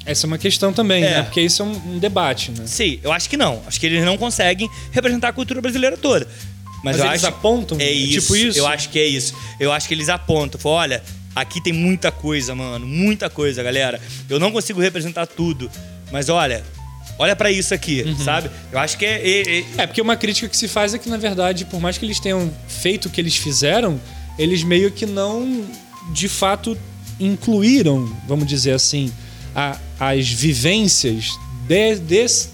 Essa 0.05 0.25
é 0.25 0.27
uma 0.27 0.37
questão 0.37 0.71
também, 0.73 1.03
É. 1.03 1.09
né? 1.17 1.23
Porque 1.23 1.41
isso 1.41 1.61
é 1.61 1.65
um, 1.65 1.95
um 1.95 1.99
debate, 1.99 2.51
né? 2.51 2.63
Sim, 2.65 2.99
eu 3.03 3.11
acho 3.11 3.29
que 3.29 3.37
não. 3.37 3.61
Acho 3.67 3.79
que 3.79 3.85
eles 3.85 4.03
não 4.03 4.17
conseguem 4.17 4.69
representar 4.91 5.29
a 5.29 5.33
cultura 5.33 5.61
brasileira 5.61 5.97
toda. 5.97 6.27
Mas, 6.83 6.97
Mas 6.97 6.99
eles 6.99 7.23
acho 7.23 7.27
apontam? 7.27 7.77
é 7.79 7.83
É 7.83 7.91
isso, 7.91 8.21
tipo 8.21 8.35
isso? 8.35 8.57
Eu 8.57 8.65
acho 8.67 8.89
que 8.89 8.97
é 8.99 9.05
isso. 9.05 9.33
Eu 9.59 9.71
acho 9.71 9.87
que 9.87 9.93
eles 9.93 10.07
apontam, 10.09 10.59
falam, 10.59 10.77
olha, 10.77 11.03
Aqui 11.35 11.61
tem 11.61 11.71
muita 11.71 12.11
coisa, 12.11 12.55
mano. 12.55 12.85
Muita 12.87 13.29
coisa, 13.29 13.61
galera. 13.61 14.01
Eu 14.27 14.39
não 14.39 14.51
consigo 14.51 14.81
representar 14.81 15.27
tudo. 15.27 15.69
Mas 16.11 16.27
olha, 16.27 16.63
olha 17.19 17.35
pra 17.35 17.51
isso 17.51 17.71
aqui, 17.73 18.03
sabe? 18.25 18.49
Eu 18.71 18.79
acho 18.79 18.97
que 18.97 19.05
é. 19.05 19.21
é- 19.21 19.59
é- 19.59 19.65
É, 19.77 19.87
porque 19.87 20.01
uma 20.01 20.15
crítica 20.17 20.49
que 20.49 20.57
se 20.57 20.67
faz 20.67 20.93
é 20.93 20.97
que, 20.97 21.07
na 21.07 21.17
verdade, 21.17 21.65
por 21.65 21.79
mais 21.79 21.97
que 21.99 22.05
eles 22.05 22.19
tenham 22.19 22.51
feito 22.67 23.05
o 23.05 23.09
que 23.11 23.21
eles 23.21 23.35
fizeram, 23.37 24.01
eles 24.39 24.63
meio 24.63 24.91
que 24.91 25.05
não, 25.05 25.63
de 26.11 26.27
fato, 26.27 26.75
incluíram, 27.19 28.11
vamos 28.27 28.47
dizer 28.47 28.71
assim, 28.71 29.11
a- 29.55 29.77
as 29.99 30.27
vivências 30.29 31.37
de, 31.67 31.95
des- 31.95 32.49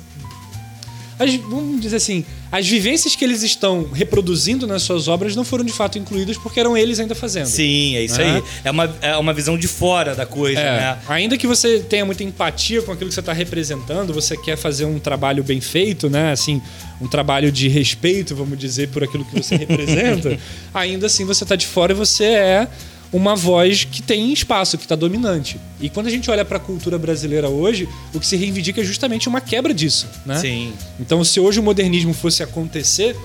as- 1.18 1.36
vamos 1.36 1.80
dizer 1.82 1.96
assim, 1.98 2.26
as 2.52 2.68
vivências 2.68 3.16
que 3.16 3.24
eles 3.24 3.42
estão 3.44 3.90
reproduzindo 3.92 4.66
nas 4.68 4.82
suas 4.84 5.08
obras 5.08 5.36
não 5.36 5.44
foram 5.44 5.64
de 5.66 5.72
fato 5.74 5.98
incluídas 5.98 6.38
porque 6.38 6.60
eram 6.60 6.76
eles 6.78 7.00
ainda 7.00 7.16
fazendo. 7.16 7.48
Sim, 7.48 7.96
é 7.96 8.04
isso 8.04 8.18
Né? 8.18 8.36
aí. 8.36 8.44
É 8.64 8.72
uma, 8.72 8.96
é 9.02 9.18
uma 9.18 9.34
visão 9.34 9.58
de 9.58 9.68
fora 9.68 10.14
da 10.16 10.26
coisa, 10.26 10.60
É, 10.60 10.78
né? 10.80 10.98
Ainda 11.08 11.38
que 11.38 11.48
você 11.48 11.80
tenha 11.80 12.06
muita 12.06 12.24
empatia 12.24 12.82
com 12.82 12.92
aquilo 12.92 13.10
que 13.10 13.14
você 13.14 13.20
está 13.22 13.34
representando, 13.34 14.14
você 14.14 14.38
quer 14.38 14.58
fazer 14.58 14.86
um 14.86 15.00
trabalho 15.00 15.44
bem 15.44 15.60
feito, 15.60 16.10
né? 16.10 16.32
Assim, 16.32 16.62
um 17.02 17.08
trabalho 17.08 17.52
de 17.52 17.68
respeito, 17.68 18.36
vamos 18.36 18.58
dizer, 18.58 18.90
por 18.90 19.04
aquilo 19.04 19.26
que 19.26 19.42
você 19.42 19.56
representa, 19.58 20.38
ainda 20.74 21.08
assim 21.08 21.26
você 21.26 21.44
está 21.44 21.56
de 21.56 21.66
fora 21.68 21.92
e 21.94 21.96
você 21.96 22.24
é 22.26 22.68
uma 23.16 23.36
voz 23.36 23.84
que 23.84 24.02
tem 24.02 24.34
espaço, 24.34 24.78
que 24.78 24.84
está 24.86 24.96
dominante. 24.96 25.60
E 25.80 25.90
quando 25.90 26.08
a 26.08 26.10
gente 26.10 26.30
olha 26.30 26.44
para 26.44 26.58
a 26.58 26.60
cultura 26.60 26.98
brasileira 26.98 27.48
hoje, 27.50 27.88
o 28.14 28.20
que 28.20 28.26
se 28.28 28.36
reivindica 28.36 28.82
é 28.82 28.84
justamente 28.84 29.30
uma 29.30 29.40
quebra 29.40 29.74
disso, 29.74 30.08
né? 30.26 30.38
Sim. 30.40 30.74
Então, 31.00 31.24
se 31.24 31.40
hoje 31.40 31.60
o 31.60 31.64
modernismo 31.64 32.14
fosse 32.14 32.44
acontecer, 32.44 33.16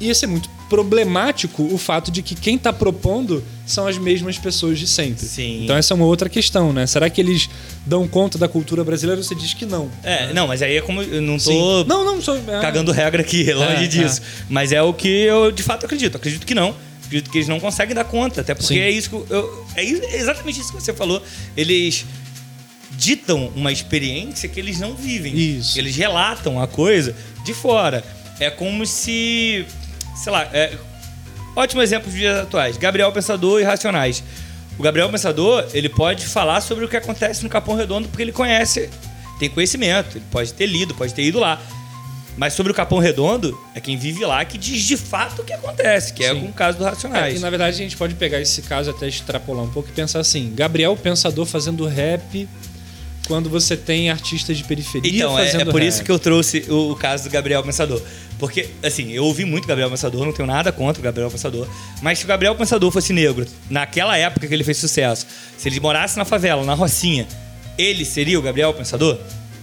ia 0.00 0.14
ser 0.14 0.26
muito 0.26 0.48
problemático 0.68 1.62
o 1.72 1.78
fato 1.78 2.10
de 2.10 2.20
que 2.22 2.34
quem 2.34 2.56
está 2.56 2.72
propondo 2.72 3.42
são 3.66 3.86
as 3.86 3.96
mesmas 3.96 4.36
pessoas 4.38 4.78
de 4.78 4.86
sempre. 4.86 5.24
Sim. 5.24 5.64
Então, 5.64 5.76
essa 5.76 5.92
é 5.92 5.96
uma 5.96 6.04
outra 6.04 6.28
questão, 6.28 6.72
né? 6.72 6.86
Será 6.86 7.08
que 7.08 7.20
eles 7.20 7.48
dão 7.86 8.06
conta 8.06 8.38
da 8.38 8.48
cultura 8.48 8.84
brasileira? 8.84 9.22
Você 9.22 9.34
diz 9.34 9.54
que 9.54 9.64
não. 9.64 9.90
É, 10.02 10.32
não, 10.32 10.46
mas 10.46 10.62
aí 10.62 10.76
é 10.76 10.80
como. 10.80 11.02
Eu 11.02 11.22
não 11.22 11.34
tô 11.38 11.50
Sim. 11.50 11.84
Não, 11.86 12.04
não, 12.04 12.20
sou. 12.20 12.36
é, 12.36 12.60
cagando 12.60 12.92
regra 12.92 13.22
aqui, 13.22 13.50
longe 13.52 13.84
É, 13.84 13.86
disso. 13.86 14.20
Mas 14.48 14.72
é 14.72 14.82
o 14.82 14.92
que 14.92 15.08
eu 15.08 15.50
de 15.50 15.62
fato 15.62 15.86
acredito. 15.86 16.16
Acredito 16.16 16.46
que 16.46 16.54
não. 16.54 16.74
Acredito 17.08 17.30
que 17.30 17.38
eles 17.38 17.48
não 17.48 17.58
conseguem 17.58 17.94
dar 17.94 18.04
conta. 18.04 18.42
Até 18.42 18.54
porque 18.54 18.74
Sim. 18.74 18.80
é 18.80 18.90
isso 18.90 19.08
que 19.08 19.32
eu. 19.32 19.66
É 19.74 19.82
é 19.82 20.16
exatamente 20.16 20.60
isso 20.60 20.70
que 20.70 20.80
você 20.80 20.92
falou. 20.92 21.22
Eles 21.56 22.04
ditam 22.90 23.50
uma 23.56 23.72
experiência 23.72 24.46
que 24.46 24.60
eles 24.60 24.78
não 24.78 24.94
vivem. 24.94 25.34
Isso. 25.34 25.78
Eles 25.78 25.96
relatam 25.96 26.60
a 26.60 26.66
coisa 26.66 27.16
de 27.44 27.54
fora. 27.54 28.04
É 28.38 28.50
como 28.50 28.84
se. 28.86 29.64
Sei 30.22 30.30
lá. 30.30 30.42
É, 30.52 30.76
ótimo 31.56 31.80
exemplo 31.80 32.10
dos 32.10 32.18
dias 32.18 32.38
atuais. 32.40 32.76
Gabriel 32.76 33.10
Pensador 33.10 33.58
e 33.60 33.64
Racionais. 33.64 34.22
O 34.78 34.82
Gabriel 34.82 35.08
Pensador, 35.08 35.66
ele 35.72 35.88
pode 35.88 36.26
falar 36.26 36.60
sobre 36.60 36.84
o 36.84 36.88
que 36.88 36.96
acontece 36.96 37.42
no 37.42 37.48
Capão 37.48 37.74
Redondo 37.74 38.06
porque 38.06 38.22
ele 38.22 38.30
conhece, 38.30 38.88
tem 39.40 39.50
conhecimento, 39.50 40.18
ele 40.18 40.24
pode 40.30 40.52
ter 40.52 40.66
lido, 40.66 40.94
pode 40.94 41.12
ter 41.14 41.22
ido 41.22 41.40
lá. 41.40 41.60
Mas 42.38 42.54
sobre 42.54 42.70
o 42.70 42.74
Capão 42.74 42.98
Redondo, 43.00 43.58
é 43.74 43.80
quem 43.80 43.96
vive 43.98 44.24
lá 44.24 44.44
que 44.44 44.56
diz 44.56 44.82
de 44.84 44.96
fato 44.96 45.42
o 45.42 45.44
que 45.44 45.52
acontece, 45.52 46.12
que 46.12 46.24
é 46.24 46.32
Sim. 46.32 46.40
com 46.42 46.46
o 46.46 46.52
caso 46.52 46.78
do 46.78 46.86
É, 46.86 46.90
Racionais. 46.90 47.36
e 47.36 47.40
na 47.40 47.50
verdade 47.50 47.74
a 47.74 47.78
gente 47.78 47.96
pode 47.96 48.14
pegar 48.14 48.40
esse 48.40 48.62
caso 48.62 48.88
até 48.90 49.08
extrapolar 49.08 49.64
um 49.64 49.68
pouco 49.70 49.88
e 49.88 49.92
pensar 49.92 50.20
assim: 50.20 50.52
Gabriel 50.54 50.96
Pensador 50.96 51.44
fazendo 51.44 51.84
rap 51.86 52.48
quando 53.26 53.50
você 53.50 53.76
tem 53.76 54.08
artistas 54.08 54.56
de 54.56 54.64
periferia 54.64 55.12
Então, 55.18 55.38
é, 55.38 55.44
fazendo 55.46 55.68
é 55.68 55.72
por 55.72 55.80
rap. 55.82 55.88
isso 55.88 56.02
que 56.04 56.10
eu 56.10 56.18
trouxe 56.18 56.64
o, 56.68 56.92
o 56.92 56.96
caso 56.96 57.24
do 57.24 57.30
Gabriel 57.30 57.62
Pensador. 57.62 58.00
Porque, 58.38 58.68
assim, 58.84 59.10
eu 59.10 59.24
ouvi 59.24 59.44
muito 59.44 59.66
Gabriel 59.66 59.90
Pensador, 59.90 60.24
não 60.24 60.32
tenho 60.32 60.46
nada 60.46 60.70
contra 60.70 61.00
o 61.00 61.02
Gabriel 61.04 61.28
Pensador. 61.30 61.66
Mas 62.00 62.20
se 62.20 62.24
o 62.24 62.28
Gabriel 62.28 62.54
Pensador 62.54 62.90
fosse 62.92 63.12
negro, 63.12 63.44
naquela 63.68 64.16
época 64.16 64.46
que 64.46 64.54
ele 64.54 64.62
fez 64.64 64.78
sucesso, 64.78 65.26
se 65.58 65.68
ele 65.68 65.78
morasse 65.80 66.16
na 66.16 66.24
favela, 66.24 66.64
na 66.64 66.72
Rocinha, 66.74 67.26
ele 67.76 68.04
seria 68.04 68.38
o 68.38 68.42
Gabriel 68.42 68.72
Pensador? 68.72 69.18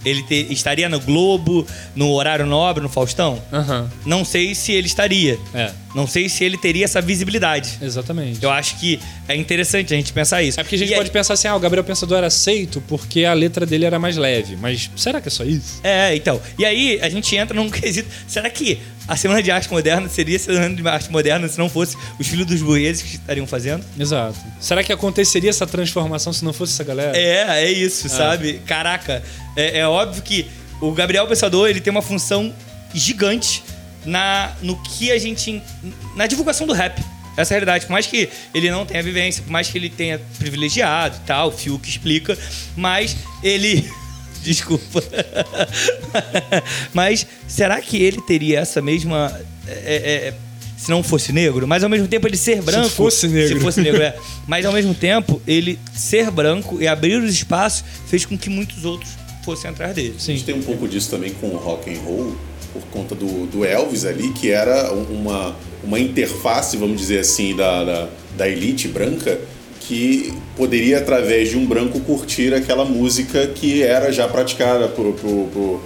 Ele 0.06 0.22
te- 0.22 0.46
estaria 0.50 0.88
no 0.88 1.00
Globo, 1.00 1.66
no 1.94 2.10
Horário 2.12 2.46
Nobre, 2.46 2.82
no 2.82 2.88
Faustão? 2.88 3.42
Aham, 3.52 3.90
Não 4.06 4.24
sei 4.24 4.54
se 4.54 4.72
ele 4.72 4.86
estaria. 4.86 5.38
é, 5.52 5.70
Não 5.96 6.06
sei 6.06 6.28
se 6.28 6.44
ele 6.44 6.58
teria 6.58 6.84
essa 6.84 7.00
visibilidade. 7.00 7.78
exatamente. 7.80 8.42
Eu 8.42 8.50
acho 8.50 8.78
que 8.78 9.00
é 9.26 9.34
interessante 9.34 9.94
a 9.94 9.96
gente 9.96 10.12
pensar 10.12 10.42
isso. 10.42 10.60
É 10.60 10.62
porque 10.62 10.76
a 10.76 10.78
gente 10.78 10.92
E 10.92 10.96
pode 10.96 11.10
pensar 11.10 11.32
assim, 11.32 11.48
ah, 11.48 11.56
o 11.56 11.58
Gabriel 11.58 11.82
Pensador 11.82 12.18
era 12.18 12.26
aceito 12.26 12.82
porque 12.86 13.24
a 13.24 13.32
letra 13.32 13.64
dele 13.64 13.86
era 13.86 13.98
mais 13.98 14.18
leve. 14.18 14.56
Mas 14.56 14.90
será 14.94 15.22
que 15.22 15.28
é 15.28 15.30
só 15.30 15.42
isso? 15.42 15.80
É, 15.82 16.14
então. 16.14 16.38
E 16.58 16.66
aí 16.66 16.98
a 17.00 17.08
gente 17.08 17.34
entra 17.34 17.56
num 17.56 17.70
quesito. 17.70 18.10
Será 18.28 18.50
que 18.50 18.78
a 19.08 19.16
Semana 19.16 19.42
de 19.42 19.50
Arte 19.50 19.70
Moderna 19.70 20.06
seria 20.06 20.38
Semana 20.38 20.74
de 20.74 20.86
Arte 20.86 21.10
Moderna 21.10 21.48
se 21.48 21.58
não 21.58 21.70
fosse 21.70 21.96
os 22.20 22.26
filhos 22.26 22.46
dos 22.46 22.60
burgueses 22.60 23.02
que 23.02 23.16
estariam 23.16 23.46
fazendo? 23.46 23.82
Exato. 23.98 24.36
Será 24.60 24.84
que 24.84 24.92
aconteceria 24.92 25.48
essa 25.48 25.66
transformação 25.66 26.30
se 26.30 26.44
não 26.44 26.52
fosse 26.52 26.74
essa 26.74 26.84
galera? 26.84 27.16
É, 27.16 27.64
é 27.64 27.72
isso, 27.72 28.06
sabe? 28.10 28.60
Caraca, 28.66 29.22
é, 29.56 29.78
é 29.78 29.88
óbvio 29.88 30.22
que 30.22 30.46
o 30.78 30.92
Gabriel 30.92 31.26
Pensador 31.26 31.70
ele 31.70 31.80
tem 31.80 31.90
uma 31.90 32.02
função 32.02 32.52
gigante 32.92 33.62
na, 34.06 34.52
no 34.62 34.80
que 34.82 35.10
a 35.10 35.18
gente. 35.18 35.62
na 36.14 36.26
divulgação 36.26 36.66
do 36.66 36.72
rap. 36.72 37.02
Essa 37.36 37.52
é 37.52 37.56
a 37.56 37.58
realidade. 37.58 37.86
Por 37.86 37.92
mais 37.92 38.06
que 38.06 38.28
ele 38.54 38.70
não 38.70 38.86
tenha 38.86 39.02
vivência, 39.02 39.42
por 39.42 39.50
mais 39.50 39.68
que 39.68 39.76
ele 39.76 39.90
tenha 39.90 40.18
privilegiado 40.38 41.16
e 41.22 41.26
tal, 41.26 41.48
o 41.48 41.52
Fio 41.52 41.78
que 41.78 41.88
explica, 41.88 42.36
mas 42.74 43.16
ele. 43.42 43.88
Desculpa. 44.42 45.02
mas 46.94 47.26
será 47.48 47.80
que 47.80 48.00
ele 48.02 48.20
teria 48.22 48.60
essa 48.60 48.80
mesma. 48.80 49.38
é, 49.66 50.32
é, 50.32 50.34
se 50.76 50.90
não 50.90 51.02
fosse 51.02 51.32
negro, 51.32 51.66
mas 51.66 51.82
ao 51.82 51.88
mesmo 51.88 52.06
tempo 52.06 52.28
ele 52.28 52.36
ser 52.36 52.62
branco. 52.62 52.90
fosse 52.90 53.26
negro. 53.26 53.56
Se 53.56 53.60
fosse 53.60 53.80
negro, 53.80 54.02
é. 54.02 54.14
Mas 54.46 54.64
ao 54.66 54.72
mesmo 54.72 54.94
tempo, 54.94 55.40
ele 55.46 55.78
ser 55.94 56.30
branco 56.30 56.80
e 56.80 56.86
abrir 56.86 57.16
os 57.16 57.32
espaços 57.32 57.82
fez 58.06 58.26
com 58.26 58.36
que 58.36 58.50
muitos 58.50 58.84
outros 58.84 59.10
fossem 59.42 59.70
atrás 59.70 59.94
dele. 59.94 60.14
A 60.16 60.20
Sim. 60.20 60.34
gente 60.34 60.44
tem 60.44 60.54
um 60.54 60.62
pouco 60.62 60.86
disso 60.86 61.10
também 61.10 61.32
com 61.32 61.48
o 61.48 61.56
rock 61.56 61.90
and 61.90 61.98
roll, 62.00 62.36
por 62.78 62.88
conta 62.90 63.14
do, 63.14 63.46
do 63.46 63.64
Elvis 63.64 64.04
ali, 64.04 64.30
que 64.32 64.50
era 64.50 64.92
um- 64.92 65.20
uma, 65.20 65.56
uma 65.84 65.98
interface, 66.00 66.76
vamos 66.76 66.98
dizer 67.00 67.20
assim, 67.20 67.54
da, 67.56 67.84
da, 67.84 68.08
da 68.36 68.48
elite 68.48 68.88
branca, 68.88 69.38
que 69.80 70.32
poderia, 70.56 70.98
através 70.98 71.50
de 71.50 71.56
um 71.56 71.64
branco, 71.64 72.00
curtir 72.00 72.52
aquela 72.52 72.84
música 72.84 73.46
que 73.48 73.82
era 73.82 74.10
já 74.12 74.26
praticada 74.26 74.88
por, 74.88 75.12
por, 75.14 75.48
por 75.52 75.80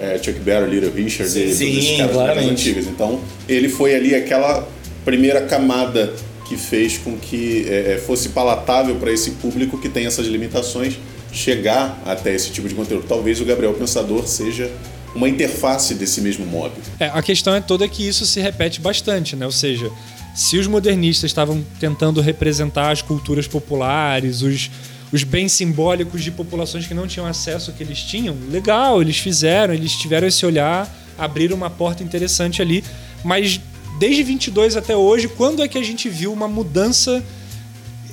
é, 0.00 0.16
Chuck 0.22 0.38
Berry, 0.40 0.70
Little 0.70 0.90
Richard, 0.94 1.30
Sim, 1.30 1.40
e 1.40 1.42
todos 1.46 1.60
esses 1.60 1.84
sim, 1.84 1.96
caras 1.98 2.12
claramente. 2.12 2.46
mais 2.46 2.60
antigos. 2.60 2.86
Então, 2.86 3.20
ele 3.48 3.68
foi 3.68 3.94
ali 3.96 4.14
aquela 4.14 4.68
primeira 5.04 5.40
camada 5.42 6.12
que 6.48 6.56
fez 6.56 6.98
com 6.98 7.16
que 7.16 7.66
é, 7.68 7.94
é, 7.94 7.98
fosse 7.98 8.28
palatável 8.28 8.94
para 8.96 9.10
esse 9.12 9.32
público 9.32 9.76
que 9.78 9.88
tem 9.88 10.06
essas 10.06 10.26
limitações 10.26 10.94
chegar 11.32 12.00
até 12.06 12.34
esse 12.34 12.50
tipo 12.50 12.68
de 12.68 12.74
conteúdo. 12.74 13.06
Talvez 13.08 13.40
o 13.40 13.44
Gabriel 13.44 13.72
Pensador 13.72 14.26
seja 14.28 14.70
uma 15.14 15.28
interface 15.28 15.94
desse 15.94 16.20
mesmo 16.20 16.46
modo. 16.46 16.74
É, 16.98 17.06
a 17.06 17.22
questão 17.22 17.54
é 17.54 17.60
toda 17.60 17.86
que 17.88 18.06
isso 18.06 18.24
se 18.24 18.40
repete 18.40 18.80
bastante, 18.80 19.36
né? 19.36 19.44
Ou 19.44 19.52
seja, 19.52 19.90
se 20.34 20.56
os 20.56 20.66
modernistas 20.66 21.30
estavam 21.30 21.64
tentando 21.78 22.20
representar 22.20 22.90
as 22.90 23.02
culturas 23.02 23.46
populares, 23.46 24.42
os, 24.42 24.70
os 25.12 25.22
bens 25.24 25.52
simbólicos 25.52 26.22
de 26.22 26.30
populações 26.30 26.86
que 26.86 26.94
não 26.94 27.06
tinham 27.06 27.26
acesso 27.26 27.72
que 27.72 27.82
eles 27.82 27.98
tinham, 27.98 28.36
legal, 28.50 29.02
eles 29.02 29.18
fizeram, 29.18 29.74
eles 29.74 29.92
tiveram 29.92 30.26
esse 30.26 30.44
olhar, 30.46 30.90
abriram 31.18 31.56
uma 31.56 31.68
porta 31.68 32.02
interessante 32.02 32.62
ali, 32.62 32.82
mas 33.22 33.60
desde 33.98 34.22
22 34.22 34.76
até 34.76 34.96
hoje, 34.96 35.28
quando 35.28 35.62
é 35.62 35.68
que 35.68 35.76
a 35.76 35.82
gente 35.82 36.08
viu 36.08 36.32
uma 36.32 36.48
mudança 36.48 37.22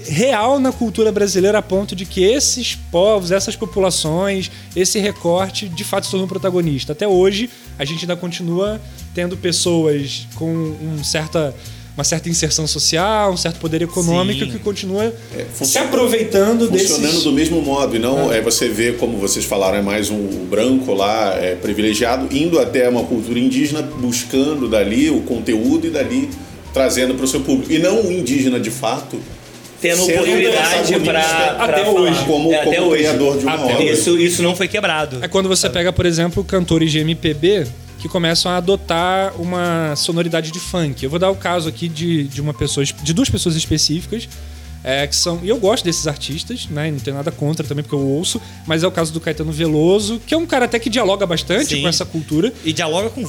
real 0.07 0.59
na 0.59 0.71
cultura 0.71 1.11
brasileira 1.11 1.57
a 1.57 1.61
ponto 1.61 1.95
de 1.95 2.05
que 2.05 2.23
esses 2.23 2.75
povos, 2.91 3.31
essas 3.31 3.55
populações, 3.55 4.51
esse 4.75 4.99
recorte 4.99 5.67
de 5.67 5.83
fato 5.83 6.05
se 6.05 6.11
tornou 6.11 6.27
protagonista. 6.27 6.93
Até 6.93 7.07
hoje, 7.07 7.49
a 7.77 7.85
gente 7.85 8.01
ainda 8.01 8.15
continua 8.15 8.79
tendo 9.13 9.37
pessoas 9.37 10.27
com 10.35 10.49
um 10.51 11.03
certa, 11.03 11.53
uma 11.95 12.03
certa 12.03 12.29
inserção 12.29 12.65
social, 12.67 13.33
um 13.33 13.37
certo 13.37 13.59
poder 13.59 13.81
econômico 13.81 14.45
Sim. 14.45 14.51
que 14.51 14.59
continua 14.59 15.13
É, 15.35 15.45
se 15.63 15.77
aproveitando 15.77 16.67
Funcionando 16.69 17.01
desses... 17.01 17.23
do 17.23 17.31
mesmo 17.31 17.61
modo, 17.61 17.95
e 17.95 17.99
não 17.99 18.31
é. 18.31 18.41
você 18.41 18.69
vê, 18.69 18.93
como 18.93 19.17
vocês 19.17 19.45
falaram, 19.45 19.77
é 19.77 19.81
mais 19.81 20.09
um 20.09 20.45
branco 20.45 20.93
lá, 20.93 21.35
é, 21.35 21.55
privilegiado, 21.55 22.33
indo 22.35 22.59
até 22.59 22.87
uma 22.87 23.03
cultura 23.03 23.39
indígena, 23.39 23.81
buscando 23.81 24.67
dali 24.67 25.09
o 25.09 25.21
conteúdo 25.21 25.87
e 25.87 25.89
dali 25.89 26.29
trazendo 26.73 27.15
para 27.15 27.25
o 27.25 27.27
seu 27.27 27.41
público. 27.41 27.71
E 27.71 27.79
não 27.79 28.05
o 28.05 28.11
indígena 28.11 28.59
de 28.59 28.71
fato. 28.71 29.19
Tendo 29.81 30.03
sendo 30.05 30.21
oportunidade 30.21 30.99
pra, 31.01 31.21
até 31.59 31.81
pra 31.83 31.89
hoje. 31.91 32.13
falar. 32.15 32.25
Como, 32.27 32.53
É, 32.53 32.57
como 32.57 32.69
até 32.69 32.81
hoje. 32.81 32.97
criador 33.03 33.37
de 33.37 33.43
uma 33.45 33.53
Até 33.53 33.73
obra. 33.73 33.83
Isso, 33.83 34.17
isso 34.19 34.41
não 34.43 34.55
foi 34.55 34.67
quebrado. 34.67 35.19
É 35.21 35.27
quando 35.27 35.47
você 35.47 35.69
pega, 35.69 35.91
por 35.93 36.05
exemplo, 36.05 36.43
cantores 36.43 36.91
de 36.91 36.99
MPB 36.99 37.67
que 37.99 38.07
começam 38.07 38.51
a 38.51 38.57
adotar 38.57 39.33
uma 39.41 39.93
sonoridade 39.95 40.51
de 40.51 40.59
funk. 40.59 41.03
Eu 41.03 41.09
vou 41.09 41.19
dar 41.19 41.29
o 41.29 41.35
caso 41.35 41.67
aqui 41.67 41.87
de, 41.89 42.23
de 42.25 42.39
uma 42.41 42.53
pessoa, 42.53 42.85
de 42.85 43.13
duas 43.13 43.29
pessoas 43.29 43.55
específicas, 43.55 44.27
é, 44.83 45.05
que 45.05 45.15
são. 45.15 45.39
E 45.43 45.49
eu 45.49 45.57
gosto 45.57 45.83
desses 45.83 46.07
artistas, 46.07 46.67
né? 46.69 46.87
e 46.87 46.91
Não 46.91 46.99
tenho 46.99 47.17
nada 47.17 47.31
contra 47.31 47.65
também, 47.67 47.83
porque 47.83 47.95
eu 47.95 47.99
ouço, 48.07 48.41
mas 48.65 48.83
é 48.83 48.87
o 48.87 48.91
caso 48.91 49.11
do 49.11 49.19
Caetano 49.19 49.51
Veloso, 49.51 50.21
que 50.25 50.33
é 50.33 50.37
um 50.37 50.45
cara 50.45 50.63
até 50.65 50.79
que 50.79 50.89
dialoga 50.89 51.25
bastante 51.25 51.75
Sim. 51.75 51.81
com 51.81 51.89
essa 51.89 52.05
cultura. 52.05 52.53
E 52.63 52.71
dialoga 52.71 53.09
com 53.09 53.21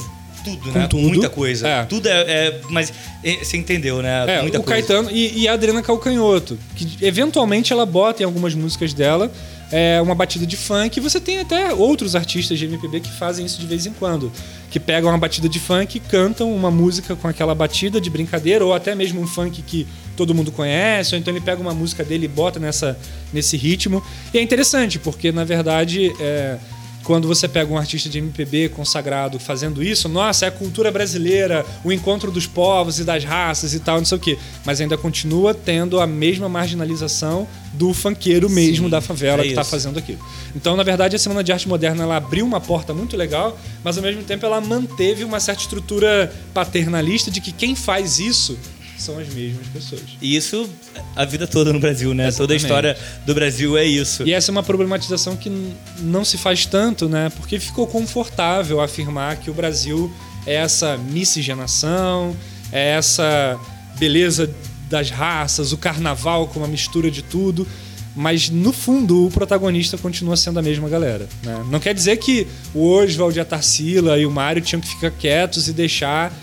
tudo, 0.43 0.71
Com 0.71 0.79
né? 0.79 0.87
tudo. 0.87 1.07
Muita 1.09 1.29
coisa. 1.29 1.67
É. 1.67 1.83
Tudo 1.85 2.07
é, 2.07 2.21
é- 2.21 2.61
Mas 2.69 2.91
é, 3.23 3.43
você 3.43 3.57
entendeu, 3.57 4.01
né? 4.01 4.37
É, 4.37 4.41
Muita 4.41 4.59
o 4.59 4.63
coisa. 4.63 4.81
Caetano 4.87 5.09
e, 5.11 5.41
e 5.43 5.47
a 5.47 5.53
Adriana 5.53 5.81
Calcanhoto, 5.81 6.57
que 6.75 6.97
eventualmente 7.01 7.71
ela 7.73 7.85
bota 7.85 8.23
em 8.23 8.25
algumas 8.25 8.53
músicas 8.55 8.93
dela 8.93 9.31
é, 9.71 10.01
uma 10.01 10.13
batida 10.13 10.45
de 10.45 10.57
funk. 10.57 10.97
E 10.97 11.01
você 11.01 11.19
tem 11.19 11.39
até 11.39 11.73
outros 11.73 12.15
artistas 12.15 12.59
de 12.59 12.65
MPB 12.65 12.99
que 12.99 13.11
fazem 13.11 13.45
isso 13.45 13.59
de 13.59 13.65
vez 13.65 13.85
em 13.85 13.93
quando. 13.93 14.31
Que 14.69 14.79
pegam 14.79 15.09
uma 15.09 15.17
batida 15.17 15.47
de 15.47 15.59
funk 15.59 15.97
e 15.97 15.99
cantam 15.99 16.53
uma 16.53 16.69
música 16.69 17.15
com 17.15 17.27
aquela 17.27 17.55
batida 17.55 17.99
de 18.01 18.09
brincadeira, 18.09 18.65
ou 18.65 18.73
até 18.73 18.93
mesmo 18.95 19.21
um 19.21 19.27
funk 19.27 19.61
que 19.61 19.87
todo 20.15 20.33
mundo 20.35 20.51
conhece, 20.51 21.15
ou 21.15 21.19
então 21.19 21.33
ele 21.33 21.41
pega 21.41 21.61
uma 21.61 21.73
música 21.73 22.03
dele 22.03 22.25
e 22.25 22.27
bota 22.27 22.59
nessa, 22.59 22.97
nesse 23.33 23.55
ritmo. 23.57 24.03
E 24.33 24.37
é 24.37 24.41
interessante, 24.41 24.99
porque 24.99 25.31
na 25.31 25.43
verdade. 25.43 26.11
é, 26.19 26.57
quando 27.03 27.27
você 27.27 27.47
pega 27.47 27.71
um 27.71 27.77
artista 27.77 28.09
de 28.09 28.19
MPB 28.19 28.69
consagrado 28.69 29.39
fazendo 29.39 29.83
isso, 29.83 30.07
nossa, 30.07 30.45
é 30.45 30.47
a 30.47 30.51
cultura 30.51 30.91
brasileira, 30.91 31.65
o 31.83 31.91
encontro 31.91 32.31
dos 32.31 32.47
povos 32.47 32.99
e 32.99 33.03
das 33.03 33.23
raças 33.23 33.73
e 33.73 33.79
tal, 33.79 33.97
não 33.97 34.05
sei 34.05 34.17
o 34.17 34.21
quê. 34.21 34.37
Mas 34.65 34.81
ainda 34.81 34.97
continua 34.97 35.53
tendo 35.53 35.99
a 35.99 36.07
mesma 36.07 36.47
marginalização 36.47 37.47
do 37.73 37.93
funkeiro 37.93 38.49
mesmo 38.49 38.85
Sim, 38.85 38.89
da 38.89 39.01
favela 39.01 39.41
é 39.41 39.43
que 39.43 39.49
está 39.49 39.63
fazendo 39.63 39.97
aquilo. 39.97 40.19
Então, 40.55 40.75
na 40.75 40.83
verdade, 40.83 41.15
a 41.15 41.19
Semana 41.19 41.43
de 41.43 41.51
Arte 41.51 41.67
Moderna 41.67 42.03
ela 42.03 42.17
abriu 42.17 42.45
uma 42.45 42.59
porta 42.59 42.93
muito 42.93 43.15
legal, 43.15 43.57
mas 43.83 43.97
ao 43.97 44.03
mesmo 44.03 44.23
tempo 44.23 44.45
ela 44.45 44.59
manteve 44.59 45.23
uma 45.23 45.39
certa 45.39 45.61
estrutura 45.61 46.33
paternalista 46.53 47.31
de 47.31 47.39
que 47.41 47.51
quem 47.51 47.75
faz 47.75 48.19
isso 48.19 48.57
são 49.01 49.17
as 49.19 49.27
mesmas 49.29 49.67
pessoas. 49.67 50.03
E 50.21 50.35
isso 50.35 50.69
a 51.15 51.25
vida 51.25 51.47
toda 51.47 51.73
no 51.73 51.79
Brasil, 51.79 52.13
né? 52.13 52.31
Toda 52.31 52.53
a 52.53 52.55
Exatamente. 52.55 52.63
história 52.63 52.97
do 53.25 53.33
Brasil 53.33 53.77
é 53.77 53.83
isso. 53.83 54.23
E 54.23 54.33
essa 54.33 54.51
é 54.51 54.53
uma 54.53 54.63
problematização 54.63 55.35
que 55.35 55.51
não 55.99 56.23
se 56.23 56.37
faz 56.37 56.65
tanto, 56.65 57.09
né? 57.09 57.29
Porque 57.35 57.59
ficou 57.59 57.87
confortável 57.87 58.79
afirmar 58.79 59.37
que 59.37 59.49
o 59.49 59.53
Brasil 59.53 60.11
é 60.45 60.55
essa 60.55 60.97
miscigenação, 60.97 62.35
é 62.71 62.91
essa 62.91 63.59
beleza 63.97 64.49
das 64.89 65.09
raças, 65.09 65.71
o 65.71 65.77
carnaval 65.77 66.47
com 66.47 66.59
uma 66.59 66.67
mistura 66.67 67.09
de 67.09 67.21
tudo. 67.21 67.67
Mas 68.13 68.49
no 68.49 68.73
fundo 68.73 69.25
o 69.25 69.31
protagonista 69.31 69.97
continua 69.97 70.35
sendo 70.35 70.59
a 70.59 70.61
mesma 70.61 70.89
galera. 70.89 71.27
Né? 71.43 71.65
Não 71.71 71.79
quer 71.79 71.93
dizer 71.93 72.17
que 72.17 72.45
o 72.73 72.85
Oswald, 72.85 73.39
a 73.39 73.45
Tarsila 73.45 74.17
e 74.17 74.25
o 74.25 74.31
Mário 74.31 74.61
tinham 74.61 74.81
que 74.81 74.89
ficar 74.89 75.11
quietos 75.11 75.69
e 75.69 75.73
deixar 75.73 76.33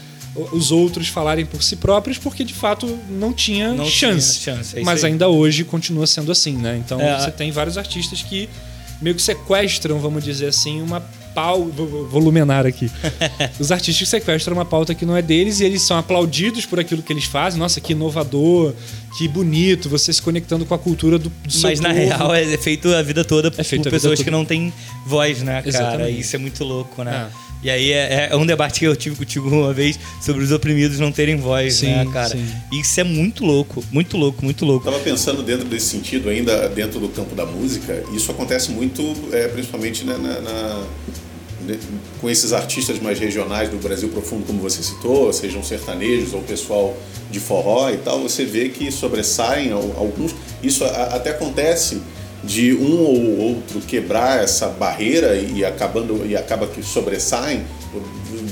os 0.52 0.70
outros 0.70 1.08
falarem 1.08 1.44
por 1.46 1.62
si 1.62 1.76
próprios, 1.76 2.18
porque 2.18 2.44
de 2.44 2.54
fato 2.54 2.98
não 3.10 3.32
tinha 3.32 3.68
Não 3.68 3.84
tinha 3.84 3.90
chance. 4.12 4.38
chance, 4.40 4.78
é 4.78 4.82
Mas 4.82 5.04
aí. 5.04 5.12
ainda 5.12 5.28
hoje 5.28 5.64
continua 5.64 6.06
sendo 6.06 6.30
assim, 6.32 6.52
né? 6.56 6.76
Então 6.84 7.00
É, 7.00 7.18
você 7.20 7.30
tem 7.30 7.50
vários 7.50 7.76
artistas 7.78 8.22
que 8.22 8.48
meio 9.00 9.14
que 9.14 9.22
sequestram, 9.22 9.98
vamos 10.00 10.24
dizer 10.24 10.46
assim, 10.48 10.82
uma 10.82 11.00
pau. 11.34 11.66
Vou 11.66 12.08
volumenar 12.08 12.66
aqui. 12.66 12.90
Os 13.60 13.70
artistas 13.70 13.98
que 13.98 14.06
sequestram 14.06 14.56
uma 14.56 14.64
pauta 14.64 14.92
que 14.94 15.06
não 15.06 15.16
é 15.16 15.22
deles 15.22 15.60
e 15.60 15.64
eles 15.64 15.82
são 15.82 15.96
aplaudidos 15.96 16.66
por 16.66 16.80
aquilo 16.80 17.00
que 17.02 17.12
eles 17.12 17.24
fazem. 17.24 17.60
Nossa, 17.60 17.80
que 17.80 17.92
inovador, 17.92 18.74
que 19.16 19.28
bonito, 19.28 19.88
você 19.88 20.12
se 20.12 20.20
conectando 20.20 20.66
com 20.66 20.74
a 20.74 20.78
cultura 20.78 21.16
do, 21.16 21.28
do 21.44 21.52
seu 21.52 21.70
Mas 21.70 21.78
na 21.78 21.90
povo. 21.90 22.00
real 22.00 22.34
é 22.34 22.56
feito 22.58 22.88
a 22.92 23.00
vida 23.02 23.24
toda 23.24 23.48
É 23.48 23.50
por 23.50 23.64
vida 23.64 23.88
pessoas 23.90 24.20
que 24.20 24.30
não 24.32 24.44
têm 24.44 24.72
voz, 25.06 25.42
né, 25.42 25.56
cara? 25.62 25.68
Exatamente. 25.68 26.20
Isso 26.20 26.34
é 26.34 26.38
muito 26.40 26.64
louco, 26.64 27.04
né? 27.04 27.28
É. 27.44 27.47
E 27.62 27.68
aí 27.68 27.92
é, 27.92 28.28
é 28.30 28.36
um 28.36 28.46
debate 28.46 28.78
que 28.80 28.86
eu 28.86 28.94
tive 28.94 29.16
contigo 29.16 29.48
uma 29.48 29.72
vez 29.72 29.98
sobre 30.22 30.44
os 30.44 30.52
oprimidos 30.52 31.00
não 31.00 31.10
terem 31.10 31.36
voz, 31.36 31.74
Sim, 31.74 31.86
né, 31.86 32.06
cara? 32.12 32.28
sim. 32.28 32.46
Isso 32.72 33.00
é 33.00 33.04
muito 33.04 33.44
louco, 33.44 33.84
muito 33.90 34.16
louco, 34.16 34.44
muito 34.44 34.64
louco. 34.64 34.86
Estava 34.88 35.02
pensando 35.02 35.42
dentro 35.42 35.66
desse 35.66 35.86
sentido, 35.86 36.28
ainda 36.28 36.68
dentro 36.68 37.00
do 37.00 37.08
campo 37.08 37.34
da 37.34 37.44
música, 37.44 38.02
isso 38.14 38.30
acontece 38.30 38.70
muito, 38.70 39.02
é, 39.32 39.48
principalmente 39.48 40.04
na, 40.04 40.16
na- 40.16 40.40
na- 40.40 40.86
ne- 41.66 41.78
com 42.20 42.30
esses 42.30 42.52
artistas 42.52 43.00
mais 43.00 43.18
regionais 43.18 43.68
do 43.68 43.76
Brasil 43.78 44.08
profundo, 44.08 44.46
como 44.46 44.60
você 44.60 44.80
citou, 44.80 45.32
sejam 45.32 45.62
sertanejos 45.64 46.32
ou 46.34 46.42
pessoal 46.42 46.96
de 47.30 47.40
forró 47.40 47.90
e 47.90 47.96
tal, 47.96 48.20
você 48.20 48.44
vê 48.44 48.68
que 48.68 48.90
sobressaem 48.92 49.72
al- 49.72 49.94
alguns. 49.98 50.32
Isso 50.62 50.84
a- 50.84 50.88
até 51.16 51.30
acontece 51.30 52.00
de 52.44 52.72
um 52.74 53.00
ou 53.00 53.38
outro 53.38 53.80
quebrar 53.80 54.42
essa 54.42 54.68
barreira 54.68 55.36
e 55.36 55.64
acabando 55.64 56.24
e 56.26 56.36
acaba 56.36 56.66
que 56.66 56.82
sobressaem. 56.82 57.62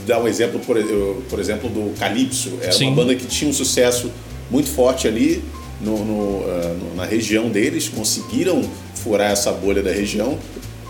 Dar 0.06 0.20
um 0.20 0.26
exemplo, 0.28 0.58
por, 0.60 0.76
por 1.28 1.38
exemplo, 1.38 1.68
do 1.68 1.92
Calypso. 1.98 2.52
Era 2.60 2.72
Sim. 2.72 2.86
uma 2.88 2.96
banda 2.96 3.14
que 3.14 3.26
tinha 3.26 3.50
um 3.50 3.52
sucesso 3.54 4.10
muito 4.50 4.68
forte 4.68 5.06
ali 5.06 5.42
no, 5.80 6.04
no, 6.04 6.44
ah, 6.48 6.74
no- 6.80 6.94
na 6.96 7.04
região 7.04 7.48
deles, 7.48 7.88
conseguiram 7.88 8.62
furar 8.94 9.30
essa 9.32 9.52
bolha 9.52 9.82
da 9.82 9.90
região, 9.92 10.38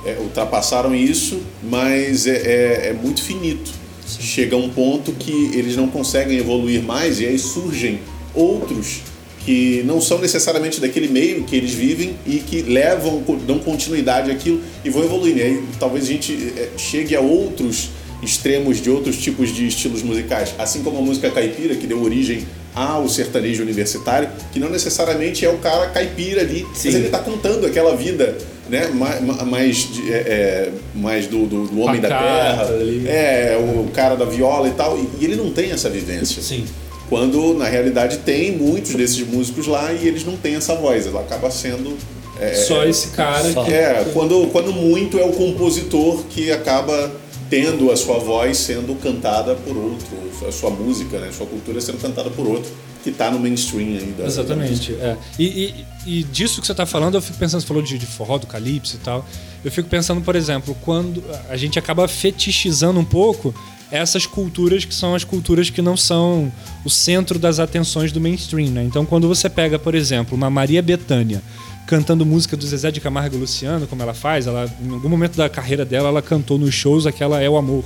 é, 0.05 0.17
ultrapassaram 0.21 0.95
isso, 0.95 1.41
mas 1.63 2.27
é, 2.27 2.37
é- 2.37 2.89
é 2.89 2.93
muito 2.93 3.23
finito. 3.23 3.71
Chega 4.07 4.57
um 4.57 4.69
ponto 4.69 5.13
que 5.13 5.33
eles 5.55 5.75
não 5.77 5.89
conseguem 5.89 6.39
evoluir 6.39 6.83
mais 6.83 7.19
e 7.21 7.27
aí 7.27 7.39
surgem 7.39 7.99
outros 8.35 9.01
que 9.47 9.85
não 9.87 10.01
são 10.01 10.19
necessariamente 10.19 10.81
daquele 10.81 11.07
meio 11.07 11.45
que 11.45 11.55
eles 11.55 11.73
vivem 11.73 12.17
e 12.27 12.39
que 12.39 12.63
levam, 12.63 13.23
dão 13.47 13.61
continuidade 13.61 14.29
àquilo 14.29 14.61
e 14.85 14.91
vão 14.91 15.05
evoluindo. 15.05 15.39
E 15.39 15.43
aí 15.43 15.63
talvez 15.79 16.05
a 16.05 16.09
gente 16.09 16.53
é, 16.57 16.71
chegue 16.77 17.15
a 17.15 17.21
outros 17.21 17.91
extremos 18.21 18.83
de 18.83 18.91
outros 18.91 19.17
tipos 19.19 19.55
de 19.55 19.69
estilos 19.69 20.03
musicais, 20.03 20.53
assim 20.59 20.83
como 20.83 20.99
a 20.99 21.01
música 21.01 21.31
caipira, 21.31 21.77
que 21.77 21.87
deu 21.87 22.03
origem 22.03 22.45
ao 22.75 23.09
sertanejo 23.09 23.63
universitário, 23.63 24.29
que 24.53 24.59
não 24.59 24.69
necessariamente 24.69 25.45
é 25.45 25.49
o 25.49 25.59
cara 25.59 25.91
caipira 25.91 26.41
ali, 26.41 26.67
Sim. 26.75 26.89
mas 26.89 26.95
ele 26.97 27.07
está 27.07 27.21
contando 27.21 27.67
aquela 27.67 27.95
vida 27.95 28.37
né, 28.69 28.89
mais, 29.47 29.89
é, 30.09 30.73
mais 30.93 31.29
do, 31.29 31.47
do, 31.47 31.67
do 31.69 31.81
homem 31.83 32.01
da 32.01 32.09
terra, 32.09 32.67
ali. 32.69 33.07
é, 33.07 33.57
o 33.57 33.89
cara 33.93 34.17
da 34.17 34.25
viola 34.25 34.67
e 34.67 34.73
tal, 34.73 34.99
e, 34.99 35.23
e 35.23 35.25
ele 35.25 35.37
não 35.37 35.53
tem 35.53 35.71
essa 35.71 35.89
vivência. 35.89 36.43
Sim. 36.43 36.65
Quando, 37.09 37.55
na 37.55 37.67
realidade, 37.67 38.19
tem 38.19 38.53
muitos 38.57 38.95
desses 38.95 39.27
músicos 39.27 39.67
lá 39.67 39.93
e 39.93 40.07
eles 40.09 40.25
não 40.25 40.37
têm 40.37 40.57
essa 40.57 40.75
voz, 40.75 41.07
ela 41.07 41.21
acaba 41.21 41.51
sendo... 41.51 41.97
é, 42.41 42.55
Só 42.55 42.85
esse 42.85 43.09
cara 43.09 43.53
Só. 43.53 43.65
que. 43.65 43.73
é, 43.73 44.11
quando, 44.13 44.49
quando 44.51 44.73
muito 44.73 45.19
é 45.19 45.25
o 45.25 45.33
compositor 45.33 46.25
que 46.31 46.51
acaba 46.51 47.13
tendo 47.49 47.93
a 47.93 47.97
sua 47.97 48.19
voz 48.19 48.57
sendo 48.59 48.95
cantada 49.01 49.55
por 49.55 49.77
outro, 49.77 50.49
a 50.49 50.51
sua 50.51 50.69
música, 50.71 51.19
né, 51.21 51.29
a 51.29 51.33
sua 51.33 51.47
cultura 51.47 51.81
sendo 51.81 51.99
cantada 51.99 52.29
por 52.31 52.45
outro, 52.47 52.71
que 53.05 53.11
está 53.11 53.31
no 53.31 53.39
mainstream 53.39 53.91
ainda. 53.99 54.25
Exatamente. 54.25 54.93
É. 54.95 55.17
E, 55.39 55.45
e- 55.45 55.87
e 56.09 56.23
disso 56.25 56.61
que 56.61 56.67
você 56.67 56.73
está 56.73 56.85
falando, 56.87 57.15
eu 57.17 57.23
fico 57.23 57.39
pensando, 57.39 57.61
você 57.61 57.67
falou 57.67 57.83
de, 57.83 57.99
de 57.99 58.07
forró, 58.07 58.37
do 58.39 58.47
calypso 58.49 58.97
e 58.97 58.99
tal. 58.99 59.25
Eu 59.65 59.71
fico 59.71 59.89
pensando, 59.89 60.21
por 60.21 60.35
exemplo, 60.37 60.77
quando 60.85 61.23
a 61.49 61.57
gente 61.57 61.79
acaba 61.79 62.07
fetichizando 62.09 62.99
um 62.99 63.05
pouco 63.05 63.55
essas 63.91 64.26
culturas 64.26 64.84
que 64.84 64.95
são 64.95 65.14
as 65.14 65.24
culturas 65.24 65.70
que 65.70 65.80
não 65.80 65.97
são 65.97 66.53
o 66.84 66.91
centro 66.91 67.39
das 67.39 67.59
atenções 67.61 68.11
do 68.12 68.20
mainstream, 68.20 68.70
né? 68.70 68.82
Então, 68.84 69.05
quando 69.07 69.28
você 69.28 69.49
pega, 69.49 69.78
por 69.78 69.95
exemplo, 69.95 70.37
uma 70.37 70.51
Maria 70.51 70.82
Bethânia 70.82 71.43
cantando 71.87 72.26
música 72.26 72.57
do 72.57 72.66
Zezé 72.66 72.91
de 72.91 73.01
Camargo 73.01 73.37
e 73.37 73.39
Luciano, 73.39 73.87
como 73.87 74.03
ela 74.03 74.12
faz, 74.14 74.47
ela 74.49 74.68
em 74.84 74.91
algum 74.93 75.09
momento 75.09 75.37
da 75.37 75.49
carreira 75.49 75.84
dela, 75.84 76.09
ela 76.09 76.20
cantou 76.20 76.59
nos 76.59 76.74
shows 76.74 77.07
aquela 77.07 77.41
É 77.41 77.49
o 77.49 77.57
Amor. 77.57 77.84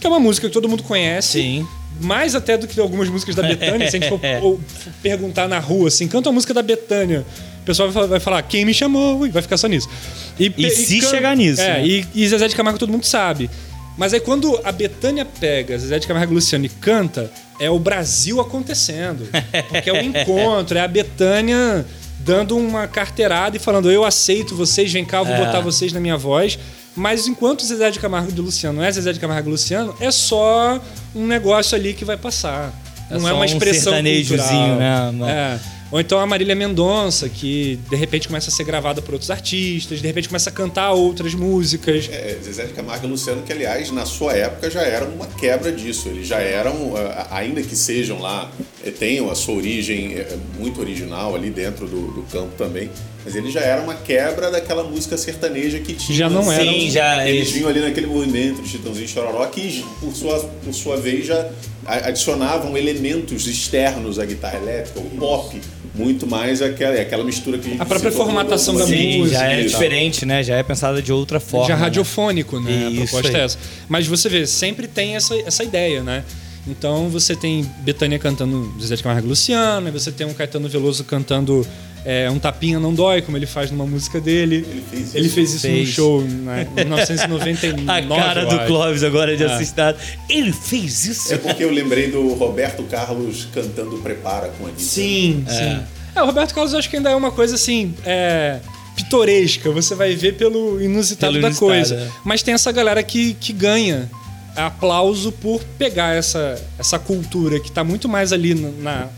Que 0.00 0.06
é 0.06 0.10
uma 0.10 0.18
música 0.18 0.48
que 0.48 0.52
todo 0.52 0.68
mundo 0.68 0.82
conhece. 0.82 1.40
Sim. 1.40 1.66
Mais 2.00 2.34
até 2.34 2.58
do 2.58 2.66
que 2.66 2.80
algumas 2.80 3.08
músicas 3.08 3.36
da 3.36 3.42
Betânia, 3.44 3.88
se 3.88 3.96
a 3.96 4.00
gente 4.00 4.08
for 4.08 4.18
perguntar 5.00 5.46
na 5.46 5.60
rua 5.60 5.86
assim, 5.86 6.08
canta 6.08 6.30
a 6.30 6.32
música 6.32 6.52
da 6.52 6.62
Betânia. 6.62 7.24
O 7.60 7.64
pessoal 7.64 7.88
vai 7.92 8.18
falar, 8.18 8.42
quem 8.42 8.64
me 8.64 8.74
chamou? 8.74 9.24
E 9.24 9.30
vai 9.30 9.40
ficar 9.40 9.56
só 9.56 9.68
nisso. 9.68 9.88
E 10.36 10.70
se 10.70 11.00
chegar 11.00 11.36
nisso, 11.36 11.60
É, 11.62 11.74
né? 11.80 11.86
e, 11.86 12.06
e 12.12 12.28
Zezé 12.28 12.48
de 12.48 12.56
Camargo 12.56 12.76
todo 12.76 12.90
mundo 12.90 13.04
sabe. 13.04 13.48
Mas 13.96 14.14
aí 14.14 14.20
quando 14.20 14.58
a 14.64 14.72
Betânia 14.72 15.24
pega 15.24 15.76
Zezé 15.78 15.98
de 15.98 16.06
Camargo 16.06 16.32
e 16.32 16.34
Luciano 16.36 16.64
e 16.64 16.68
canta, 16.68 17.30
é 17.60 17.68
o 17.70 17.78
Brasil 17.78 18.40
acontecendo. 18.40 19.28
Porque 19.68 19.90
é 19.90 19.92
o 19.92 20.02
encontro, 20.02 20.78
é 20.78 20.80
a 20.80 20.88
Betânia 20.88 21.84
dando 22.20 22.56
uma 22.56 22.86
carteirada 22.86 23.56
e 23.56 23.60
falando: 23.60 23.90
eu 23.90 24.04
aceito 24.04 24.54
vocês, 24.56 24.92
vem 24.92 25.04
cá, 25.04 25.18
eu 25.18 25.24
vou 25.26 25.34
É. 25.34 25.44
botar 25.44 25.60
vocês 25.60 25.92
na 25.92 26.00
minha 26.00 26.16
voz. 26.16 26.58
Mas 26.94 27.26
enquanto 27.26 27.64
Zezé 27.64 27.90
de 27.90 27.98
Camargo 27.98 28.30
e 28.30 28.40
Luciano 28.40 28.78
não 28.78 28.84
é 28.84 28.92
Zezé 28.92 29.12
de 29.14 29.20
Camargo 29.20 29.48
e 29.48 29.52
Luciano, 29.52 29.94
é 30.00 30.10
só 30.10 30.78
um 31.14 31.26
negócio 31.26 31.74
ali 31.76 31.94
que 31.94 32.04
vai 32.04 32.16
passar. 32.18 32.72
É 33.10 33.18
não 33.18 33.28
é 33.28 33.32
uma 33.32 33.42
um 33.42 33.44
expressão 33.44 33.92
sertanejozinho, 33.92 34.38
cultural. 34.48 34.78
né? 34.78 35.10
Uma- 35.10 35.30
É. 35.30 35.60
Ou 35.92 36.00
então 36.00 36.18
a 36.18 36.26
Marília 36.26 36.54
Mendonça, 36.54 37.28
que 37.28 37.78
de 37.90 37.96
repente 37.96 38.26
começa 38.26 38.48
a 38.48 38.52
ser 38.52 38.64
gravada 38.64 39.02
por 39.02 39.12
outros 39.12 39.30
artistas, 39.30 40.00
de 40.00 40.06
repente 40.06 40.26
começa 40.26 40.48
a 40.48 40.52
cantar 40.52 40.92
outras 40.92 41.34
músicas. 41.34 42.08
É, 42.10 42.38
Zezé 42.42 42.64
de 42.64 42.72
Camargo 42.72 43.06
e 43.06 43.10
Luciano, 43.10 43.42
que 43.42 43.52
aliás, 43.52 43.90
na 43.90 44.06
sua 44.06 44.32
época 44.32 44.70
já 44.70 44.80
eram 44.80 45.08
uma 45.08 45.26
quebra 45.26 45.70
disso. 45.70 46.08
Eles 46.08 46.26
já 46.26 46.40
eram, 46.40 46.94
ah, 46.96 47.26
ainda 47.32 47.60
que 47.60 47.76
sejam 47.76 48.18
lá, 48.20 48.50
eh, 48.82 48.90
tenham 48.90 49.30
a 49.30 49.34
sua 49.34 49.54
origem 49.54 50.14
eh, 50.14 50.38
muito 50.58 50.80
original 50.80 51.36
ali 51.36 51.50
dentro 51.50 51.86
do, 51.86 52.10
do 52.10 52.22
campo 52.22 52.52
também, 52.56 52.88
mas 53.22 53.36
eles 53.36 53.52
já 53.52 53.60
eram 53.60 53.84
uma 53.84 53.94
quebra 53.94 54.50
daquela 54.50 54.82
música 54.84 55.18
sertaneja 55.18 55.78
que 55.78 55.92
tinha. 55.92 56.16
Já 56.16 56.30
não 56.30 56.50
eram. 56.50 56.72
Sim, 56.72 56.90
já. 56.90 57.28
Eles 57.28 57.50
vinham 57.50 57.68
ali 57.68 57.80
naquele 57.80 58.06
movimento 58.06 58.62
de 58.62 58.68
Chitãozinho 58.68 59.04
e 59.04 59.08
Chororó 59.08 59.44
que, 59.44 59.84
por 60.00 60.14
sua, 60.14 60.38
por 60.38 60.72
sua 60.72 60.96
vez, 60.96 61.26
já 61.26 61.50
adicionavam 61.84 62.76
elementos 62.78 63.46
externos 63.46 64.18
à 64.18 64.24
guitarra 64.24 64.56
elétrica, 64.56 65.00
o 65.00 65.10
pop, 65.18 65.60
muito 65.94 66.26
mais 66.26 66.62
aquela, 66.62 66.98
aquela 67.00 67.24
mistura 67.24 67.58
que 67.58 67.66
a 67.66 67.70
gente 67.70 67.82
A 67.82 67.84
própria 67.84 68.10
formatação 68.10 68.74
da 68.74 68.86
Sim, 68.86 69.18
música 69.18 69.38
já 69.38 69.46
é 69.46 69.62
diferente, 69.62 70.24
né? 70.24 70.42
Já 70.42 70.56
é 70.56 70.62
pensada 70.62 71.02
de 71.02 71.12
outra 71.12 71.38
forma. 71.38 71.68
já 71.68 71.76
né? 71.76 71.82
radiofônico, 71.82 72.60
né? 72.60 72.90
Isso 72.90 73.02
a 73.02 73.06
proposta 73.06 73.38
é 73.38 73.44
essa. 73.44 73.58
Mas 73.88 74.06
você 74.06 74.28
vê, 74.28 74.46
sempre 74.46 74.86
tem 74.88 75.16
essa, 75.16 75.34
essa 75.36 75.62
ideia, 75.62 76.02
né? 76.02 76.24
Então 76.66 77.08
você 77.08 77.34
tem 77.34 77.68
Betânia 77.80 78.18
cantando 78.18 78.72
Zezé 78.80 78.96
de 78.96 79.02
Camargo 79.02 79.26
e 79.26 79.30
Luciano, 79.30 79.90
você 79.90 80.12
tem 80.12 80.26
um 80.26 80.32
Caetano 80.32 80.68
Veloso 80.68 81.04
cantando 81.04 81.66
é, 82.04 82.30
Um 82.30 82.38
Tapinha 82.38 82.78
Não 82.80 82.92
Dói, 82.94 83.22
como 83.22 83.36
ele 83.36 83.46
faz 83.46 83.70
numa 83.70 83.86
música 83.86 84.20
dele. 84.20 84.56
Ele 84.68 84.82
fez 84.90 85.02
isso. 85.08 85.16
Ele 85.16 85.28
fez 85.28 85.52
isso 85.54 85.60
Fez. 85.66 85.88
num 85.88 85.94
show 85.94 86.20
né, 86.22 86.66
em 86.76 86.84
1999. 86.84 87.82
A 87.90 88.02
cara 88.16 88.44
do. 88.46 88.58
Clóvis 88.66 89.02
agora 89.04 89.36
de 89.36 89.44
É. 89.44 89.46
assustado. 89.46 89.98
Ele 90.28 90.52
fez 90.52 91.04
isso? 91.06 91.32
É 91.32 91.38
porque 91.38 91.62
eu 91.64 91.70
lembrei 91.70 92.10
do 92.10 92.34
Roberto 92.34 92.82
Carlos 92.84 93.46
cantando 93.54 93.96
Prepara 93.98 94.48
com 94.58 94.64
a 94.64 94.68
Anitta. 94.68 94.82
Sim, 94.82 95.44
sim. 95.48 95.80
É, 96.14 96.22
o 96.22 96.26
Roberto 96.26 96.54
Carlos 96.54 96.72
eu 96.72 96.78
acho 96.78 96.90
que 96.90 96.96
ainda 96.96 97.10
é 97.10 97.16
uma 97.16 97.30
coisa 97.30 97.54
assim. 97.54 97.94
É, 98.04 98.58
pitoresca, 98.96 99.70
você 99.70 99.94
vai 99.94 100.14
ver 100.14 100.34
pelo 100.36 100.80
inusitado 100.82 101.32
Pelo 101.32 101.42
da 101.42 101.48
inusitado, 101.48 101.70
coisa. 101.72 101.94
é. 101.94 102.08
Mas 102.24 102.42
tem 102.42 102.52
essa 102.52 102.70
galera 102.70 103.02
que, 103.02 103.34
que 103.34 103.52
ganha 103.52 104.10
aplauso 104.54 105.32
por 105.32 105.62
pegar 105.78 106.14
essa, 106.14 106.60
essa 106.78 106.98
cultura 106.98 107.58
que 107.58 107.68
está 107.68 107.82
muito 107.82 108.06
mais 108.08 108.32
ali 108.34 108.54
na, 108.54 108.68
na 108.70 109.08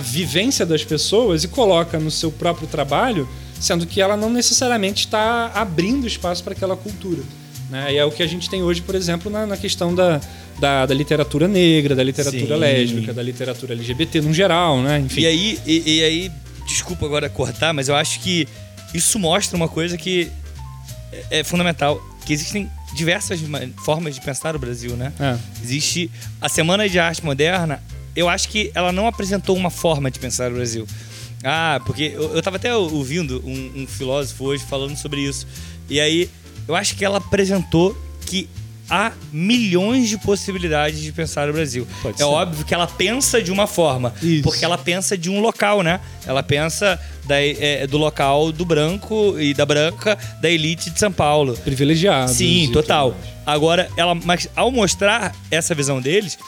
vivência 0.00 0.64
das 0.64 0.84
pessoas 0.84 1.44
e 1.44 1.48
coloca 1.48 1.98
no 1.98 2.10
seu 2.10 2.30
próprio 2.32 2.66
trabalho, 2.66 3.28
sendo 3.60 3.86
que 3.86 4.00
ela 4.00 4.16
não 4.16 4.30
necessariamente 4.30 5.06
está 5.06 5.50
abrindo 5.54 6.06
espaço 6.06 6.42
para 6.42 6.52
aquela 6.52 6.76
cultura. 6.76 7.22
Né? 7.70 7.94
E 7.94 7.96
é 7.96 8.04
o 8.04 8.10
que 8.10 8.22
a 8.22 8.26
gente 8.26 8.48
tem 8.48 8.62
hoje, 8.62 8.80
por 8.82 8.94
exemplo, 8.94 9.30
na, 9.30 9.46
na 9.46 9.56
questão 9.56 9.94
da, 9.94 10.20
da, 10.58 10.86
da 10.86 10.94
literatura 10.94 11.48
negra, 11.48 11.94
da 11.94 12.02
literatura 12.02 12.54
Sim. 12.54 12.60
lésbica, 12.60 13.12
da 13.12 13.22
literatura 13.22 13.72
LGBT 13.74 14.20
no 14.20 14.32
geral, 14.34 14.80
né? 14.82 15.00
Enfim. 15.00 15.22
E 15.22 15.26
aí, 15.26 15.58
e, 15.66 15.96
e 15.98 16.04
aí, 16.04 16.32
desculpa 16.66 17.04
agora 17.06 17.28
cortar, 17.28 17.72
mas 17.72 17.88
eu 17.88 17.96
acho 17.96 18.20
que 18.20 18.46
isso 18.92 19.18
mostra 19.18 19.56
uma 19.56 19.68
coisa 19.68 19.96
que 19.96 20.30
é, 21.30 21.40
é 21.40 21.44
fundamental, 21.44 22.00
que 22.24 22.32
existem 22.32 22.70
diversas 22.94 23.40
ma- 23.40 23.60
formas 23.84 24.14
de 24.14 24.20
pensar 24.20 24.54
o 24.54 24.58
Brasil, 24.58 24.92
né? 24.96 25.12
É. 25.18 25.36
Existe 25.62 26.10
a 26.40 26.48
Semana 26.48 26.88
de 26.88 26.98
Arte 26.98 27.24
Moderna, 27.24 27.82
eu 28.14 28.28
acho 28.28 28.48
que 28.48 28.70
ela 28.74 28.92
não 28.92 29.06
apresentou 29.06 29.56
uma 29.56 29.70
forma 29.70 30.10
de 30.10 30.18
pensar 30.18 30.50
o 30.50 30.54
Brasil. 30.54 30.86
Ah, 31.42 31.80
porque 31.84 32.12
eu, 32.14 32.34
eu 32.34 32.42
tava 32.42 32.56
até 32.56 32.74
ouvindo 32.74 33.42
um, 33.44 33.82
um 33.82 33.86
filósofo 33.86 34.44
hoje 34.44 34.64
falando 34.64 34.96
sobre 34.96 35.20
isso. 35.20 35.46
E 35.90 36.00
aí, 36.00 36.30
eu 36.66 36.74
acho 36.74 36.96
que 36.96 37.04
ela 37.04 37.18
apresentou 37.18 37.96
que 38.24 38.48
há 38.88 39.12
milhões 39.32 40.08
de 40.08 40.18
possibilidades 40.18 41.00
de 41.00 41.12
pensar 41.12 41.48
o 41.48 41.52
Brasil. 41.52 41.86
Pode 42.02 42.16
é 42.16 42.18
ser. 42.18 42.24
óbvio 42.24 42.64
que 42.64 42.74
ela 42.74 42.86
pensa 42.86 43.42
de 43.42 43.50
uma 43.50 43.66
forma, 43.66 44.14
Isso. 44.22 44.42
porque 44.42 44.64
ela 44.64 44.78
pensa 44.78 45.16
de 45.16 45.30
um 45.30 45.40
local, 45.40 45.82
né? 45.82 46.00
Ela 46.26 46.42
pensa 46.42 47.00
da, 47.24 47.40
é, 47.40 47.86
do 47.86 47.98
local 47.98 48.52
do 48.52 48.64
branco 48.64 49.38
e 49.38 49.54
da 49.54 49.64
branca 49.64 50.18
da 50.40 50.50
elite 50.50 50.90
de 50.90 50.98
São 50.98 51.12
Paulo. 51.12 51.56
Privilegiados. 51.56 52.36
Sim, 52.36 52.70
total. 52.72 53.16
Agora, 53.46 53.88
ela, 53.96 54.14
mas 54.14 54.48
ao 54.54 54.70
mostrar 54.70 55.34
essa 55.50 55.74
visão 55.74 56.00
deles, 56.00 56.38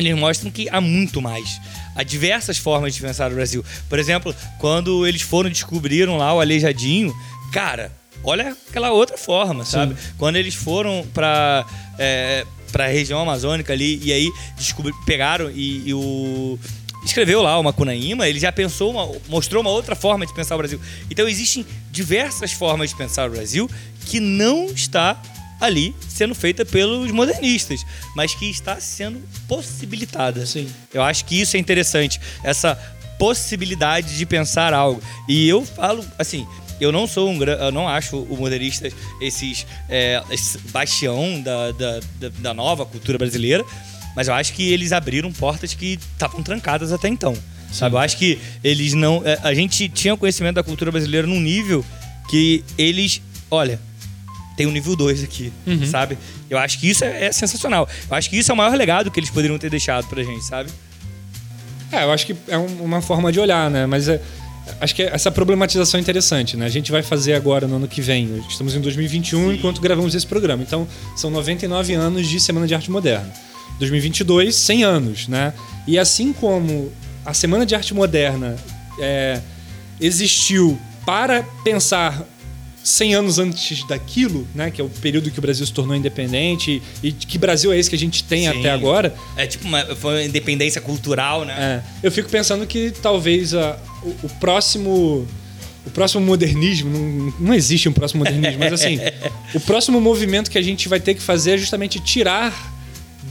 eles 0.00 0.18
mostram 0.18 0.50
que 0.50 0.68
há 0.70 0.80
muito 0.80 1.20
mais. 1.20 1.60
Há 1.94 2.02
diversas 2.02 2.58
formas 2.58 2.94
de 2.94 3.00
pensar 3.00 3.30
o 3.30 3.34
Brasil. 3.34 3.64
Por 3.88 3.98
exemplo, 3.98 4.34
quando 4.58 5.06
eles 5.06 5.22
foram 5.22 5.48
e 5.48 5.52
descobriram 5.52 6.16
lá 6.16 6.34
o 6.34 6.40
Aleijadinho, 6.40 7.14
cara, 7.52 7.92
olha 8.24 8.56
aquela 8.68 8.90
outra 8.90 9.16
forma, 9.18 9.64
sabe? 9.64 9.96
Quando 10.18 10.36
eles 10.36 10.54
foram 10.54 11.06
pra. 11.12 11.66
É, 11.98 12.46
para 12.70 12.86
região 12.86 13.20
amazônica 13.20 13.72
ali 13.72 14.00
e 14.00 14.12
aí 14.12 14.30
descobri, 14.56 14.92
pegaram 15.04 15.50
e, 15.50 15.88
e 15.88 15.92
o 15.92 16.56
escreveu 17.04 17.42
lá 17.42 17.58
o 17.58 17.62
Macunaíma, 17.62 18.28
ele 18.28 18.38
já 18.38 18.52
pensou 18.52 18.90
uma, 18.90 19.18
mostrou 19.28 19.62
uma 19.62 19.70
outra 19.70 19.96
forma 19.96 20.26
de 20.26 20.34
pensar 20.34 20.54
o 20.54 20.58
Brasil. 20.58 20.80
Então 21.10 21.28
existem 21.28 21.64
diversas 21.90 22.52
formas 22.52 22.90
de 22.90 22.96
pensar 22.96 23.28
o 23.28 23.32
Brasil 23.32 23.70
que 24.06 24.20
não 24.20 24.66
está 24.66 25.20
ali 25.60 25.94
sendo 26.08 26.34
feita 26.34 26.64
pelos 26.64 27.10
modernistas, 27.10 27.84
mas 28.16 28.34
que 28.34 28.48
está 28.48 28.80
sendo 28.80 29.20
possibilitada. 29.46 30.44
Sim. 30.46 30.68
Eu 30.92 31.02
acho 31.02 31.24
que 31.24 31.40
isso 31.40 31.56
é 31.56 31.60
interessante, 31.60 32.20
essa 32.42 32.74
possibilidade 33.18 34.16
de 34.16 34.24
pensar 34.24 34.72
algo. 34.72 35.02
E 35.28 35.48
eu 35.48 35.64
falo 35.64 36.04
assim, 36.18 36.46
eu 36.80 36.90
não 36.90 37.06
sou 37.06 37.28
um 37.28 37.42
eu 37.42 37.70
não 37.70 37.86
acho 37.86 38.16
o 38.16 38.36
modernista 38.36 38.88
esses 39.20 39.66
é, 39.88 40.22
esse 40.30 40.56
bastião 40.70 41.40
da, 41.42 41.72
da, 41.72 42.00
da, 42.38 42.54
nova 42.54 42.86
cultura 42.86 43.18
brasileira, 43.18 43.62
mas 44.16 44.28
eu 44.28 44.34
acho 44.34 44.54
que 44.54 44.72
eles 44.72 44.90
abriram 44.90 45.30
portas 45.30 45.74
que 45.74 45.98
estavam 46.14 46.42
trancadas 46.42 46.92
até 46.92 47.08
então. 47.08 47.36
Sabe? 47.70 47.94
Eu 47.94 48.00
acho 48.00 48.16
que 48.16 48.38
eles 48.64 48.94
não. 48.94 49.22
é, 49.24 49.38
A 49.42 49.54
gente 49.54 49.88
tinha 49.88 50.16
conhecimento 50.16 50.56
da 50.56 50.62
cultura 50.62 50.90
brasileira 50.90 51.26
num 51.26 51.40
nível 51.40 51.84
que 52.28 52.64
eles. 52.76 53.20
Olha, 53.50 53.78
tem 54.56 54.66
um 54.66 54.70
nível 54.72 54.94
2 54.96 55.22
aqui, 55.24 55.52
sabe? 55.86 56.18
Eu 56.48 56.58
acho 56.58 56.78
que 56.78 56.88
isso 56.90 57.04
é, 57.04 57.26
é 57.26 57.32
sensacional. 57.32 57.88
Eu 58.10 58.16
acho 58.16 58.28
que 58.28 58.36
isso 58.38 58.50
é 58.50 58.54
o 58.54 58.56
maior 58.56 58.74
legado 58.76 59.10
que 59.10 59.18
eles 59.20 59.30
poderiam 59.30 59.58
ter 59.58 59.70
deixado 59.70 60.06
pra 60.08 60.22
gente, 60.22 60.44
sabe? 60.44 60.70
É, 61.92 62.04
eu 62.04 62.12
acho 62.12 62.26
que 62.26 62.36
é 62.46 62.56
um- 62.58 62.82
uma 62.84 63.00
forma 63.02 63.32
de 63.32 63.40
olhar, 63.40 63.68
né? 63.70 63.86
Mas 63.86 64.06
é- 64.08 64.20
acho 64.80 64.94
que 64.94 65.02
essa 65.02 65.30
problematização 65.30 65.98
é 65.98 66.00
interessante, 66.00 66.56
né? 66.56 66.66
A 66.66 66.68
gente 66.68 66.92
vai 66.92 67.02
fazer 67.02 67.34
agora 67.34 67.66
no 67.66 67.76
ano 67.76 67.88
que 67.88 68.00
vem. 68.00 68.42
Estamos 68.48 68.74
em 68.74 68.80
2021 68.80 69.52
enquanto 69.52 69.80
gravamos 69.80 70.14
esse 70.14 70.26
programa. 70.26 70.62
Então, 70.62 70.86
são 71.16 71.30
99 71.30 71.94
anos 71.94 72.28
de 72.28 72.38
Semana 72.38 72.66
de 72.66 72.74
Arte 72.74 72.90
Moderna. 72.90 73.32
2022, 73.78 74.54
100 74.56 74.84
anos, 74.84 75.26
né? 75.26 75.52
E 75.86 75.98
assim 75.98 76.32
como 76.32 76.92
a 77.24 77.32
Semana 77.34 77.64
de 77.66 77.74
Arte 77.74 77.94
Moderna 77.94 78.56
é, 79.00 79.40
existiu 80.00 80.78
para 81.06 81.42
pensar 81.64 82.22
100 82.82 83.14
anos 83.14 83.38
antes 83.38 83.86
daquilo, 83.86 84.46
né? 84.54 84.70
Que 84.70 84.80
é 84.80 84.84
o 84.84 84.88
período 84.88 85.30
que 85.30 85.38
o 85.38 85.42
Brasil 85.42 85.64
se 85.66 85.72
tornou 85.72 85.94
independente 85.94 86.82
e 87.02 87.12
que 87.12 87.36
Brasil 87.38 87.72
é 87.72 87.78
esse 87.78 87.90
que 87.90 87.96
a 87.96 87.98
gente 87.98 88.24
tem 88.24 88.42
Sim. 88.50 88.58
até 88.58 88.70
agora. 88.70 89.14
É 89.36 89.46
tipo 89.46 89.66
uma, 89.68 89.84
foi 89.96 90.14
uma 90.14 90.22
independência 90.24 90.80
cultural, 90.80 91.44
né? 91.44 91.82
É, 92.02 92.06
eu 92.06 92.10
fico 92.10 92.28
pensando 92.30 92.66
que 92.66 92.90
talvez 93.02 93.54
a- 93.54 93.78
o, 94.02 94.08
o 94.24 94.28
próximo. 94.40 95.26
O 95.86 95.90
próximo 95.90 96.24
modernismo, 96.24 96.90
não, 96.90 97.34
não 97.40 97.54
existe 97.54 97.88
um 97.88 97.92
próximo 97.92 98.18
modernismo, 98.22 98.58
mas 98.60 98.70
assim, 98.74 98.98
o 99.54 99.60
próximo 99.60 99.98
movimento 99.98 100.50
que 100.50 100.58
a 100.58 100.62
gente 100.62 100.86
vai 100.90 101.00
ter 101.00 101.14
que 101.14 101.22
fazer 101.22 101.52
é 101.52 101.56
justamente 101.56 101.98
tirar 101.98 102.52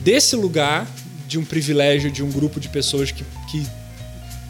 desse 0.04 0.36
lugar 0.36 0.88
de 1.28 1.38
um 1.38 1.45
privilégio 1.45 2.10
de 2.12 2.24
um 2.24 2.32
grupo 2.32 2.60
de 2.60 2.68
pessoas 2.68 3.12
que, 3.12 3.24
que, 3.52 3.64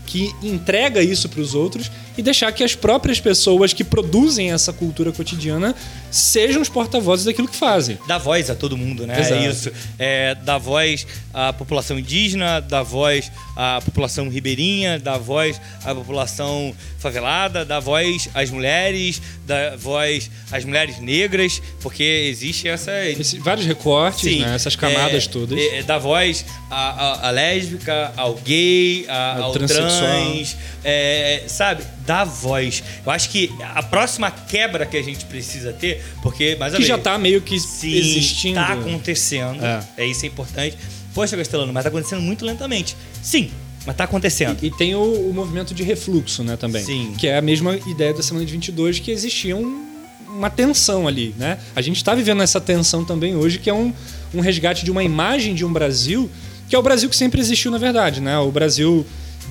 que 0.06 0.34
entrega 0.48 1.04
isso 1.04 1.28
para 1.28 1.42
os 1.42 1.54
outros 1.54 1.92
e 2.20 2.22
deixar 2.22 2.52
que 2.52 2.64
as 2.64 2.76
próprias 2.76 3.18
pessoas 3.20 3.72
que 3.72 3.82
produzem 3.84 4.52
essa 4.52 4.74
cultura 4.74 5.10
cotidiana 5.14 5.74
sejam 6.12 6.62
os 6.62 6.68
porta-vozes 6.68 7.24
daquilo 7.26 7.48
que 7.48 7.56
fazem. 7.56 7.98
Dá 8.08 8.18
voz 8.18 8.50
a 8.50 8.56
todo 8.56 8.76
mundo, 8.76 9.08
né? 9.08 9.18
Exato. 9.20 9.34
É 9.42 9.48
isso. 9.50 9.72
É, 9.98 10.36
dá 10.36 10.58
voz 10.58 11.08
à 11.34 11.54
população 11.54 11.98
indígena, 11.98 12.60
dá 12.60 12.84
voz 12.84 13.32
à 13.56 13.80
população 13.84 14.28
ribeirinha, 14.30 15.00
dá 15.00 15.18
voz 15.18 15.60
à 15.86 15.96
população 15.96 16.74
favelada, 16.98 17.64
dá 17.64 17.80
voz 17.80 18.28
às 18.34 18.50
mulheres, 18.50 19.22
dá 19.46 19.76
voz 19.78 20.30
às 20.52 20.66
mulheres 20.66 21.00
negras, 21.00 21.62
porque 21.82 22.04
existe 22.04 22.68
essa. 22.68 22.92
Esse- 23.06 23.40
vários 23.40 23.66
recortes, 23.66 24.40
né? 24.40 24.56
essas 24.56 24.76
camadas 24.76 25.26
é, 25.26 25.30
todas. 25.30 25.58
É, 25.60 25.84
dá 25.84 25.98
voz 25.98 26.46
à, 26.70 26.76
à- 26.90 27.28
à 27.28 27.32
lésbica, 27.32 28.12
ao 28.18 28.34
gay, 28.36 29.06
à- 29.08 29.38
Ao 29.38 29.44
ao, 29.44 29.52
trans, 29.54 30.58
é, 30.84 31.44
sabe? 31.48 31.84
Dá 32.06 32.24
voz. 32.24 32.84
Eu 33.06 33.12
acho 33.12 33.30
que 33.30 33.52
a 33.76 33.84
próxima 33.84 34.32
quebra 34.32 34.86
que 34.86 34.98
a 34.98 35.02
gente 35.04 35.26
precisa 35.26 35.74
ter, 35.74 36.04
porque, 36.22 36.56
mais 36.56 36.74
uma 36.74 36.80
que 36.80 36.86
já 36.86 36.98
tá 36.98 37.18
meio 37.18 37.42
que 37.42 37.60
Sim, 37.60 37.94
existindo. 37.96 38.56
tá 38.56 38.74
acontecendo. 38.74 39.64
É. 39.64 39.84
É. 39.98 40.06
isso 40.06 40.26
é 40.26 40.28
importante. 40.28 40.78
Poxa, 41.14 41.36
Castelano, 41.36 41.74
mas 41.74 41.84
tá 41.84 41.90
acontecendo 41.90 42.22
muito 42.22 42.46
lentamente. 42.46 42.96
Sim, 43.22 43.52
mas 43.86 43.96
tá 43.96 44.04
acontecendo. 44.06 44.58
E, 44.62 44.68
e 44.68 44.72
tem 44.72 44.96
o, 44.96 45.02
o 45.30 45.34
movimento 45.34 45.74
de 45.74 45.84
refluxo, 45.84 46.44
né, 46.44 46.56
também. 46.56 46.84
Sim. 46.84 47.14
Que 47.18 47.28
é 47.28 47.38
a 47.38 47.42
mesma 47.42 47.76
ideia 47.88 48.14
da 48.14 48.22
semana 48.24 48.46
de 48.46 48.52
22, 48.52 49.00
que 49.00 49.12
existia 49.12 49.56
um- 49.56 49.86
uma 50.28 50.50
tensão 50.50 51.08
ali, 51.08 51.34
né? 51.40 51.58
A 51.76 51.82
gente 51.82 51.98
está 51.98 52.14
vivendo 52.14 52.42
essa 52.44 52.62
tensão 52.62 53.04
também 53.04 53.36
hoje, 53.36 53.58
que 53.58 53.70
é 53.70 53.74
um, 53.74 53.92
um 54.34 54.40
resgate 54.40 54.86
de 54.86 54.92
uma 54.92 55.04
imagem 55.04 55.56
de 55.56 55.66
um 55.66 55.74
Brasil, 55.74 56.30
que 56.70 56.76
é 56.76 56.80
o 56.80 56.84
Brasil 56.84 57.10
que 57.10 57.16
sempre 57.18 57.42
existiu, 57.42 57.72
na 57.72 57.80
verdade, 57.80 58.22
né? 58.22 58.38
O 58.38 58.52
Brasil 58.52 59.04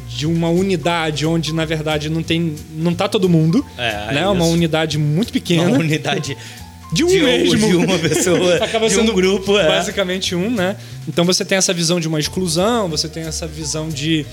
de 0.09 0.27
uma 0.27 0.49
unidade 0.49 1.25
onde, 1.27 1.53
na 1.55 1.65
verdade, 1.65 2.09
não 2.09 2.23
tem. 2.23 2.55
não 2.77 2.95
tá 2.95 3.09
todo 3.09 3.29
mundo. 3.29 3.65
É, 3.77 4.13
né? 4.15 4.29
Uma 4.29 4.45
unidade 4.47 4.99
muito 4.99 5.33
pequena. 5.33 5.69
Uma 5.69 5.79
unidade 5.79 6.37
De 6.91 7.05
um 7.05 7.09
de, 7.09 7.21
um- 7.21 7.25
mesmo. 7.25 7.69
de 7.69 7.77
uma 7.77 7.99
pessoa, 7.99 8.57
Acaba 8.65 8.89
sendo 8.89 9.13
um 9.13 9.15
grupo, 9.15 9.59
é. 9.59 9.67
basicamente 9.69 10.35
um, 10.35 10.49
né? 10.51 10.75
Então 11.07 11.23
você 11.25 11.45
tem 11.45 11.59
essa 11.59 11.75
visão 11.75 12.01
de 12.01 12.09
uma 12.09 12.19
exclusão, 12.19 12.89
você 12.89 13.07
tem 13.11 13.25
essa 13.25 13.47
visão 13.47 13.91
de, 13.91 14.25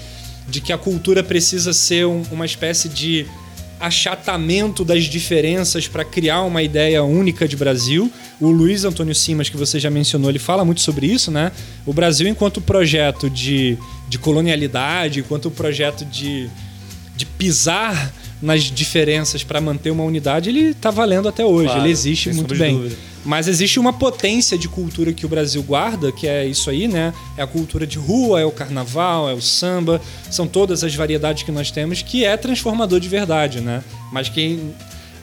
de 0.48 0.62
que 0.62 0.72
a 0.72 0.78
cultura 0.78 1.22
precisa 1.22 1.74
ser 1.74 2.06
um- 2.08 2.24
uma 2.32 2.46
espécie 2.46 2.88
de 2.88 3.26
achatamento 3.80 4.84
das 4.84 5.04
diferenças 5.04 5.88
para 5.88 6.04
criar 6.04 6.42
uma 6.42 6.62
ideia 6.64 7.04
única 7.04 7.48
de 7.48 7.56
Brasil. 7.56 8.12
O 8.40 8.50
Luiz 8.50 8.86
Antônio 8.86 9.14
Simas, 9.14 9.50
que 9.50 9.58
você 9.58 9.80
já 9.80 9.90
mencionou, 9.90 10.30
ele 10.30 10.40
fala 10.40 10.64
muito 10.64 10.82
sobre 10.82 11.08
isso, 11.08 11.32
né? 11.32 11.52
O 11.86 11.94
Brasil 11.94 12.28
enquanto 12.28 12.62
projeto 12.62 13.30
de, 13.30 13.78
de 14.08 14.18
colonialidade, 14.18 15.20
enquanto 15.20 15.52
projeto 15.52 16.06
de 16.06 16.50
de 17.16 17.26
pisar 17.26 18.14
nas 18.42 18.64
diferenças 18.64 19.44
para 19.44 19.62
manter 19.62 19.90
uma 19.90 20.04
unidade, 20.04 20.50
ele 20.50 20.72
está 20.72 20.92
valendo 20.92 21.28
até 21.28 21.46
hoje. 21.46 21.68
Claro, 21.68 21.82
ele 21.82 21.90
existe 21.90 22.32
muito 22.34 22.56
bem. 22.56 22.76
dúvida. 22.76 22.96
Mas 23.26 23.48
existe 23.48 23.80
uma 23.80 23.92
potência 23.92 24.56
de 24.58 24.70
cultura 24.70 25.12
que 25.12 25.26
o 25.26 25.30
Brasil 25.30 25.62
guarda, 25.64 26.12
que 26.12 26.28
é 26.28 26.46
isso 26.46 26.70
aí, 26.70 26.88
né? 26.88 27.12
É 27.36 27.42
a 27.42 27.48
cultura 27.48 27.86
de 27.88 27.98
rua, 27.98 28.40
é 28.40 28.46
o 28.46 28.52
carnaval, 28.52 29.28
é 29.28 29.34
o 29.34 29.42
samba, 29.42 30.00
são 30.30 30.48
todas 30.48 30.84
as 30.84 30.94
variedades 30.94 31.42
que 31.44 31.52
nós 31.52 31.72
temos, 31.72 32.02
que 32.04 32.24
é 32.24 32.38
transformador 32.38 33.00
de 33.00 33.10
verdade, 33.10 33.62
né? 33.62 33.84
Mas 34.12 34.30
que 34.30 34.60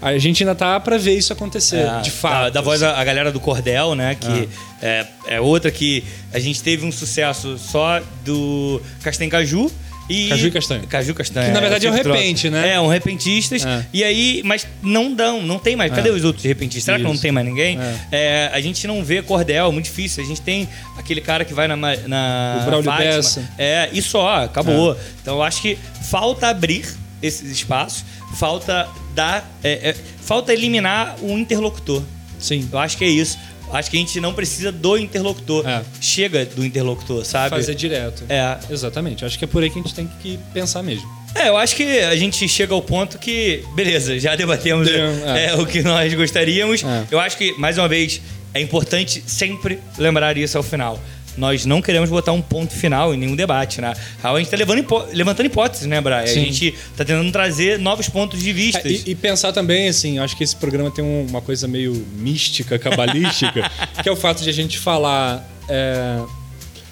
a 0.00 0.18
gente 0.18 0.42
ainda 0.42 0.54
tá 0.54 0.80
para 0.80 0.98
ver 0.98 1.16
isso 1.16 1.32
acontecer, 1.32 1.86
É, 1.86 2.00
de 2.00 2.10
fato. 2.10 2.42
Da, 2.44 2.50
da 2.50 2.60
voz 2.60 2.82
a, 2.82 2.98
a 3.00 3.04
galera 3.04 3.30
do 3.30 3.38
Cordel, 3.38 3.94
né? 3.94 4.16
Que 4.16 4.48
Ah. 4.82 4.84
é, 4.84 5.06
é 5.36 5.40
outra 5.40 5.70
que 5.70 6.02
a 6.32 6.40
gente 6.40 6.60
teve 6.60 6.84
um 6.84 6.90
sucesso 6.90 7.56
só 7.56 8.02
do 8.24 8.82
Castanho 9.02 9.30
Caju. 9.30 9.70
E... 10.12 10.28
Caju 10.28 10.46
e 10.46 10.50
Castanho. 10.50 10.86
Caju 10.86 11.14
Castanho. 11.14 11.46
Que, 11.46 11.52
na 11.52 11.60
verdade, 11.60 11.86
é 11.86 11.90
um 11.90 11.92
sempre 11.92 12.04
troca. 12.04 12.20
repente, 12.20 12.50
né? 12.50 12.74
É, 12.74 12.80
um 12.80 12.86
repentistas. 12.86 13.64
É. 13.64 13.86
E 13.92 14.04
aí, 14.04 14.42
mas 14.44 14.66
não 14.82 15.14
dão, 15.14 15.42
não 15.42 15.58
tem 15.58 15.74
mais. 15.74 15.92
Cadê 15.92 16.10
os 16.10 16.24
outros 16.24 16.44
repentistas? 16.44 16.84
Será 16.84 16.98
que 16.98 17.04
não 17.04 17.12
Isso. 17.12 17.22
tem 17.22 17.32
mais 17.32 17.46
ninguém? 17.46 17.78
É. 17.80 17.96
É, 18.12 18.50
a 18.52 18.60
gente 18.60 18.86
não 18.86 19.02
vê 19.02 19.22
Cordel, 19.22 19.68
é 19.68 19.72
muito 19.72 19.86
difícil. 19.86 20.22
A 20.22 20.26
gente 20.26 20.42
tem 20.42 20.68
aquele 20.98 21.20
cara 21.20 21.44
que 21.44 21.54
vai 21.54 21.66
na, 21.66 21.76
na 21.76 22.58
O 22.60 22.66
Braulio 22.66 22.90
Fátima. 22.90 23.48
É, 23.56 23.88
e 23.92 24.02
só, 24.02 24.44
acabou. 24.44 24.96
Então 25.22 25.36
eu 25.36 25.42
acho 25.42 25.62
que 25.62 25.78
falta 26.10 26.48
abrir 26.48 26.84
esses 27.22 27.50
espaços, 27.50 28.04
falta 28.36 28.88
dar. 29.14 29.48
é, 29.64 29.90
é, 29.90 29.96
falta 30.20 30.52
eliminar 30.52 31.16
o 31.22 31.38
interlocutor. 31.38 32.02
Sim. 32.38 32.68
Eu 32.72 32.78
acho 32.78 32.98
que 32.98 33.04
é 33.04 33.08
isso. 33.08 33.38
Acho 33.72 33.90
que 33.90 33.96
a 33.96 34.00
gente 34.00 34.20
não 34.20 34.34
precisa 34.34 34.70
do 34.70 34.96
interlocutor. 34.98 35.66
É. 35.66 35.82
Chega 36.00 36.44
do 36.44 36.64
interlocutor, 36.64 37.24
sabe? 37.24 37.50
Fazer 37.50 37.74
direto. 37.74 38.24
É. 38.28 38.58
Exatamente. 38.70 39.24
Acho 39.24 39.38
que 39.38 39.44
é 39.44 39.48
por 39.48 39.62
aí 39.62 39.70
que 39.70 39.78
a 39.78 39.82
gente 39.82 39.94
tem 39.94 40.08
que 40.20 40.38
pensar 40.52 40.82
mesmo. 40.82 41.08
É, 41.34 41.48
eu 41.48 41.56
acho 41.56 41.74
que 41.74 42.00
a 42.00 42.14
gente 42.14 42.46
chega 42.46 42.74
ao 42.74 42.82
ponto 42.82 43.18
que, 43.18 43.64
beleza, 43.74 44.18
já 44.18 44.36
debatemos 44.36 44.86
Deu, 44.86 45.00
é, 45.00 45.46
é. 45.46 45.54
o 45.56 45.64
que 45.64 45.82
nós 45.82 46.12
gostaríamos. 46.12 46.84
É. 46.84 47.06
Eu 47.10 47.18
acho 47.18 47.38
que, 47.38 47.58
mais 47.58 47.78
uma 47.78 47.88
vez, 47.88 48.20
é 48.52 48.60
importante 48.60 49.24
sempre 49.26 49.78
lembrar 49.96 50.36
isso 50.36 50.58
ao 50.58 50.62
final. 50.62 51.00
Nós 51.36 51.64
não 51.64 51.80
queremos 51.80 52.10
botar 52.10 52.32
um 52.32 52.42
ponto 52.42 52.72
final 52.74 53.14
em 53.14 53.16
nenhum 53.16 53.34
debate, 53.34 53.80
né? 53.80 53.94
A 54.22 54.38
gente 54.38 54.50
tá 54.50 54.56
levando 54.56 54.78
hipó- 54.80 55.06
levantando 55.12 55.46
hipóteses, 55.46 55.86
né, 55.86 56.00
Brian? 56.00 56.18
A 56.18 56.26
Sim. 56.26 56.44
gente 56.44 56.72
tá 56.96 57.04
tentando 57.04 57.32
trazer 57.32 57.78
novos 57.78 58.08
pontos 58.08 58.40
de 58.42 58.52
vista. 58.52 58.86
É, 58.86 58.92
e, 58.92 59.02
e 59.06 59.14
pensar 59.14 59.50
também, 59.52 59.88
assim, 59.88 60.18
acho 60.18 60.36
que 60.36 60.44
esse 60.44 60.54
programa 60.56 60.90
tem 60.90 61.02
um- 61.04 61.26
uma 61.28 61.40
coisa 61.40 61.66
meio 61.66 61.94
mística, 62.16 62.78
cabalística, 62.78 63.70
que 64.02 64.08
é 64.08 64.12
o 64.12 64.16
fato 64.16 64.42
de 64.42 64.50
a 64.50 64.52
gente 64.52 64.78
falar 64.78 65.48
é, 65.68 66.20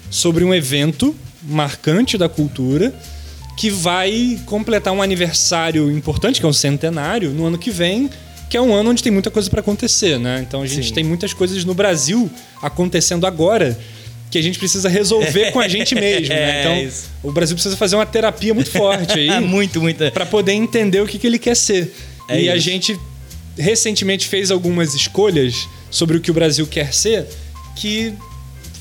sobre 0.09 0.43
um 0.43 0.53
evento 0.53 1.15
marcante 1.43 2.17
da 2.17 2.27
cultura 2.29 2.93
que 3.57 3.69
vai 3.69 4.39
completar 4.45 4.91
um 4.93 5.01
aniversário 5.01 5.91
importante, 5.91 6.39
que 6.39 6.45
é 6.45 6.49
um 6.49 6.53
centenário, 6.53 7.29
no 7.31 7.45
ano 7.45 7.57
que 7.59 7.69
vem, 7.69 8.09
que 8.49 8.57
é 8.57 8.61
um 8.61 8.73
ano 8.73 8.89
onde 8.89 9.03
tem 9.03 9.11
muita 9.11 9.29
coisa 9.29 9.49
para 9.49 9.59
acontecer, 9.61 10.17
né? 10.19 10.43
Então 10.45 10.61
a 10.61 10.65
gente 10.67 10.87
Sim. 10.87 10.93
tem 10.95 11.03
muitas 11.03 11.31
coisas 11.33 11.63
no 11.63 11.73
Brasil 11.73 12.29
acontecendo 12.61 13.25
agora 13.27 13.77
que 14.31 14.37
a 14.37 14.41
gente 14.41 14.57
precisa 14.57 14.87
resolver 14.89 15.51
com 15.51 15.59
a 15.59 15.67
gente 15.67 15.93
mesmo, 15.93 16.29
né? 16.29 16.35
É, 16.39 16.61
Então 16.61 16.77
isso. 16.87 17.09
o 17.21 17.31
Brasil 17.31 17.55
precisa 17.55 17.75
fazer 17.77 17.95
uma 17.97 18.05
terapia 18.05 18.53
muito 18.53 18.71
forte 18.71 19.19
aí. 19.19 19.29
muito, 19.45 19.81
muito. 19.81 20.09
Pra 20.11 20.25
poder 20.25 20.53
entender 20.53 21.01
o 21.01 21.05
que, 21.05 21.19
que 21.19 21.27
ele 21.27 21.37
quer 21.37 21.55
ser. 21.55 21.93
É 22.29 22.41
e 22.41 22.49
a 22.49 22.55
isso. 22.55 22.65
gente 22.65 22.99
recentemente 23.57 24.27
fez 24.27 24.49
algumas 24.49 24.95
escolhas 24.95 25.67
sobre 25.91 26.15
o 26.17 26.21
que 26.21 26.31
o 26.31 26.33
Brasil 26.33 26.65
quer 26.65 26.93
ser 26.93 27.27
que 27.75 28.13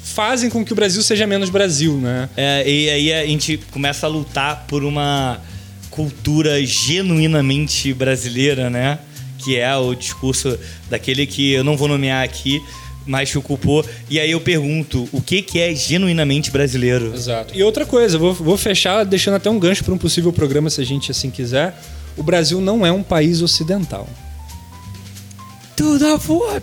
fazem 0.04 0.48
com 0.48 0.64
que 0.64 0.72
o 0.72 0.76
Brasil 0.76 1.02
seja 1.02 1.26
menos 1.26 1.50
Brasil, 1.50 1.96
né? 1.96 2.28
É, 2.36 2.64
e 2.68 2.88
aí 2.90 3.12
a 3.12 3.26
gente 3.26 3.58
começa 3.72 4.06
a 4.06 4.08
lutar 4.08 4.64
por 4.68 4.84
uma 4.84 5.40
cultura 5.90 6.64
genuinamente 6.64 7.92
brasileira, 7.92 8.70
né? 8.70 8.98
Que 9.38 9.56
é 9.58 9.74
o 9.76 9.94
discurso 9.94 10.58
daquele 10.88 11.26
que 11.26 11.52
eu 11.52 11.64
não 11.64 11.76
vou 11.76 11.88
nomear 11.88 12.22
aqui, 12.24 12.60
mas 13.06 13.30
que 13.30 13.38
ocupou. 13.38 13.84
E 14.08 14.18
aí 14.20 14.30
eu 14.30 14.40
pergunto, 14.40 15.08
o 15.12 15.20
que, 15.20 15.42
que 15.42 15.58
é 15.58 15.74
genuinamente 15.74 16.50
brasileiro? 16.50 17.12
Exato. 17.14 17.54
E 17.56 17.62
outra 17.62 17.84
coisa, 17.86 18.18
vou, 18.18 18.32
vou 18.34 18.56
fechar 18.56 19.04
deixando 19.04 19.34
até 19.34 19.48
um 19.50 19.58
gancho 19.58 19.82
para 19.84 19.94
um 19.94 19.98
possível 19.98 20.32
programa, 20.32 20.70
se 20.70 20.80
a 20.80 20.84
gente 20.84 21.10
assim 21.10 21.30
quiser. 21.30 21.74
O 22.16 22.22
Brasil 22.22 22.60
não 22.60 22.84
é 22.84 22.92
um 22.92 23.02
país 23.02 23.40
ocidental. 23.42 24.08
Tudo 25.76 26.06
a 26.06 26.16
voar. 26.16 26.60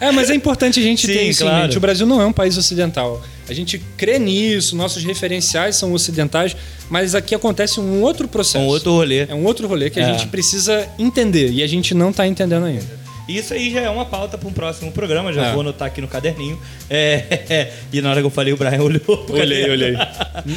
É, 0.00 0.10
mas 0.10 0.28
é 0.28 0.34
importante 0.34 0.80
a 0.80 0.82
gente 0.82 1.06
Sim, 1.06 1.12
ter 1.14 1.22
isso 1.22 1.42
claro. 1.44 1.58
em 1.58 1.62
mente. 1.62 1.76
O 1.78 1.80
Brasil 1.80 2.06
não 2.06 2.20
é 2.20 2.26
um 2.26 2.32
país 2.32 2.56
ocidental. 2.58 3.22
A 3.48 3.52
gente 3.54 3.78
crê 3.96 4.18
nisso, 4.18 4.74
nossos 4.76 5.04
referenciais 5.04 5.76
são 5.76 5.92
ocidentais, 5.92 6.56
mas 6.90 7.14
aqui 7.14 7.34
acontece 7.34 7.80
um 7.80 8.02
outro 8.02 8.26
processo. 8.26 8.64
Um 8.64 8.68
outro 8.68 8.92
rolê. 8.92 9.20
É 9.28 9.34
um 9.34 9.44
outro 9.44 9.66
rolê 9.68 9.90
que 9.90 10.00
a 10.00 10.02
É. 10.08 10.12
gente 10.12 10.26
precisa 10.28 10.86
entender 10.98 11.50
e 11.52 11.62
a 11.62 11.66
gente 11.66 11.94
não 11.94 12.10
está 12.10 12.26
entendendo 12.26 12.64
ainda. 12.66 13.03
Isso 13.28 13.54
aí 13.54 13.72
já 13.72 13.80
é 13.80 13.88
uma 13.90 14.04
pauta 14.04 14.36
para 14.36 14.48
um 14.48 14.52
próximo 14.52 14.92
programa, 14.92 15.32
já 15.32 15.46
É. 15.46 15.52
vou 15.52 15.62
anotar 15.62 15.88
aqui 15.88 16.00
no 16.00 16.08
caderninho. 16.08 16.60
É, 16.90 17.72
e 17.92 18.00
na 18.02 18.10
hora 18.10 18.20
que 18.20 18.26
eu 18.26 18.30
falei, 18.30 18.52
o 18.52 18.56
Brian 18.56 18.82
olhou. 18.82 19.00
pro 19.00 19.36
caderno. 19.36 19.98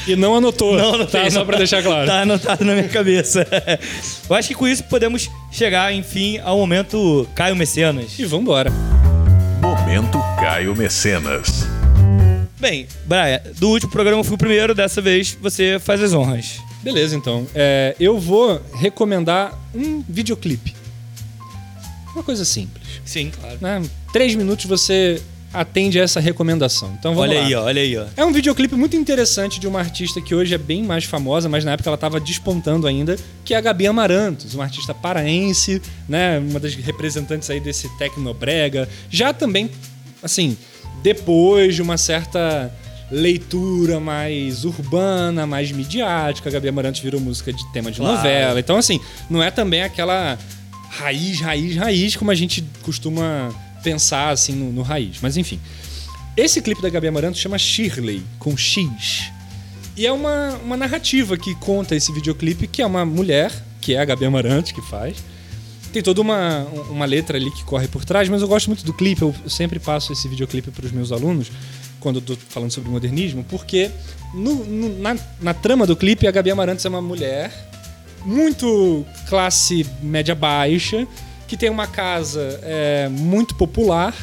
E 0.06 0.16
não 0.16 0.36
anotou, 0.36 0.76
Não, 0.78 0.98
não 0.98 1.06
tá? 1.06 1.30
Só 1.32 1.46
para 1.46 1.58
deixar 1.58 1.82
claro. 1.82 2.06
Tá 2.06 2.22
anotado 2.22 2.66
na 2.66 2.74
minha 2.74 2.90
cabeça. 2.90 3.48
Eu 4.30 4.36
acho 4.36 4.50
que 4.50 4.54
com 4.56 4.68
isso 4.68 4.84
podemos 4.84 5.30
chegar, 5.52 5.94
enfim, 5.94 6.40
ao 6.40 6.58
momento 6.58 7.28
Caio 7.34 7.56
Mecenas. 7.56 8.20
E 8.20 8.26
vambora. 8.26 8.70
Momento 9.62 10.20
Caio 10.40 10.76
Mecenas. 10.76 11.66
Bem, 12.60 12.88
Brian, 13.06 13.40
do 13.60 13.70
último 13.70 13.92
programa 13.92 14.20
eu 14.20 14.24
fui 14.24 14.36
o 14.36 14.38
primeiro, 14.38 14.74
dessa 14.76 15.00
vez 15.02 15.38
você 15.42 15.78
faz 15.80 16.02
as 16.02 16.14
honras. 16.14 16.60
Beleza, 16.84 17.16
então. 17.16 17.46
É, 17.56 17.96
eu 18.00 18.20
vou 18.20 18.62
recomendar 18.76 19.54
um 19.76 20.04
videoclipe. 20.08 20.76
Uma 22.18 22.24
coisa 22.24 22.44
simples. 22.44 22.84
Sim, 23.06 23.30
claro. 23.30 23.58
Né? 23.62 23.84
Três 24.12 24.34
minutos 24.34 24.66
você 24.66 25.22
atende 25.54 26.00
a 26.00 26.04
essa 26.04 26.20
recomendação. 26.20 26.96
Então 27.00 27.14
vamos 27.14 27.30
Olha 27.30 27.40
lá. 27.40 27.46
aí, 27.46 27.56
ó, 27.56 27.64
olha 27.66 27.82
aí, 27.82 27.96
ó. 27.96 28.06
É 28.18 28.26
um 28.26 28.34
videoclipe 28.34 28.74
muito 28.76 28.96
interessante 28.98 29.60
de 29.60 29.68
uma 29.68 29.80
artista 29.80 30.20
que 30.20 30.34
hoje 30.34 30.54
é 30.54 30.58
bem 30.58 30.84
mais 30.84 31.04
famosa, 31.04 31.48
mas 31.48 31.64
na 31.64 31.74
época 31.74 31.90
ela 31.90 31.96
estava 31.96 32.20
despontando 32.20 32.88
ainda, 32.88 33.18
que 33.46 33.54
é 33.54 33.58
a 33.58 33.62
Gabi 33.62 33.86
Amarantos, 33.86 34.56
uma 34.56 34.64
artista 34.64 34.94
paraense, 34.96 35.80
né, 36.10 36.40
uma 36.40 36.60
das 36.60 36.74
representantes 36.74 37.50
aí 37.52 37.60
desse 37.60 37.88
tecnobrega. 37.98 38.90
Já 39.12 39.32
também, 39.32 39.70
assim, 40.24 40.58
depois 41.04 41.76
de 41.76 41.82
uma 41.84 41.98
certa 41.98 42.74
leitura 43.10 44.00
mais 44.02 44.66
urbana, 44.66 45.48
mais 45.48 45.72
midiática, 45.72 46.50
a 46.50 46.52
Gabi 46.52 46.68
Amarantos 46.68 47.00
virou 47.00 47.22
música 47.22 47.54
de 47.54 47.66
tema 47.72 47.90
de 47.92 48.00
Claro. 48.00 48.18
novela. 48.18 48.60
Então, 48.60 48.76
assim, 48.78 49.00
não 49.30 49.42
é 49.42 49.50
também 49.50 49.82
aquela 49.82 50.38
raiz, 50.90 51.40
raiz, 51.42 51.76
raiz, 51.76 52.16
como 52.16 52.32
a 52.32 52.36
gente 52.36 52.64
costuma 52.82 53.54
pensar, 53.84 54.30
assim, 54.30 54.54
no, 54.54 54.72
no 54.72 54.82
raiz. 54.82 55.18
Mas, 55.22 55.38
enfim. 55.38 55.60
Esse 56.36 56.62
clipe 56.62 56.82
da 56.82 56.90
Gabi 56.90 57.08
Amaranto 57.08 57.38
chama 57.38 57.58
Shirley, 57.58 58.24
com 58.38 58.56
X. 58.56 59.32
E 59.96 60.06
é 60.06 60.12
uma, 60.12 60.50
uma 60.64 60.78
narrativa 60.78 61.36
que 61.36 61.56
conta 61.56 61.96
esse 61.96 62.12
videoclipe, 62.12 62.68
que 62.68 62.82
é 62.82 62.86
uma 62.86 63.04
mulher, 63.04 63.52
que 63.82 63.96
é 63.96 64.00
a 64.00 64.06
Gabi 64.06 64.26
Amaranto 64.26 64.74
que 64.74 64.82
faz. 64.82 65.18
Tem 65.92 66.04
toda 66.04 66.22
uma, 66.22 66.60
uma 66.90 67.06
letra 67.06 67.38
ali 67.38 67.50
que 67.50 67.64
corre 67.64 67.88
por 67.88 68.06
trás, 68.06 68.30
mas 68.30 68.42
eu 68.44 68.48
gosto 68.48 68.68
muito 68.68 68.86
do 68.86 68.94
clipe. 68.94 69.24
Eu, 69.24 69.34
eu 69.44 69.50
sempre 69.50 69.80
passo 69.80 70.14
esse 70.14 70.28
videoclipe 70.28 70.70
para 70.70 70.86
os 70.86 70.92
meus 70.92 71.12
alunos, 71.12 71.52
quando 72.00 72.18
eu 72.18 72.22
tô 72.22 72.36
falando 72.50 72.70
sobre 72.72 72.92
modernismo, 72.92 73.44
porque 73.50 73.90
no- 74.36 74.64
no- 74.64 75.00
na, 75.00 75.18
na 75.42 75.54
trama 75.56 75.88
do 75.88 75.96
clipe, 75.96 76.28
a 76.28 76.32
Gabi 76.32 76.52
Amarantos 76.52 76.86
é 76.86 76.90
uma 76.90 77.02
mulher 77.02 77.67
muito 78.28 79.06
classe 79.30 79.88
média 80.04 80.36
baixa, 80.36 81.08
que 81.48 81.56
tem 81.56 81.70
uma 81.70 81.88
casa 81.88 82.60
é, 82.62 83.08
muito 83.10 83.56
popular, 83.56 84.14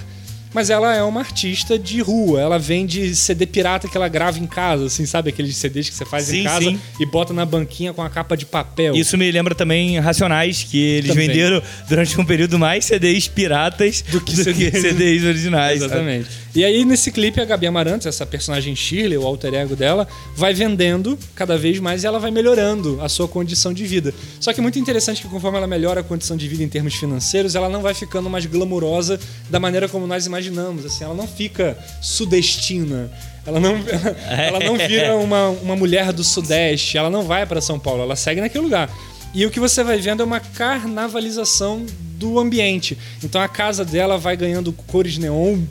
mas 0.53 0.71
ela 0.71 0.95
é 0.95 1.03
uma 1.03 1.21
artista 1.21 1.77
de 1.79 2.01
rua. 2.01 2.41
Ela 2.41 2.59
vende 2.59 3.17
CD 3.17 3.45
pirata 3.47 3.89
que 3.89 3.97
ela 3.97 4.07
grava 4.07 4.39
em 4.39 4.47
casa, 4.47 4.87
assim, 4.87 5.05
sabe? 5.05 5.31
Aqueles 5.31 5.57
CDs 5.57 5.89
que 5.89 5.97
você 5.97 6.05
faz 6.05 6.27
Sim, 6.27 6.41
em 6.41 6.45
casa 6.45 6.61
sim. 6.61 6.81
e 7.01 7.07
bota 7.07 7.33
na 7.33 7.45
banquinha 7.45 7.93
com 7.93 8.03
a 8.03 8.11
capa 8.11 8.37
de 8.37 8.47
papel. 8.47 8.95
Isso 8.95 9.19
me 9.19 9.29
lembra 9.33 9.55
também 9.55 9.99
Racionais, 9.99 10.63
que 10.63 10.79
eles 10.79 11.11
Também. 11.11 11.27
venderam 11.27 11.61
durante 11.89 12.21
um 12.21 12.25
período 12.25 12.57
mais 12.59 12.85
CDs 12.85 13.27
piratas 13.27 14.03
do 14.03 14.21
que, 14.21 14.37
CDs. 14.37 14.81
CDs 14.81 15.25
originais. 15.25 15.81
sabe? 15.81 16.25
E 16.55 16.65
aí, 16.65 16.85
nesse 16.85 17.11
clipe, 17.11 17.41
a 17.41 17.45
Gabi 17.45 17.67
Amarantos, 17.67 18.07
essa 18.07 18.25
personagem 18.25 18.77
Shirley, 18.77 19.19
o 19.19 19.27
alter 19.27 19.53
ego 19.55 19.75
dela, 19.75 20.07
vai 20.37 20.55
vendendo 20.55 21.19
cada 21.35 21.59
vez 21.59 21.81
mais 21.81 22.05
e 22.05 22.07
ela 22.07 22.21
vai 22.21 22.31
melhorando 22.31 23.01
a 23.03 23.09
sua 23.09 23.27
condição 23.27 23.75
de 23.75 23.85
vida. 23.85 24.15
Só 24.39 24.53
que 24.53 24.61
é 24.61 24.63
muito 24.63 24.79
interessante 24.79 25.21
que 25.21 25.29
conforme 25.29 25.59
ela 25.59 25.67
melhora 25.67 26.01
a 26.01 26.05
condição 26.05 26.37
de 26.37 26.47
vida 26.47 26.63
em 26.63 26.69
termos 26.69 26.95
financeiros, 26.95 27.57
ela 27.57 27.69
não 27.69 27.83
vai 27.83 27.93
ficando 27.93 28.31
mais 28.31 28.47
glamurosa 28.47 29.19
da 29.51 29.59
maneira 29.59 29.89
como 29.89 30.07
nós 30.07 30.27
imaginamos. 30.27 30.87
Assim, 30.87 31.03
ela 31.03 31.15
não 31.15 31.27
fica 31.27 31.77
sudestina. 32.01 33.11
Ela 33.45 33.59
não, 33.59 33.75
ela 34.31 34.61
não 34.61 34.79
vira 34.79 35.17
uma, 35.19 35.49
uma 35.49 35.75
mulher 35.75 36.13
do 36.13 36.23
Sudeste. 36.23 36.97
Ela 36.97 37.11
não 37.11 37.25
vai 37.25 37.45
para 37.47 37.61
São 37.61 37.81
Paulo. 37.81 38.03
Ela 38.03 38.15
segue 38.15 38.41
naquele 38.41 38.63
lugar. 38.63 38.89
E 39.35 39.45
o 39.45 39.51
que 39.51 39.59
você 39.59 39.83
vai 39.83 39.99
vendo 39.99 40.23
é 40.23 40.25
uma 40.25 40.39
carnavalização 40.39 41.85
do 42.17 42.39
ambiente. 42.39 42.97
Então 43.25 43.41
a 43.41 43.49
casa 43.49 43.85
dela 43.85 44.17
vai 44.17 44.37
ganhando 44.37 44.73
cores 44.73 45.19
neon, 45.19 45.63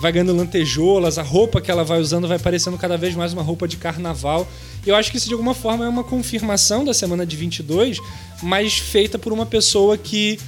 vai 0.00 0.12
ganhando 0.12 0.34
lantejoulas, 0.34 1.18
a 1.18 1.22
roupa 1.22 1.60
que 1.60 1.70
ela 1.70 1.84
vai 1.84 2.00
usando 2.00 2.28
vai 2.28 2.38
parecendo 2.38 2.76
cada 2.78 2.96
vez 2.96 3.14
mais 3.14 3.32
uma 3.32 3.42
roupa 3.42 3.66
de 3.66 3.76
carnaval. 3.76 4.46
Eu 4.86 4.94
acho 4.94 5.10
que 5.10 5.16
isso 5.16 5.26
de 5.26 5.34
alguma 5.34 5.54
forma 5.54 5.84
é 5.84 5.88
uma 5.88 6.04
confirmação 6.04 6.84
da 6.84 6.94
semana 6.94 7.26
de 7.26 7.36
22, 7.36 7.98
mas 8.42 8.78
feita 8.78 9.18
por 9.18 9.32
uma 9.32 9.44
pessoa 9.44 9.98
que 9.98 10.38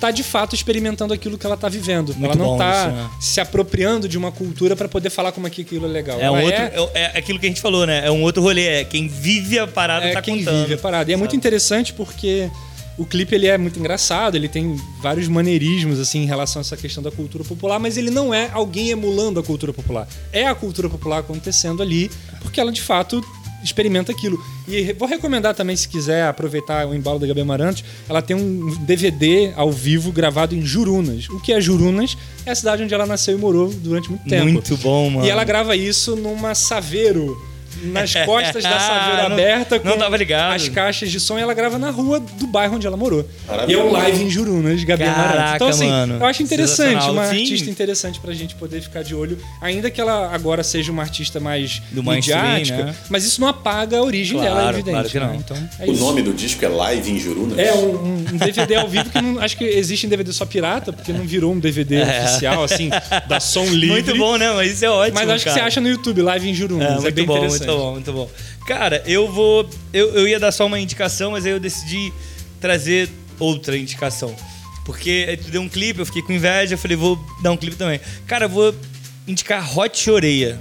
tá 0.00 0.10
de 0.10 0.22
fato 0.22 0.54
experimentando 0.54 1.14
aquilo 1.14 1.38
que 1.38 1.46
ela 1.46 1.56
tá 1.56 1.68
vivendo. 1.68 2.14
Muito 2.14 2.24
ela 2.24 2.34
não 2.34 2.58
tá 2.58 2.88
isso, 2.88 2.96
né? 2.96 3.10
se 3.20 3.40
apropriando 3.40 4.08
de 4.08 4.18
uma 4.18 4.30
cultura 4.30 4.76
para 4.76 4.88
poder 4.88 5.10
falar 5.10 5.32
como 5.32 5.46
é 5.46 5.50
que 5.50 5.62
aquilo 5.62 5.86
é 5.86 5.88
legal. 5.88 6.20
É 6.20 6.30
um 6.30 6.42
outro. 6.42 6.60
É... 6.94 7.12
é 7.14 7.18
aquilo 7.18 7.38
que 7.38 7.46
a 7.46 7.48
gente 7.48 7.60
falou, 7.60 7.86
né? 7.86 8.04
É 8.04 8.10
um 8.10 8.22
outro 8.22 8.42
rolê. 8.42 8.66
É 8.66 8.84
quem 8.84 9.08
vive 9.08 9.58
a 9.58 9.66
parada 9.66 10.06
é 10.06 10.12
tá 10.12 10.20
quem 10.20 10.38
contando. 10.38 10.62
vive 10.62 10.74
a 10.74 10.78
parada. 10.78 11.10
E 11.10 11.14
é 11.14 11.16
muito 11.16 11.36
interessante 11.36 11.92
porque 11.92 12.50
o 12.96 13.04
clipe 13.04 13.34
ele 13.34 13.46
é 13.46 13.58
muito 13.58 13.78
engraçado, 13.78 14.36
ele 14.36 14.48
tem 14.48 14.80
vários 15.00 15.28
maneirismos 15.28 15.98
assim 15.98 16.22
em 16.22 16.26
relação 16.26 16.60
a 16.60 16.62
essa 16.62 16.76
questão 16.76 17.02
da 17.02 17.10
cultura 17.10 17.44
popular, 17.44 17.78
mas 17.78 17.96
ele 17.96 18.10
não 18.10 18.32
é 18.32 18.50
alguém 18.52 18.90
emulando 18.90 19.40
a 19.40 19.42
cultura 19.42 19.72
popular. 19.72 20.08
É 20.32 20.46
a 20.46 20.54
cultura 20.54 20.88
popular 20.88 21.18
acontecendo 21.18 21.82
ali, 21.82 22.10
porque 22.40 22.60
ela 22.60 22.70
de 22.70 22.82
fato 22.82 23.22
experimenta 23.64 24.12
aquilo. 24.12 24.38
E 24.68 24.92
vou 24.92 25.08
recomendar 25.08 25.54
também, 25.54 25.74
se 25.74 25.88
quiser 25.88 26.26
aproveitar 26.26 26.86
o 26.86 26.94
embalo 26.94 27.18
da 27.18 27.26
Gabi 27.26 27.40
Amarantos, 27.40 27.82
ela 28.08 28.20
tem 28.20 28.36
um 28.36 28.76
DVD 28.84 29.52
ao 29.56 29.72
vivo 29.72 30.12
gravado 30.12 30.54
em 30.54 30.62
Jurunas. 30.62 31.28
O 31.30 31.40
que 31.40 31.52
é 31.52 31.60
Jurunas? 31.60 32.16
É 32.44 32.50
a 32.50 32.54
cidade 32.54 32.82
onde 32.82 32.92
ela 32.92 33.06
nasceu 33.06 33.36
e 33.36 33.40
morou 33.40 33.68
durante 33.72 34.10
muito 34.10 34.24
tempo. 34.28 34.52
Muito 34.52 34.76
bom, 34.76 35.10
mano. 35.10 35.26
E 35.26 35.30
ela 35.30 35.44
grava 35.44 35.74
isso 35.74 36.14
numa 36.14 36.54
Saveiro. 36.54 37.36
Nas 37.82 38.12
costas 38.24 38.62
da 38.62 38.78
Saveiro 38.78 39.16
Não- 39.28 39.32
aberta 39.34 39.80
não 39.84 39.98
tava 39.98 40.16
ligado. 40.16 40.54
as 40.54 40.68
caixas 40.68 41.10
de 41.10 41.18
som 41.20 41.38
e 41.38 41.42
ela 41.42 41.54
grava 41.54 41.78
na 41.78 41.90
rua 41.90 42.20
do 42.20 42.46
bairro 42.46 42.76
onde 42.76 42.86
ela 42.86 42.96
morou. 42.96 43.28
E 43.68 43.72
é 43.74 43.78
um 43.78 43.90
live 43.92 44.22
em 44.24 44.30
Jurunas, 44.30 44.82
Gabi 44.84 45.04
Amarantos. 45.04 45.34
Caraca, 45.34 45.56
Então, 45.56 45.68
assim, 45.68 45.88
mano. 45.88 46.16
eu 46.20 46.26
acho 46.26 46.42
interessante, 46.42 47.08
uma 47.10 47.26
Sim. 47.28 47.38
artista 47.40 47.70
interessante 47.70 48.20
pra 48.20 48.32
gente 48.32 48.54
poder 48.54 48.80
ficar 48.80 49.02
de 49.02 49.14
olho, 49.14 49.38
ainda 49.60 49.90
que 49.90 50.00
ela 50.00 50.30
agora 50.34 50.62
seja 50.62 50.90
uma 50.92 51.02
artista 51.02 51.40
mais 51.40 51.82
Do 51.90 52.02
midiática, 52.02 52.84
né? 52.84 52.94
mas 53.08 53.24
isso 53.24 53.40
não 53.40 53.48
apaga 53.48 53.98
a 53.98 54.02
origem 54.02 54.38
Claro, 54.38 54.54
dela, 54.54 54.66
é 54.66 54.70
evidente. 54.70 54.90
claro 54.92 55.08
que 55.08 55.18
não. 55.20 55.26
né? 55.28 55.36
Então, 55.44 55.56
é 55.80 55.86
O 55.88 55.92
isso. 55.92 56.02
nome 56.04 56.22
do 56.22 56.32
disco 56.32 56.64
é 56.64 56.68
Live 56.68 57.10
em 57.10 57.18
Jurunas? 57.18 57.58
É 57.58 57.72
um, 57.74 58.24
um- 58.32 58.36
DVD 58.36 58.76
ao 58.76 58.88
vivo 58.88 59.08
que 59.10 59.20
não, 59.20 59.38
acho 59.40 59.56
que 59.56 59.64
existe 59.64 60.06
em 60.06 60.08
DVD 60.08 60.32
só 60.32 60.44
pirata, 60.46 60.92
porque 60.92 61.12
não 61.12 61.24
virou 61.24 61.52
um 61.52 61.58
DVD 61.58 62.02
oficial, 62.02 62.64
assim, 62.64 62.90
da 63.28 63.40
som 63.40 63.64
livre. 63.70 63.88
É. 63.88 63.92
Muito 63.92 64.16
bom, 64.16 64.36
né? 64.36 64.50
Mas 64.52 64.72
isso 64.72 64.84
é 64.84 64.90
ótimo. 64.90 65.14
Mas 65.18 65.28
acho 65.30 65.38
que 65.44 65.50
cara. 65.50 65.60
você 65.62 65.66
acha 65.66 65.80
no 65.80 65.88
YouTube, 65.88 66.22
live 66.22 66.48
em 66.50 66.54
Jurunas. 66.54 66.88
É, 66.88 66.90
É, 66.92 67.00
muito 67.00 67.14
bem 67.14 67.24
bom, 67.26 67.36
interessante. 67.36 67.63
Muito 67.66 67.82
bom, 67.82 67.92
muito 67.92 68.12
bom. 68.12 68.30
Cara, 68.66 69.02
eu 69.06 69.30
vou. 69.30 69.68
Eu, 69.92 70.14
eu 70.14 70.28
ia 70.28 70.38
dar 70.38 70.52
só 70.52 70.66
uma 70.66 70.78
indicação, 70.78 71.32
mas 71.32 71.44
aí 71.44 71.52
eu 71.52 71.60
decidi 71.60 72.12
trazer 72.60 73.08
outra 73.38 73.76
indicação. 73.76 74.34
Porque 74.84 75.26
aí 75.28 75.36
tu 75.36 75.50
deu 75.50 75.62
um 75.62 75.68
clipe, 75.68 76.00
eu 76.00 76.06
fiquei 76.06 76.22
com 76.22 76.32
inveja, 76.32 76.74
eu 76.74 76.78
falei, 76.78 76.96
vou 76.96 77.18
dar 77.42 77.50
um 77.50 77.56
clipe 77.56 77.76
também. 77.76 78.00
Cara, 78.26 78.44
eu 78.44 78.48
vou 78.48 78.74
indicar 79.26 79.78
Hot 79.78 80.10
Oreia. 80.10 80.60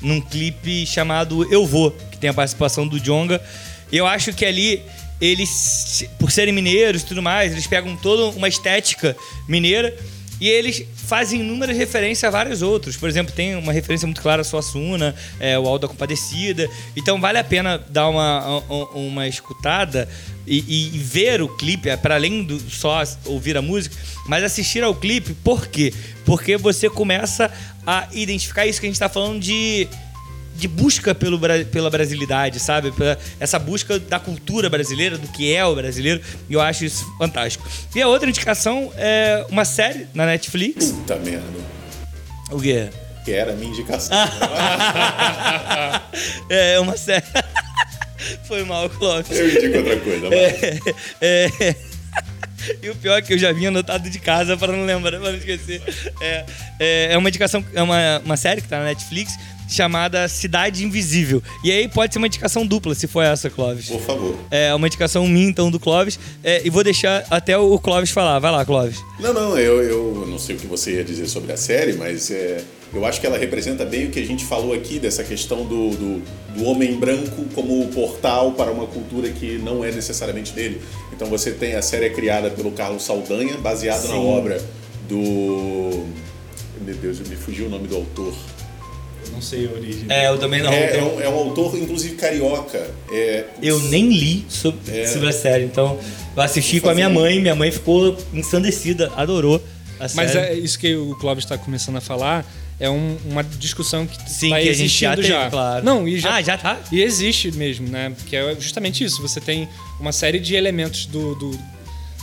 Num 0.00 0.20
clipe 0.20 0.86
chamado 0.86 1.50
Eu 1.50 1.66
Vou, 1.66 1.90
que 1.90 2.18
tem 2.18 2.28
a 2.28 2.34
participação 2.34 2.86
do 2.86 3.00
Jonga. 3.00 3.42
Eu 3.90 4.06
acho 4.06 4.34
que 4.34 4.44
ali 4.44 4.82
eles, 5.18 6.06
por 6.18 6.30
serem 6.30 6.52
mineiros 6.52 7.02
e 7.02 7.06
tudo 7.06 7.22
mais, 7.22 7.52
eles 7.52 7.66
pegam 7.66 7.96
toda 7.96 8.36
uma 8.36 8.48
estética 8.48 9.16
mineira 9.48 9.96
e 10.40 10.48
eles 10.48 10.84
fazem 10.94 11.40
inúmeras 11.40 11.76
referências 11.76 12.24
a 12.24 12.30
vários 12.30 12.62
outros. 12.62 12.96
Por 12.96 13.08
exemplo, 13.08 13.32
tem 13.34 13.54
uma 13.56 13.72
referência 13.72 14.06
muito 14.06 14.20
clara 14.20 14.42
a 14.42 14.44
Suassuna, 14.44 15.14
é, 15.38 15.58
o 15.58 15.66
Alto 15.66 15.82
da 15.82 15.88
Compadecida. 15.88 16.68
Então 16.96 17.20
vale 17.20 17.38
a 17.38 17.44
pena 17.44 17.78
dar 17.78 18.08
uma, 18.08 18.58
uma, 18.94 19.28
escutada 19.28 20.08
e, 20.46 20.94
e 20.94 20.98
ver 20.98 21.40
o 21.40 21.48
clipe, 21.48 21.94
para 21.98 22.16
além 22.16 22.42
do 22.42 22.58
só 22.70 23.02
ouvir 23.26 23.56
a 23.56 23.62
música, 23.62 23.96
mas 24.26 24.42
assistir 24.42 24.82
ao 24.82 24.94
clipe, 24.94 25.34
por 25.34 25.66
quê? 25.66 25.92
Porque 26.24 26.56
você 26.56 26.90
começa 26.90 27.50
a 27.86 28.08
identificar 28.12 28.66
isso 28.66 28.80
que 28.80 28.86
a 28.86 28.88
gente 28.88 28.96
está 28.96 29.08
falando 29.08 29.40
de 29.40 29.88
de 30.54 30.68
busca 30.68 31.14
pelo, 31.14 31.38
pela 31.70 31.90
brasilidade, 31.90 32.60
sabe? 32.60 32.92
Pela- 32.92 33.18
essa 33.40 33.58
busca 33.58 33.98
da 33.98 34.18
cultura 34.18 34.70
brasileira, 34.70 35.18
do 35.18 35.28
que 35.28 35.52
é 35.52 35.64
o 35.64 35.74
brasileiro. 35.74 36.20
E 36.48 36.54
eu 36.54 36.60
acho 36.60 36.84
isso 36.84 37.04
fantástico. 37.18 37.68
E 37.94 38.00
a 38.00 38.08
outra 38.08 38.28
indicação 38.28 38.92
é 38.96 39.44
uma 39.50 39.64
série 39.64 40.06
na 40.14 40.26
Netflix. 40.26 40.86
Puta 40.92 41.16
merda. 41.16 41.44
O 42.50 42.60
quê? 42.60 42.88
Que 43.24 43.32
era 43.32 43.52
a 43.52 43.56
minha 43.56 43.70
indicação. 43.70 44.16
é 46.48 46.78
uma 46.78 46.96
série. 46.96 47.24
Foi 48.46 48.64
mal, 48.64 48.88
Clóvis. 48.88 49.38
Eu 49.38 49.48
indico 49.50 49.78
outra 49.78 49.96
coisa, 50.00 50.28
mas... 50.30 50.38
É, 51.20 51.50
é. 51.60 51.76
E 52.82 52.90
o 52.90 52.94
pior 52.96 53.18
é 53.18 53.22
que 53.22 53.32
eu 53.32 53.38
já 53.38 53.52
vinha 53.52 53.68
anotado 53.68 54.08
de 54.08 54.18
casa 54.18 54.56
para 54.56 54.72
não 54.72 54.84
lembrar, 54.84 55.18
para 55.18 55.30
não 55.30 55.38
esquecer. 55.38 55.82
É, 56.20 56.44
é, 56.78 57.08
é 57.12 57.18
uma 57.18 57.28
indicação, 57.28 57.64
é 57.74 57.82
uma, 57.82 58.22
uma 58.24 58.36
série 58.36 58.60
que 58.60 58.68
tá 58.68 58.78
na 58.78 58.86
Netflix 58.86 59.36
chamada 59.68 60.28
Cidade 60.28 60.84
Invisível. 60.84 61.42
E 61.62 61.70
aí 61.70 61.88
pode 61.88 62.12
ser 62.12 62.18
uma 62.18 62.26
indicação 62.26 62.66
dupla, 62.66 62.94
se 62.94 63.06
for 63.06 63.22
essa, 63.22 63.50
Clóvis. 63.50 63.88
Por 63.88 64.00
favor. 64.00 64.38
É 64.50 64.74
uma 64.74 64.86
indicação 64.86 65.26
minha, 65.26 65.48
então, 65.48 65.70
do 65.70 65.80
Clóvis. 65.80 66.18
É, 66.42 66.62
e 66.64 66.70
vou 66.70 66.84
deixar 66.84 67.24
até 67.30 67.56
o 67.56 67.78
Clóvis 67.78 68.10
falar. 68.10 68.38
Vai 68.38 68.50
lá, 68.50 68.64
Clóvis. 68.64 69.02
Não, 69.18 69.32
não, 69.32 69.58
eu, 69.58 69.82
eu 69.82 70.26
não 70.28 70.38
sei 70.38 70.56
o 70.56 70.58
que 70.58 70.66
você 70.66 70.96
ia 70.96 71.04
dizer 71.04 71.26
sobre 71.26 71.52
a 71.52 71.56
série, 71.56 71.94
mas 71.94 72.30
é, 72.30 72.62
eu 72.94 73.04
acho 73.04 73.20
que 73.20 73.26
ela 73.26 73.36
representa 73.36 73.84
bem 73.84 74.06
o 74.06 74.10
que 74.10 74.20
a 74.20 74.24
gente 74.24 74.44
falou 74.44 74.72
aqui 74.72 74.98
dessa 74.98 75.24
questão 75.24 75.64
do, 75.64 75.90
do, 75.90 76.22
do 76.56 76.64
homem 76.64 76.94
branco 76.96 77.44
como 77.54 77.86
portal 77.88 78.52
para 78.52 78.70
uma 78.70 78.86
cultura 78.86 79.28
que 79.30 79.58
não 79.58 79.84
é 79.84 79.90
necessariamente 79.90 80.52
dele. 80.52 80.80
Então 81.12 81.26
você 81.28 81.50
tem 81.50 81.74
a 81.74 81.82
série 81.82 82.06
é 82.06 82.10
criada 82.10 82.50
pelo 82.50 82.70
Carlos 82.72 83.02
Saldanha, 83.02 83.56
baseada 83.56 84.06
na 84.08 84.16
obra 84.16 84.62
do. 85.08 86.06
Meu 86.84 86.94
Deus, 86.96 87.20
me 87.20 87.36
fugiu 87.36 87.66
o 87.66 87.68
nome 87.70 87.88
do 87.88 87.96
autor. 87.96 88.34
Não 89.32 89.40
sei 89.40 89.66
a 89.66 89.70
origem. 89.70 90.04
É, 90.08 90.28
eu 90.28 90.38
também 90.38 90.62
não. 90.62 90.70
É, 90.70 90.96
é 90.96 91.02
um, 91.02 91.20
é 91.20 91.28
um 91.28 91.34
autor, 91.34 91.76
inclusive 91.78 92.14
carioca. 92.14 92.90
É, 93.10 93.44
Eu 93.62 93.78
nem 93.80 94.10
li 94.10 94.44
sobre, 94.48 94.78
É. 94.96 95.06
sobre 95.06 95.28
a 95.28 95.32
série, 95.32 95.64
então 95.64 95.98
eu 96.36 96.42
assisti 96.42 96.80
com 96.80 96.90
a 96.90 96.94
minha 96.94 97.08
mãe. 97.08 97.40
Minha 97.40 97.54
mãe 97.54 97.70
ficou 97.70 98.16
ensandecida, 98.32 99.10
adorou 99.16 99.60
a 99.98 100.08
série. 100.08 100.26
Mas 100.26 100.36
é 100.36 100.54
isso 100.54 100.78
que 100.78 100.94
o 100.94 101.16
Clóvis 101.18 101.44
está 101.44 101.56
começando 101.56 101.96
a 101.96 102.00
falar 102.00 102.44
é 102.80 102.88
um- 102.90 103.16
uma 103.26 103.42
discussão 103.44 104.06
que 104.06 104.16
Sim, 104.30 104.50
tá 104.50 104.60
que 104.60 104.68
a 104.68 104.72
gente 104.72 104.88
já 105.00 105.14
teve, 105.16 105.28
já. 105.28 105.48
claro. 105.50 105.84
Não, 105.84 106.06
e 106.08 106.18
já, 106.18 106.34
Ah, 106.34 106.42
já 106.42 106.58
tá? 106.58 106.78
E 106.90 107.00
existe 107.02 107.50
mesmo, 107.52 107.88
né? 107.88 108.12
Que 108.26 108.36
é 108.36 108.54
justamente 108.58 109.02
isso. 109.04 109.22
Você 109.22 109.40
tem 109.40 109.68
uma 110.00 110.12
série 110.12 110.38
de 110.40 110.54
elementos 110.54 111.06
do, 111.06 111.34
do- 111.36 111.58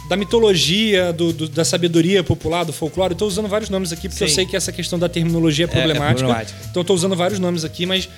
da 0.09 0.17
mitologia, 0.17 1.13
do- 1.13 1.31
do- 1.31 1.47
da 1.47 1.63
sabedoria 1.63 2.21
popular, 2.23 2.65
do 2.65 2.73
folclore. 2.73 3.13
Eu 3.13 3.17
tô 3.17 3.25
usando 3.27 3.47
vários 3.47 3.69
nomes 3.69 3.93
aqui 3.93 4.09
porque 4.09 4.23
eu 4.23 4.27
Sim. 4.27 4.35
sei 4.35 4.45
que 4.45 4.55
essa 4.57 4.71
questão 4.71 4.99
da 4.99 5.07
terminologia 5.07 5.65
é 5.65 5.67
problemática. 5.67 6.15
problemática. 6.19 6.59
Então 6.69 6.81
eu 6.81 6.85
tô 6.85 6.93
usando 6.93 7.15
vários 7.15 7.39
nomes 7.39 7.63
aqui, 7.63 7.85
mas 7.85 8.09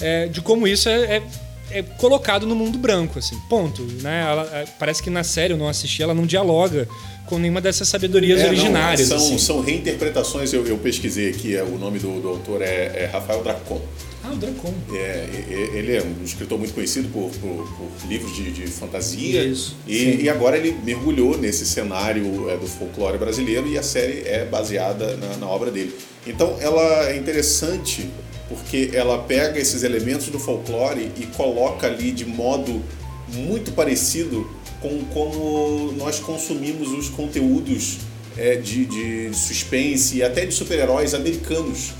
é, 0.00 0.26
de 0.26 0.40
como 0.42 0.68
isso 0.68 0.88
é, 0.88 1.22
é- 1.70 1.78
é 1.80 1.82
colocado 1.82 2.46
no 2.46 2.54
mundo 2.54 2.78
branco, 2.78 3.18
assim. 3.18 3.36
Ponto. 3.48 3.82
Né? 4.02 4.22
Ela- 4.28 4.48
é, 4.58 4.64
parece 4.78 5.02
que 5.02 5.10
na 5.10 5.24
série 5.24 5.52
eu 5.52 5.56
não 5.58 5.68
assisti, 5.68 6.02
ela 6.02 6.14
não 6.14 6.26
dialoga 6.26 6.88
com 7.26 7.38
nenhuma 7.38 7.60
dessas 7.60 7.88
sabedorias 7.88 8.40
É, 8.40 8.44
não, 8.44 8.48
originárias. 8.50 9.08
são, 9.08 9.16
assim. 9.18 9.38
são 9.38 9.60
reinterpretações, 9.60 10.52
eu, 10.52 10.66
eu 10.66 10.78
pesquisei 10.78 11.28
aqui, 11.30 11.54
é, 11.56 11.62
o 11.62 11.78
nome 11.78 11.98
do, 11.98 12.20
do 12.20 12.28
autor 12.28 12.62
é, 12.62 13.02
é 13.04 13.10
Rafael 13.12 13.42
Dracon. 13.42 13.80
Ah, 14.24 14.32
o 14.32 14.36
Drancon. 14.36 14.74
É, 14.92 15.26
e- 15.48 15.76
ele 15.78 15.94
é 15.94 16.02
um 16.02 16.24
escritor 16.24 16.58
muito 16.58 16.74
conhecido 16.74 17.08
por, 17.10 17.30
por- 17.30 17.66
por 18.00 18.08
livros 18.08 18.34
de, 18.34 18.50
de 18.50 18.66
fantasia. 18.66 19.44
Isso, 19.44 19.76
E, 19.86 20.22
e 20.22 20.28
agora 20.28 20.56
ele 20.56 20.76
mergulhou 20.84 21.38
nesse 21.38 21.64
cenário 21.64 22.50
é, 22.50 22.56
do 22.56 22.66
folclore 22.66 23.16
brasileiro 23.16 23.68
e 23.68 23.78
a 23.78 23.82
série 23.82 24.22
é 24.26 24.44
baseada 24.44 25.16
na, 25.16 25.36
na 25.36 25.46
obra 25.46 25.70
dele. 25.70 25.94
Então 26.26 26.56
ela 26.60 27.08
é 27.10 27.16
interessante 27.16 28.08
porque 28.48 28.90
ela 28.92 29.18
pega 29.18 29.58
esses 29.58 29.82
elementos 29.82 30.28
do 30.28 30.38
folclore 30.38 31.12
e 31.16 31.26
coloca 31.26 31.86
ali 31.86 32.12
de 32.12 32.24
modo 32.24 32.82
muito 33.28 33.72
parecido 33.72 34.48
com 34.80 35.04
como 35.12 35.92
nós 35.92 36.18
consumimos 36.18 36.88
os 36.88 37.08
conteúdos 37.08 37.98
é, 38.36 38.56
de, 38.56 38.86
de 38.86 39.36
suspense 39.36 40.18
e 40.18 40.22
até 40.22 40.46
de 40.46 40.54
super-heróis 40.54 41.14
americanos. 41.14 41.92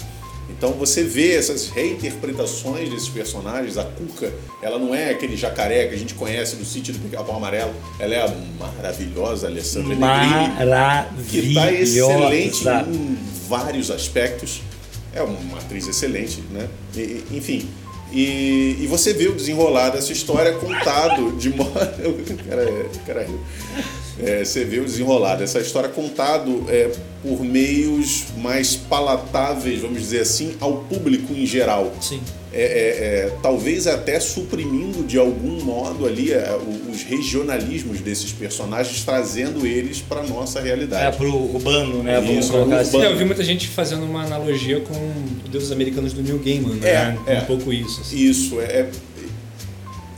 Então 0.48 0.72
você 0.72 1.02
vê 1.02 1.34
essas 1.34 1.68
reinterpretações 1.68 2.88
desses 2.88 3.08
personagens. 3.08 3.76
A 3.76 3.84
Cuca, 3.84 4.32
ela 4.62 4.78
não 4.78 4.94
é 4.94 5.10
aquele 5.10 5.36
jacaré 5.36 5.86
que 5.86 5.94
a 5.94 5.98
gente 5.98 6.14
conhece 6.14 6.56
do 6.56 6.64
sítio 6.64 6.94
do 6.94 7.00
Pica-Pau 7.00 7.36
Amarelo. 7.36 7.74
Ela 7.98 8.14
é 8.14 8.24
a 8.24 8.34
maravilhosa 8.58 9.46
Alessandra 9.46 9.94
Negrini, 9.94 10.56
que 11.28 11.38
está 11.38 11.72
excelente 11.72 12.64
Maravilhosa. 12.64 12.90
em 12.90 13.18
vários 13.46 13.90
aspectos. 13.90 14.62
É 15.18 15.22
uma 15.22 15.58
atriz 15.58 15.86
excelente, 15.86 16.42
né? 16.50 16.68
E- 16.96 17.24
enfim. 17.32 17.68
E, 18.12 18.76
e 18.80 18.86
você 18.86 19.12
vê 19.12 19.28
o 19.28 19.34
desenrolar 19.34 19.90
dessa 19.90 20.12
história 20.12 20.52
contado 20.54 21.32
de 21.36 21.50
modo. 21.50 21.70
Cara, 22.48 22.66
cara. 23.06 23.28
É, 24.20 24.44
você 24.44 24.64
vê 24.64 24.80
o 24.80 24.84
desenrolar 24.84 25.36
dessa 25.36 25.60
história 25.60 25.88
contado 25.88 26.64
é, 26.68 26.90
por 27.22 27.44
meios 27.44 28.24
mais 28.36 28.74
palatáveis, 28.74 29.80
vamos 29.80 30.00
dizer 30.00 30.20
assim, 30.20 30.56
ao 30.58 30.78
público 30.78 31.32
em 31.32 31.46
geral. 31.46 31.92
Sim. 32.00 32.20
É, 32.50 32.62
é, 32.62 32.62
é, 33.26 33.32
talvez 33.42 33.86
até 33.86 34.18
suprimindo 34.18 35.02
de 35.06 35.18
algum 35.18 35.62
modo 35.62 36.06
ali 36.06 36.32
é, 36.32 36.56
o- 36.58 36.90
os 36.90 37.02
regionalismos 37.02 38.00
desses 38.00 38.32
personagens, 38.32 39.04
trazendo 39.04 39.66
eles 39.66 40.00
para 40.00 40.22
nossa 40.22 40.58
É, 40.60 40.62
realidade. 40.62 41.16
pro 41.18 41.30
urbano, 41.34 42.02
né? 42.02 42.18
Vamos 42.20 42.44
Isso, 42.46 42.52
colocar 42.52 42.78
assim. 42.78 43.02
É, 43.02 43.06
eu 43.06 43.16
vi 43.18 43.24
muita 43.26 43.44
gente 43.44 43.68
fazendo 43.68 44.04
uma 44.04 44.24
analogia 44.24 44.80
com 44.80 44.94
os 45.44 45.50
deuses 45.50 45.70
americanos 45.70 46.14
do 46.14 46.22
Neil 46.22 46.38
Gaiman, 46.38 46.76
né? 46.76 47.16
É, 47.26 47.34
é. 47.34 47.38
Um 47.40 47.44
pouco 47.44 47.70
isso. 47.72 48.00
assim. 48.00 48.16
Isso, 48.16 48.60
é, 48.60 48.64
é- 48.64 48.90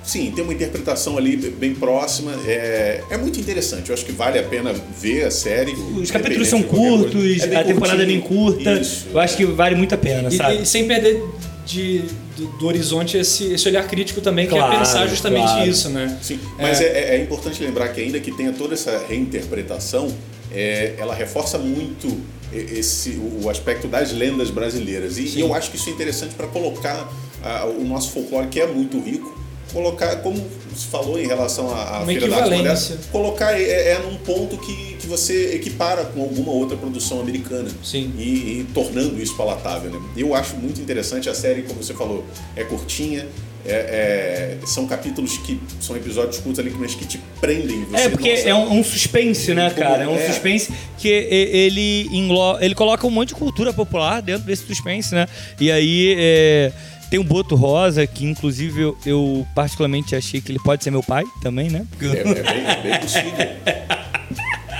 Sim, 0.05 0.33
tem 0.35 0.43
uma 0.43 0.53
interpretação 0.53 1.17
ali 1.17 1.37
bem 1.37 1.73
próxima. 1.75 2.33
É, 2.47 3.01
é 3.11 3.17
muito 3.17 3.39
interessante. 3.39 3.91
Eu 3.91 3.95
acho 3.95 4.05
que 4.05 4.11
vale 4.11 4.39
a 4.41 4.43
pena 4.43 4.73
ver 5.01 5.25
a 5.25 5.31
série. 5.31 5.73
Os 5.73 6.11
capítulos 6.11 6.49
são 6.49 6.63
curtos, 6.65 7.43
É 7.43 7.55
a 7.57 7.63
temporada 7.65 8.03
é 8.03 8.07
bem 8.07 8.21
curtinho. 8.21 8.55
curta. 8.55 8.73
Isso. 8.81 9.07
Eu 9.13 9.21
acho 9.21 9.37
que 9.37 9.45
vale 9.45 9.77
muito 9.77 9.95
a 9.95 9.99
pena, 9.99 10.29
E, 10.29 10.37
sabe? 10.37 10.63
e 10.63 10.67
sem 10.67 10.85
perder 10.89 11.23
de, 11.67 12.03
do, 12.37 12.47
do 12.59 12.67
horizonte 12.67 13.17
esse, 13.17 13.53
esse 13.53 13.69
olhar 13.69 13.87
crítico 13.87 14.21
também, 14.21 14.47
que 14.47 14.55
Claro, 14.55 14.75
é 14.75 14.79
pensar 14.79 15.07
justamente 15.07 15.45
claro. 15.45 15.69
isso, 15.71 15.89
né? 15.91 16.19
Sim, 16.23 16.39
mas 16.59 16.81
é. 16.81 16.85
é- 16.87 17.17
é 17.17 17.23
importante 17.23 17.63
lembrar 17.63 17.89
que 17.89 18.01
ainda 18.01 18.19
que 18.21 18.31
tenha 18.33 18.53
toda 18.53 18.75
essa 18.75 19.05
reinterpretação, 19.09 20.13
é, 20.53 20.95
ela 20.99 21.15
reforça 21.15 21.59
muito 21.59 22.21
esse, 22.53 23.11
o 23.43 23.49
aspecto 23.49 23.87
das 23.87 24.13
lendas 24.13 24.51
brasileiras. 24.51 25.19
E, 25.19 25.39
e 25.39 25.41
eu 25.41 25.55
acho 25.55 25.71
que 25.71 25.77
isso 25.77 25.89
é 25.89 25.93
interessante 25.93 26.35
para 26.35 26.49
colocar 26.49 27.09
ah, 27.45 27.65
o 27.67 27.85
nosso 27.85 28.11
folclore, 28.11 28.49
que 28.49 28.61
é 28.61 28.67
muito 28.67 28.99
rico, 29.01 29.39
colocar, 29.73 30.17
como 30.17 30.37
se 30.75 30.87
falou 30.87 31.19
em 31.19 31.27
relação 31.27 31.71
à, 31.75 32.05
Feira 32.07 32.29
da 32.29 32.37
Arte 32.37 32.51
Moderna, 32.51 32.99
colocar 33.11 33.53
é, 33.61 33.93
é 33.93 33.99
num 33.99 34.17
ponto 34.17 34.57
que, 34.59 34.95
que 34.95 35.07
você 35.07 35.55
equipara 35.55 36.05
com 36.05 36.21
alguma 36.23 36.53
outra 36.53 36.77
produção 36.77 37.21
americana. 37.21 37.71
Sim. 37.83 38.13
E, 38.19 38.23
e 38.61 38.67
tornando 38.73 39.21
isso 39.21 39.37
palatável. 39.37 39.91
Né? 39.91 40.01
Eu 40.17 40.35
acho 40.35 40.57
muito 40.57 40.81
interessante 40.81 41.29
a 41.29 41.35
série, 41.35 41.63
como 41.63 41.83
você 41.83 41.95
falou, 41.95 42.25
é 42.57 42.65
curtinha. 42.65 43.27
é- 43.67 44.57
é- 44.63 44.67
são 44.67 44.87
capítulos 44.87 45.37
que 45.37 45.61
são 45.81 45.95
episódios 45.95 46.39
curtos 46.39 46.59
ali, 46.59 46.71
mas 46.79 46.95
que 46.95 47.05
te 47.05 47.21
prendem. 47.43 47.85
Você, 47.85 48.05
É, 48.05 48.09
porque 48.09 48.31
nossa, 48.31 48.49
é 48.49 48.55
um, 48.55 48.79
um 48.79 48.83
suspense, 48.83 49.53
né, 49.53 49.69
cara? 49.71 50.05
É 50.05 50.09
um 50.09 50.17
é. 50.17 50.27
suspense 50.29 50.73
que 50.97 51.09
ele, 51.09 52.09
englo... 52.11 52.57
ele 52.59 52.75
coloca 52.75 53.07
um 53.07 53.11
monte 53.11 53.29
de 53.29 53.35
cultura 53.35 53.71
popular 53.71 54.23
dentro 54.23 54.47
desse 54.47 54.65
suspense, 54.67 55.15
né? 55.15 55.27
E 55.61 55.71
aí 55.71 56.17
é, 56.19 56.73
tem 57.11 57.19
um 57.21 57.25
Boto 57.25 57.55
Rosa, 57.57 58.07
que 58.07 58.25
inclusive 58.25 58.81
eu, 58.81 58.97
eu 59.05 59.47
particularmente 59.55 60.15
achei 60.15 60.41
que 60.41 60.53
ele 60.53 60.61
pode 60.65 60.85
ser 60.85 60.91
meu 60.91 61.03
pai 61.03 61.25
também, 61.43 61.69
né? 61.69 61.85
Porque 61.91 62.07
É, 62.17 62.21
é 62.21 62.25
bem, 62.25 62.35
é 62.67 62.81
bem 62.83 63.01
possível. 63.01 63.33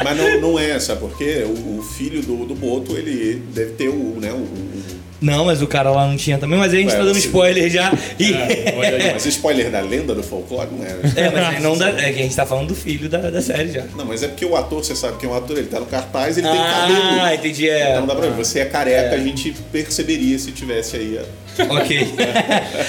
Mas 0.03 0.17
não, 0.17 0.41
não 0.41 0.59
é, 0.59 0.79
sabe 0.81 1.01
por 1.01 1.17
quê? 1.17 1.45
O, 1.45 1.79
o 1.79 1.83
filho 1.83 2.23
do, 2.23 2.47
do 2.47 2.55
Boto, 2.55 2.97
ele 2.97 3.43
deve 3.55 3.73
ter 3.73 3.89
o, 3.89 4.17
né, 4.19 4.33
o, 4.33 4.37
o- 4.37 4.83
Não, 5.21 5.45
mas 5.45 5.61
o 5.61 5.67
cara 5.67 5.91
lá 5.91 6.07
não 6.07 6.17
tinha 6.17 6.39
também, 6.39 6.59
mas 6.59 6.73
a 6.73 6.77
gente 6.77 6.89
Ué, 6.91 6.97
tá 6.97 7.05
dando 7.05 7.19
spoiler 7.19 7.69
já. 7.69 7.93
E... 8.19 8.33
Aí, 8.33 9.13
mas 9.13 9.27
spoiler 9.27 9.71
da 9.71 9.81
lenda 9.83 10.15
do 10.15 10.23
folclore 10.23 10.71
não 10.73 10.83
é. 10.87 10.95
né? 10.95 11.13
É, 11.17 11.31
mas 11.31 11.63
não 11.63 11.77
dá, 11.77 11.91
é 11.91 12.13
que 12.15 12.19
a 12.21 12.23
gente 12.23 12.35
tá 12.35 12.47
falando 12.47 12.69
do 12.69 12.75
filho 12.75 13.11
da, 13.11 13.29
da 13.29 13.43
série 13.43 13.71
já. 13.73 13.85
Não, 13.95 14.07
mas 14.07 14.23
é 14.23 14.29
porque 14.29 14.47
o 14.47 14.57
ator, 14.57 14.83
você 14.83 14.97
sabe 14.97 15.19
que 15.19 15.27
é 15.27 15.29
um 15.29 15.35
ator, 15.35 15.59
ele 15.59 15.67
tá 15.67 15.79
no 15.79 15.85
cartaz, 15.87 16.39
ele 16.39 16.49
tem 16.49 16.59
Ah, 16.59 16.87
cabelo. 17.21 17.35
entendi, 17.35 17.69
é. 17.69 17.93
Então 17.93 18.07
dá 18.07 18.15
pra 18.15 18.29
ver, 18.29 18.33
você 18.43 18.61
é 18.61 18.65
careca, 18.65 19.15
a 19.17 19.19
gente 19.19 19.53
perceberia 19.71 20.39
se 20.39 20.51
tivesse 20.53 20.97
aí. 20.97 21.19
a- 21.19 21.50
Ok. 21.69 22.15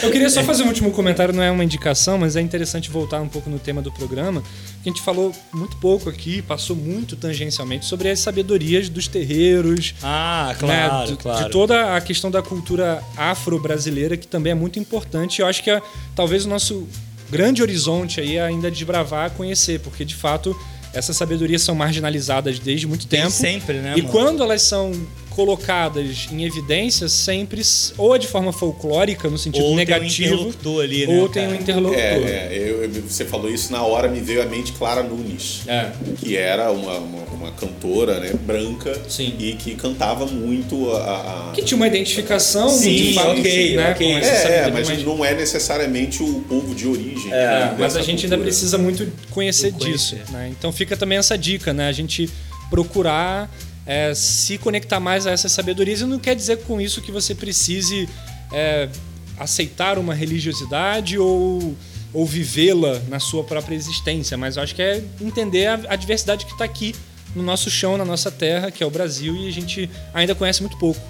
Eu 0.04 0.12
queria 0.12 0.30
só 0.30 0.44
fazer 0.44 0.64
um 0.64 0.68
último 0.68 0.92
comentário, 0.92 1.34
não 1.34 1.44
é 1.44 1.52
uma 1.52 1.64
indicação, 1.64 2.18
mas 2.18 2.36
é 2.36 2.42
interessante 2.42 2.90
voltar 2.90 3.22
um 3.22 3.28
pouco 3.28 3.50
no 3.50 3.60
tema 3.60 3.82
do 3.82 3.92
programa. 3.92 4.42
Que 4.84 4.90
a 4.90 4.94
gente 4.94 5.02
falou 5.02 5.34
muito 5.54 5.78
pouco 5.78 6.10
aqui, 6.10 6.42
passou 6.42 6.76
muito 6.76 7.16
tangencialmente 7.16 7.86
sobre 7.86 8.10
as 8.10 8.20
sabedorias 8.20 8.90
dos 8.90 9.08
terreiros, 9.08 9.94
Ah, 10.02 10.50
né, 10.50 10.88
claro, 10.88 11.08
de, 11.08 11.18
claro. 11.18 11.46
de 11.46 11.52
toda 11.52 11.96
a 11.96 12.02
questão 12.02 12.32
da 12.32 12.42
cultura 12.42 13.02
afro-brasileira, 13.18 14.16
que 14.18 14.28
também 14.28 14.52
é 14.52 14.56
muito 14.56 14.80
importante. 14.80 15.42
Eu 15.42 15.48
acho 15.48 15.64
que 15.64 15.70
é, 15.70 15.82
talvez 16.16 16.46
o 16.46 16.50
nosso 16.50 16.88
grande 17.30 17.62
horizonte 17.62 18.20
aí 18.20 18.38
é 18.38 18.42
ainda 18.44 18.70
desbravar, 18.70 19.32
conhecer, 19.32 19.80
porque 19.80 20.04
de 20.06 20.16
fato 20.16 20.56
essas 20.94 21.16
sabedorias 21.16 21.62
são 21.62 21.74
marginalizadas 21.74 22.60
desde 22.60 22.86
muito 22.86 23.08
Desde 23.08 23.28
tempo. 23.30 23.32
sempre, 23.42 23.78
né, 23.78 23.94
E 23.96 24.02
mano? 24.02 24.12
quando 24.12 24.44
elas 24.44 24.62
são 24.62 24.92
colocadas 25.32 26.28
em 26.32 26.44
evidência, 26.44 27.10
sempre 27.10 27.62
ou 27.98 28.18
de 28.18 28.28
forma 28.28 28.52
folclórica, 28.54 29.30
no 29.30 29.38
sentido 29.38 29.62
Ou 29.64 29.68
tem 29.70 29.74
um 29.74 29.78
negativo, 29.78 30.34
interlocutor 30.36 30.84
ali, 30.84 31.08
né, 31.08 31.20
ou 31.22 31.30
tem 31.30 31.44
um 31.44 31.50
cara? 31.50 31.62
interlocutor. 31.62 32.02
É, 32.02 32.48
é 32.52 32.76
eu- 32.84 33.02
você 33.08 33.26
falou 33.26 33.50
isso 33.50 33.72
na 33.72 33.82
hora, 33.84 34.08
me 34.08 34.20
veio 34.20 34.42
à 34.42 34.46
mente 34.46 34.72
Clara 34.74 35.02
Nunes. 35.04 35.62
É. 35.68 35.92
Que 36.18 36.38
era 36.38 36.72
uma, 36.72 36.98
uma, 36.98 37.24
uma 37.34 37.52
cantora 37.54 38.20
né, 38.20 38.34
branca 38.46 38.94
Sim. 39.10 39.34
e 39.40 39.54
que 39.54 39.76
cantava 39.76 40.26
muito 40.26 40.92
a. 40.92 41.50
a- 41.50 41.52
Que 41.54 41.62
tinha 41.64 41.76
uma 41.78 41.88
identificação 41.88 42.70
Sim, 42.70 42.96
de 42.96 43.14
fato, 43.14 43.32
ok, 43.40 43.76
né, 43.76 43.92
ok. 43.92 44.12
com 44.12 44.18
essa 44.20 44.48
É, 44.48 44.58
é, 44.68 44.72
mas 44.72 44.90
mas- 44.90 45.04
não 45.04 45.24
é 45.26 45.34
necessariamente 45.34 46.22
o 46.22 46.42
povo 46.42 46.76
de 46.76 46.88
origem. 46.88 47.32
É, 47.32 47.36
né, 47.36 47.76
mas 47.80 47.96
a 47.96 48.02
gente 48.02 48.26
ainda 48.26 48.36
cultura. 48.36 48.42
precisa 48.44 48.78
muito 48.78 49.12
conhecer 49.32 49.72
Conhecer. 49.72 50.20
disso. 50.20 50.32
né? 50.32 50.50
Então 50.52 50.72
fica 50.72 50.96
também 50.98 51.18
essa 51.18 51.38
dica, 51.38 51.74
né? 51.74 51.88
A 51.88 51.92
gente 51.92 52.30
procurar 52.70 53.50
é, 53.86 54.14
se 54.14 54.58
conectar 54.58 55.00
mais 55.00 55.26
a 55.28 55.32
essas 55.32 55.52
sabedorias. 55.52 56.02
E 56.02 56.06
não 56.06 56.20
quer 56.20 56.36
dizer 56.36 56.58
com 56.64 56.80
isso 56.80 57.02
que 57.02 57.12
você 57.12 57.34
precise 57.34 58.08
é, 58.52 58.90
aceitar 59.38 59.98
uma 59.98 60.14
religiosidade 60.14 61.18
ou, 61.18 61.76
ou 62.14 62.26
vivê-la 62.26 63.02
na 63.08 63.20
sua 63.20 63.44
própria 63.44 63.76
existência. 63.76 64.38
Mas 64.38 64.58
eu 64.58 64.64
acho 64.64 64.76
que 64.76 64.82
é 64.82 65.04
entender 65.20 65.68
a, 65.68 65.80
a 65.90 65.96
diversidade 65.96 66.46
que 66.46 66.52
está 66.52 66.66
aqui 66.66 66.96
no 67.36 67.44
nosso 67.44 67.70
chão, 67.70 67.98
na 67.98 68.06
nossa 68.06 68.30
terra, 68.30 68.72
que 68.72 68.84
é 68.84 68.86
o 68.86 68.90
Brasil, 68.90 69.36
e 69.36 69.48
a 69.48 69.52
gente 69.52 69.90
ainda 70.14 70.36
conhece 70.36 70.62
muito 70.62 70.78
pouco. 70.78 71.02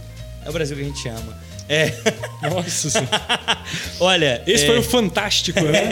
É 0.46 0.50
o 0.50 0.54
Brasil 0.54 0.76
que 0.76 0.84
a 0.84 0.86
gente 0.86 1.08
ama. 1.08 1.52
É. 1.70 1.94
Nossa 2.50 2.90
Senhora. 2.90 3.22
Olha. 4.00 4.42
Esse 4.46 4.66
é, 4.66 4.68
foi 4.68 4.80
o 4.80 4.84
fantástico, 4.84 5.62
né? 5.62 5.88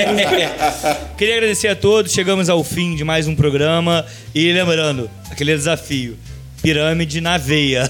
Queria 1.17 1.35
agradecer 1.35 1.69
a 1.69 1.75
todos. 1.75 2.11
Chegamos 2.11 2.49
ao 2.49 2.63
fim 2.63 2.95
de 2.95 3.03
mais 3.05 3.27
um 3.27 3.35
programa. 3.35 4.05
E 4.35 4.51
lembrando, 4.51 5.09
aquele 5.31 5.55
desafio: 5.55 6.17
pirâmide 6.61 7.21
na 7.21 7.37
veia. 7.37 7.89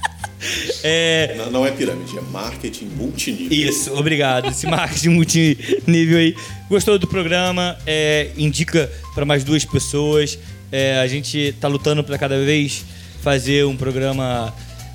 é. 0.82 1.34
Não, 1.38 1.50
não 1.50 1.66
é 1.66 1.70
pirâmide, 1.70 2.16
é 2.16 2.20
marketing 2.20 2.86
multinível. 2.86 3.56
Isso, 3.56 3.92
obrigado. 3.94 4.48
Esse 4.48 4.66
marketing 4.66 5.10
multinível 5.10 6.18
aí. 6.18 6.36
Gostou 6.68 6.98
do 6.98 7.06
programa? 7.06 7.76
É, 7.86 8.30
indica 8.36 8.90
para 9.14 9.24
mais 9.24 9.44
duas 9.44 9.64
pessoas. 9.64 10.38
É, 10.70 10.98
a 10.98 11.06
gente 11.06 11.54
tá 11.60 11.68
lutando 11.68 12.02
para 12.02 12.18
cada 12.18 12.42
vez 12.44 12.84
fazer 13.22 13.64
um 13.64 13.76
programa. 13.76 14.52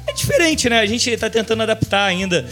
É 0.08 0.14
diferente, 0.14 0.70
né? 0.70 0.80
A 0.80 0.86
gente 0.86 1.16
tá 1.18 1.30
tentando 1.30 1.64
adaptar 1.64 2.06
ainda. 2.06 2.46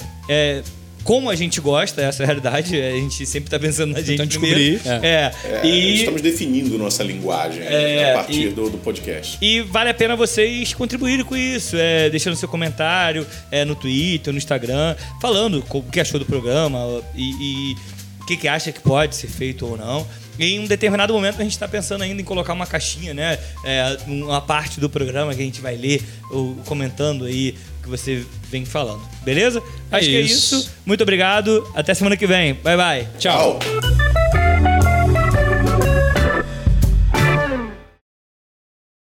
É, 1.00 1.04
como 1.04 1.30
a 1.30 1.36
gente 1.36 1.60
gosta, 1.62 2.02
essa 2.02 2.22
é 2.22 2.26
a 2.26 2.28
realidade. 2.28 2.80
A 2.80 2.92
gente 2.92 3.26
sempre 3.26 3.50
tá 3.50 3.58
pensando 3.60 3.94
na 3.94 4.00
gente 4.02 4.18
Tentando 4.18 4.30
primeiro. 4.40 4.60
descobrir, 4.80 5.06
É. 5.06 5.32
É, 5.64 5.68
e, 5.68 5.96
Estamos 6.00 6.22
definindo 6.22 6.78
nossa 6.78 7.04
linguagem 7.04 7.64
É, 7.64 8.12
a 8.12 8.14
partir 8.16 8.48
e- 8.48 8.50
do, 8.50 8.70
do 8.70 8.78
podcast. 8.78 9.38
e 9.42 9.62
vale 9.62 9.90
a 9.90 9.94
pena 9.94 10.16
vocês 10.16 10.74
contribuírem 10.74 11.26
com 11.26 11.36
isso, 11.36 11.76
é, 11.78 12.10
deixando 12.10 12.36
seu 12.36 12.48
comentário 12.50 13.26
é, 13.52 13.66
no 13.66 13.76
Twitter, 13.76 14.32
no 14.34 14.38
Instagram, 14.38 14.96
falando 15.22 15.64
o 15.70 15.84
que 15.84 16.00
achou 16.00 16.20
do 16.20 16.26
programa 16.26 17.02
e, 17.16 17.24
e 17.72 17.76
o 18.22 18.26
que, 18.26 18.38
que 18.38 18.48
acha 18.48 18.72
que 18.72 18.80
pode 18.80 19.16
ser 19.16 19.28
feito 19.28 19.66
ou 19.66 19.78
não. 19.78 20.06
E 20.38 20.46
em 20.56 20.60
um 20.60 20.68
determinado 20.68 21.14
momento 21.14 21.40
a 21.40 21.44
gente 21.44 21.52
está 21.52 21.68
pensando 21.68 22.02
ainda 22.02 22.22
em 22.22 22.24
colocar 22.24 22.54
uma 22.54 22.66
caixinha, 22.66 23.14
né? 23.14 23.38
É, 23.66 23.98
uma 24.08 24.40
parte 24.40 24.80
do 24.80 24.90
programa 24.90 25.34
que 25.36 25.42
a 25.42 25.44
gente 25.44 25.60
vai 25.60 25.76
ler, 25.76 26.02
ou 26.32 26.56
comentando 26.66 27.26
aí 27.26 27.56
que 27.82 27.90
você 27.90 28.26
vem 28.50 28.66
falando. 28.66 29.02
Beleza? 29.24 29.62
Acho 29.92 30.08
que 30.08 30.16
é 30.16 30.22
isso. 30.22 30.56
isso. 30.56 30.72
Muito 30.86 31.02
obrigado. 31.02 31.68
Até 31.76 31.94
semana 31.94 32.16
que 32.16 32.28
vem. 32.28 32.54
Bye, 32.56 32.78
bye. 32.78 33.08
Tchau. 33.18 33.60
Tchau. 33.60 34.19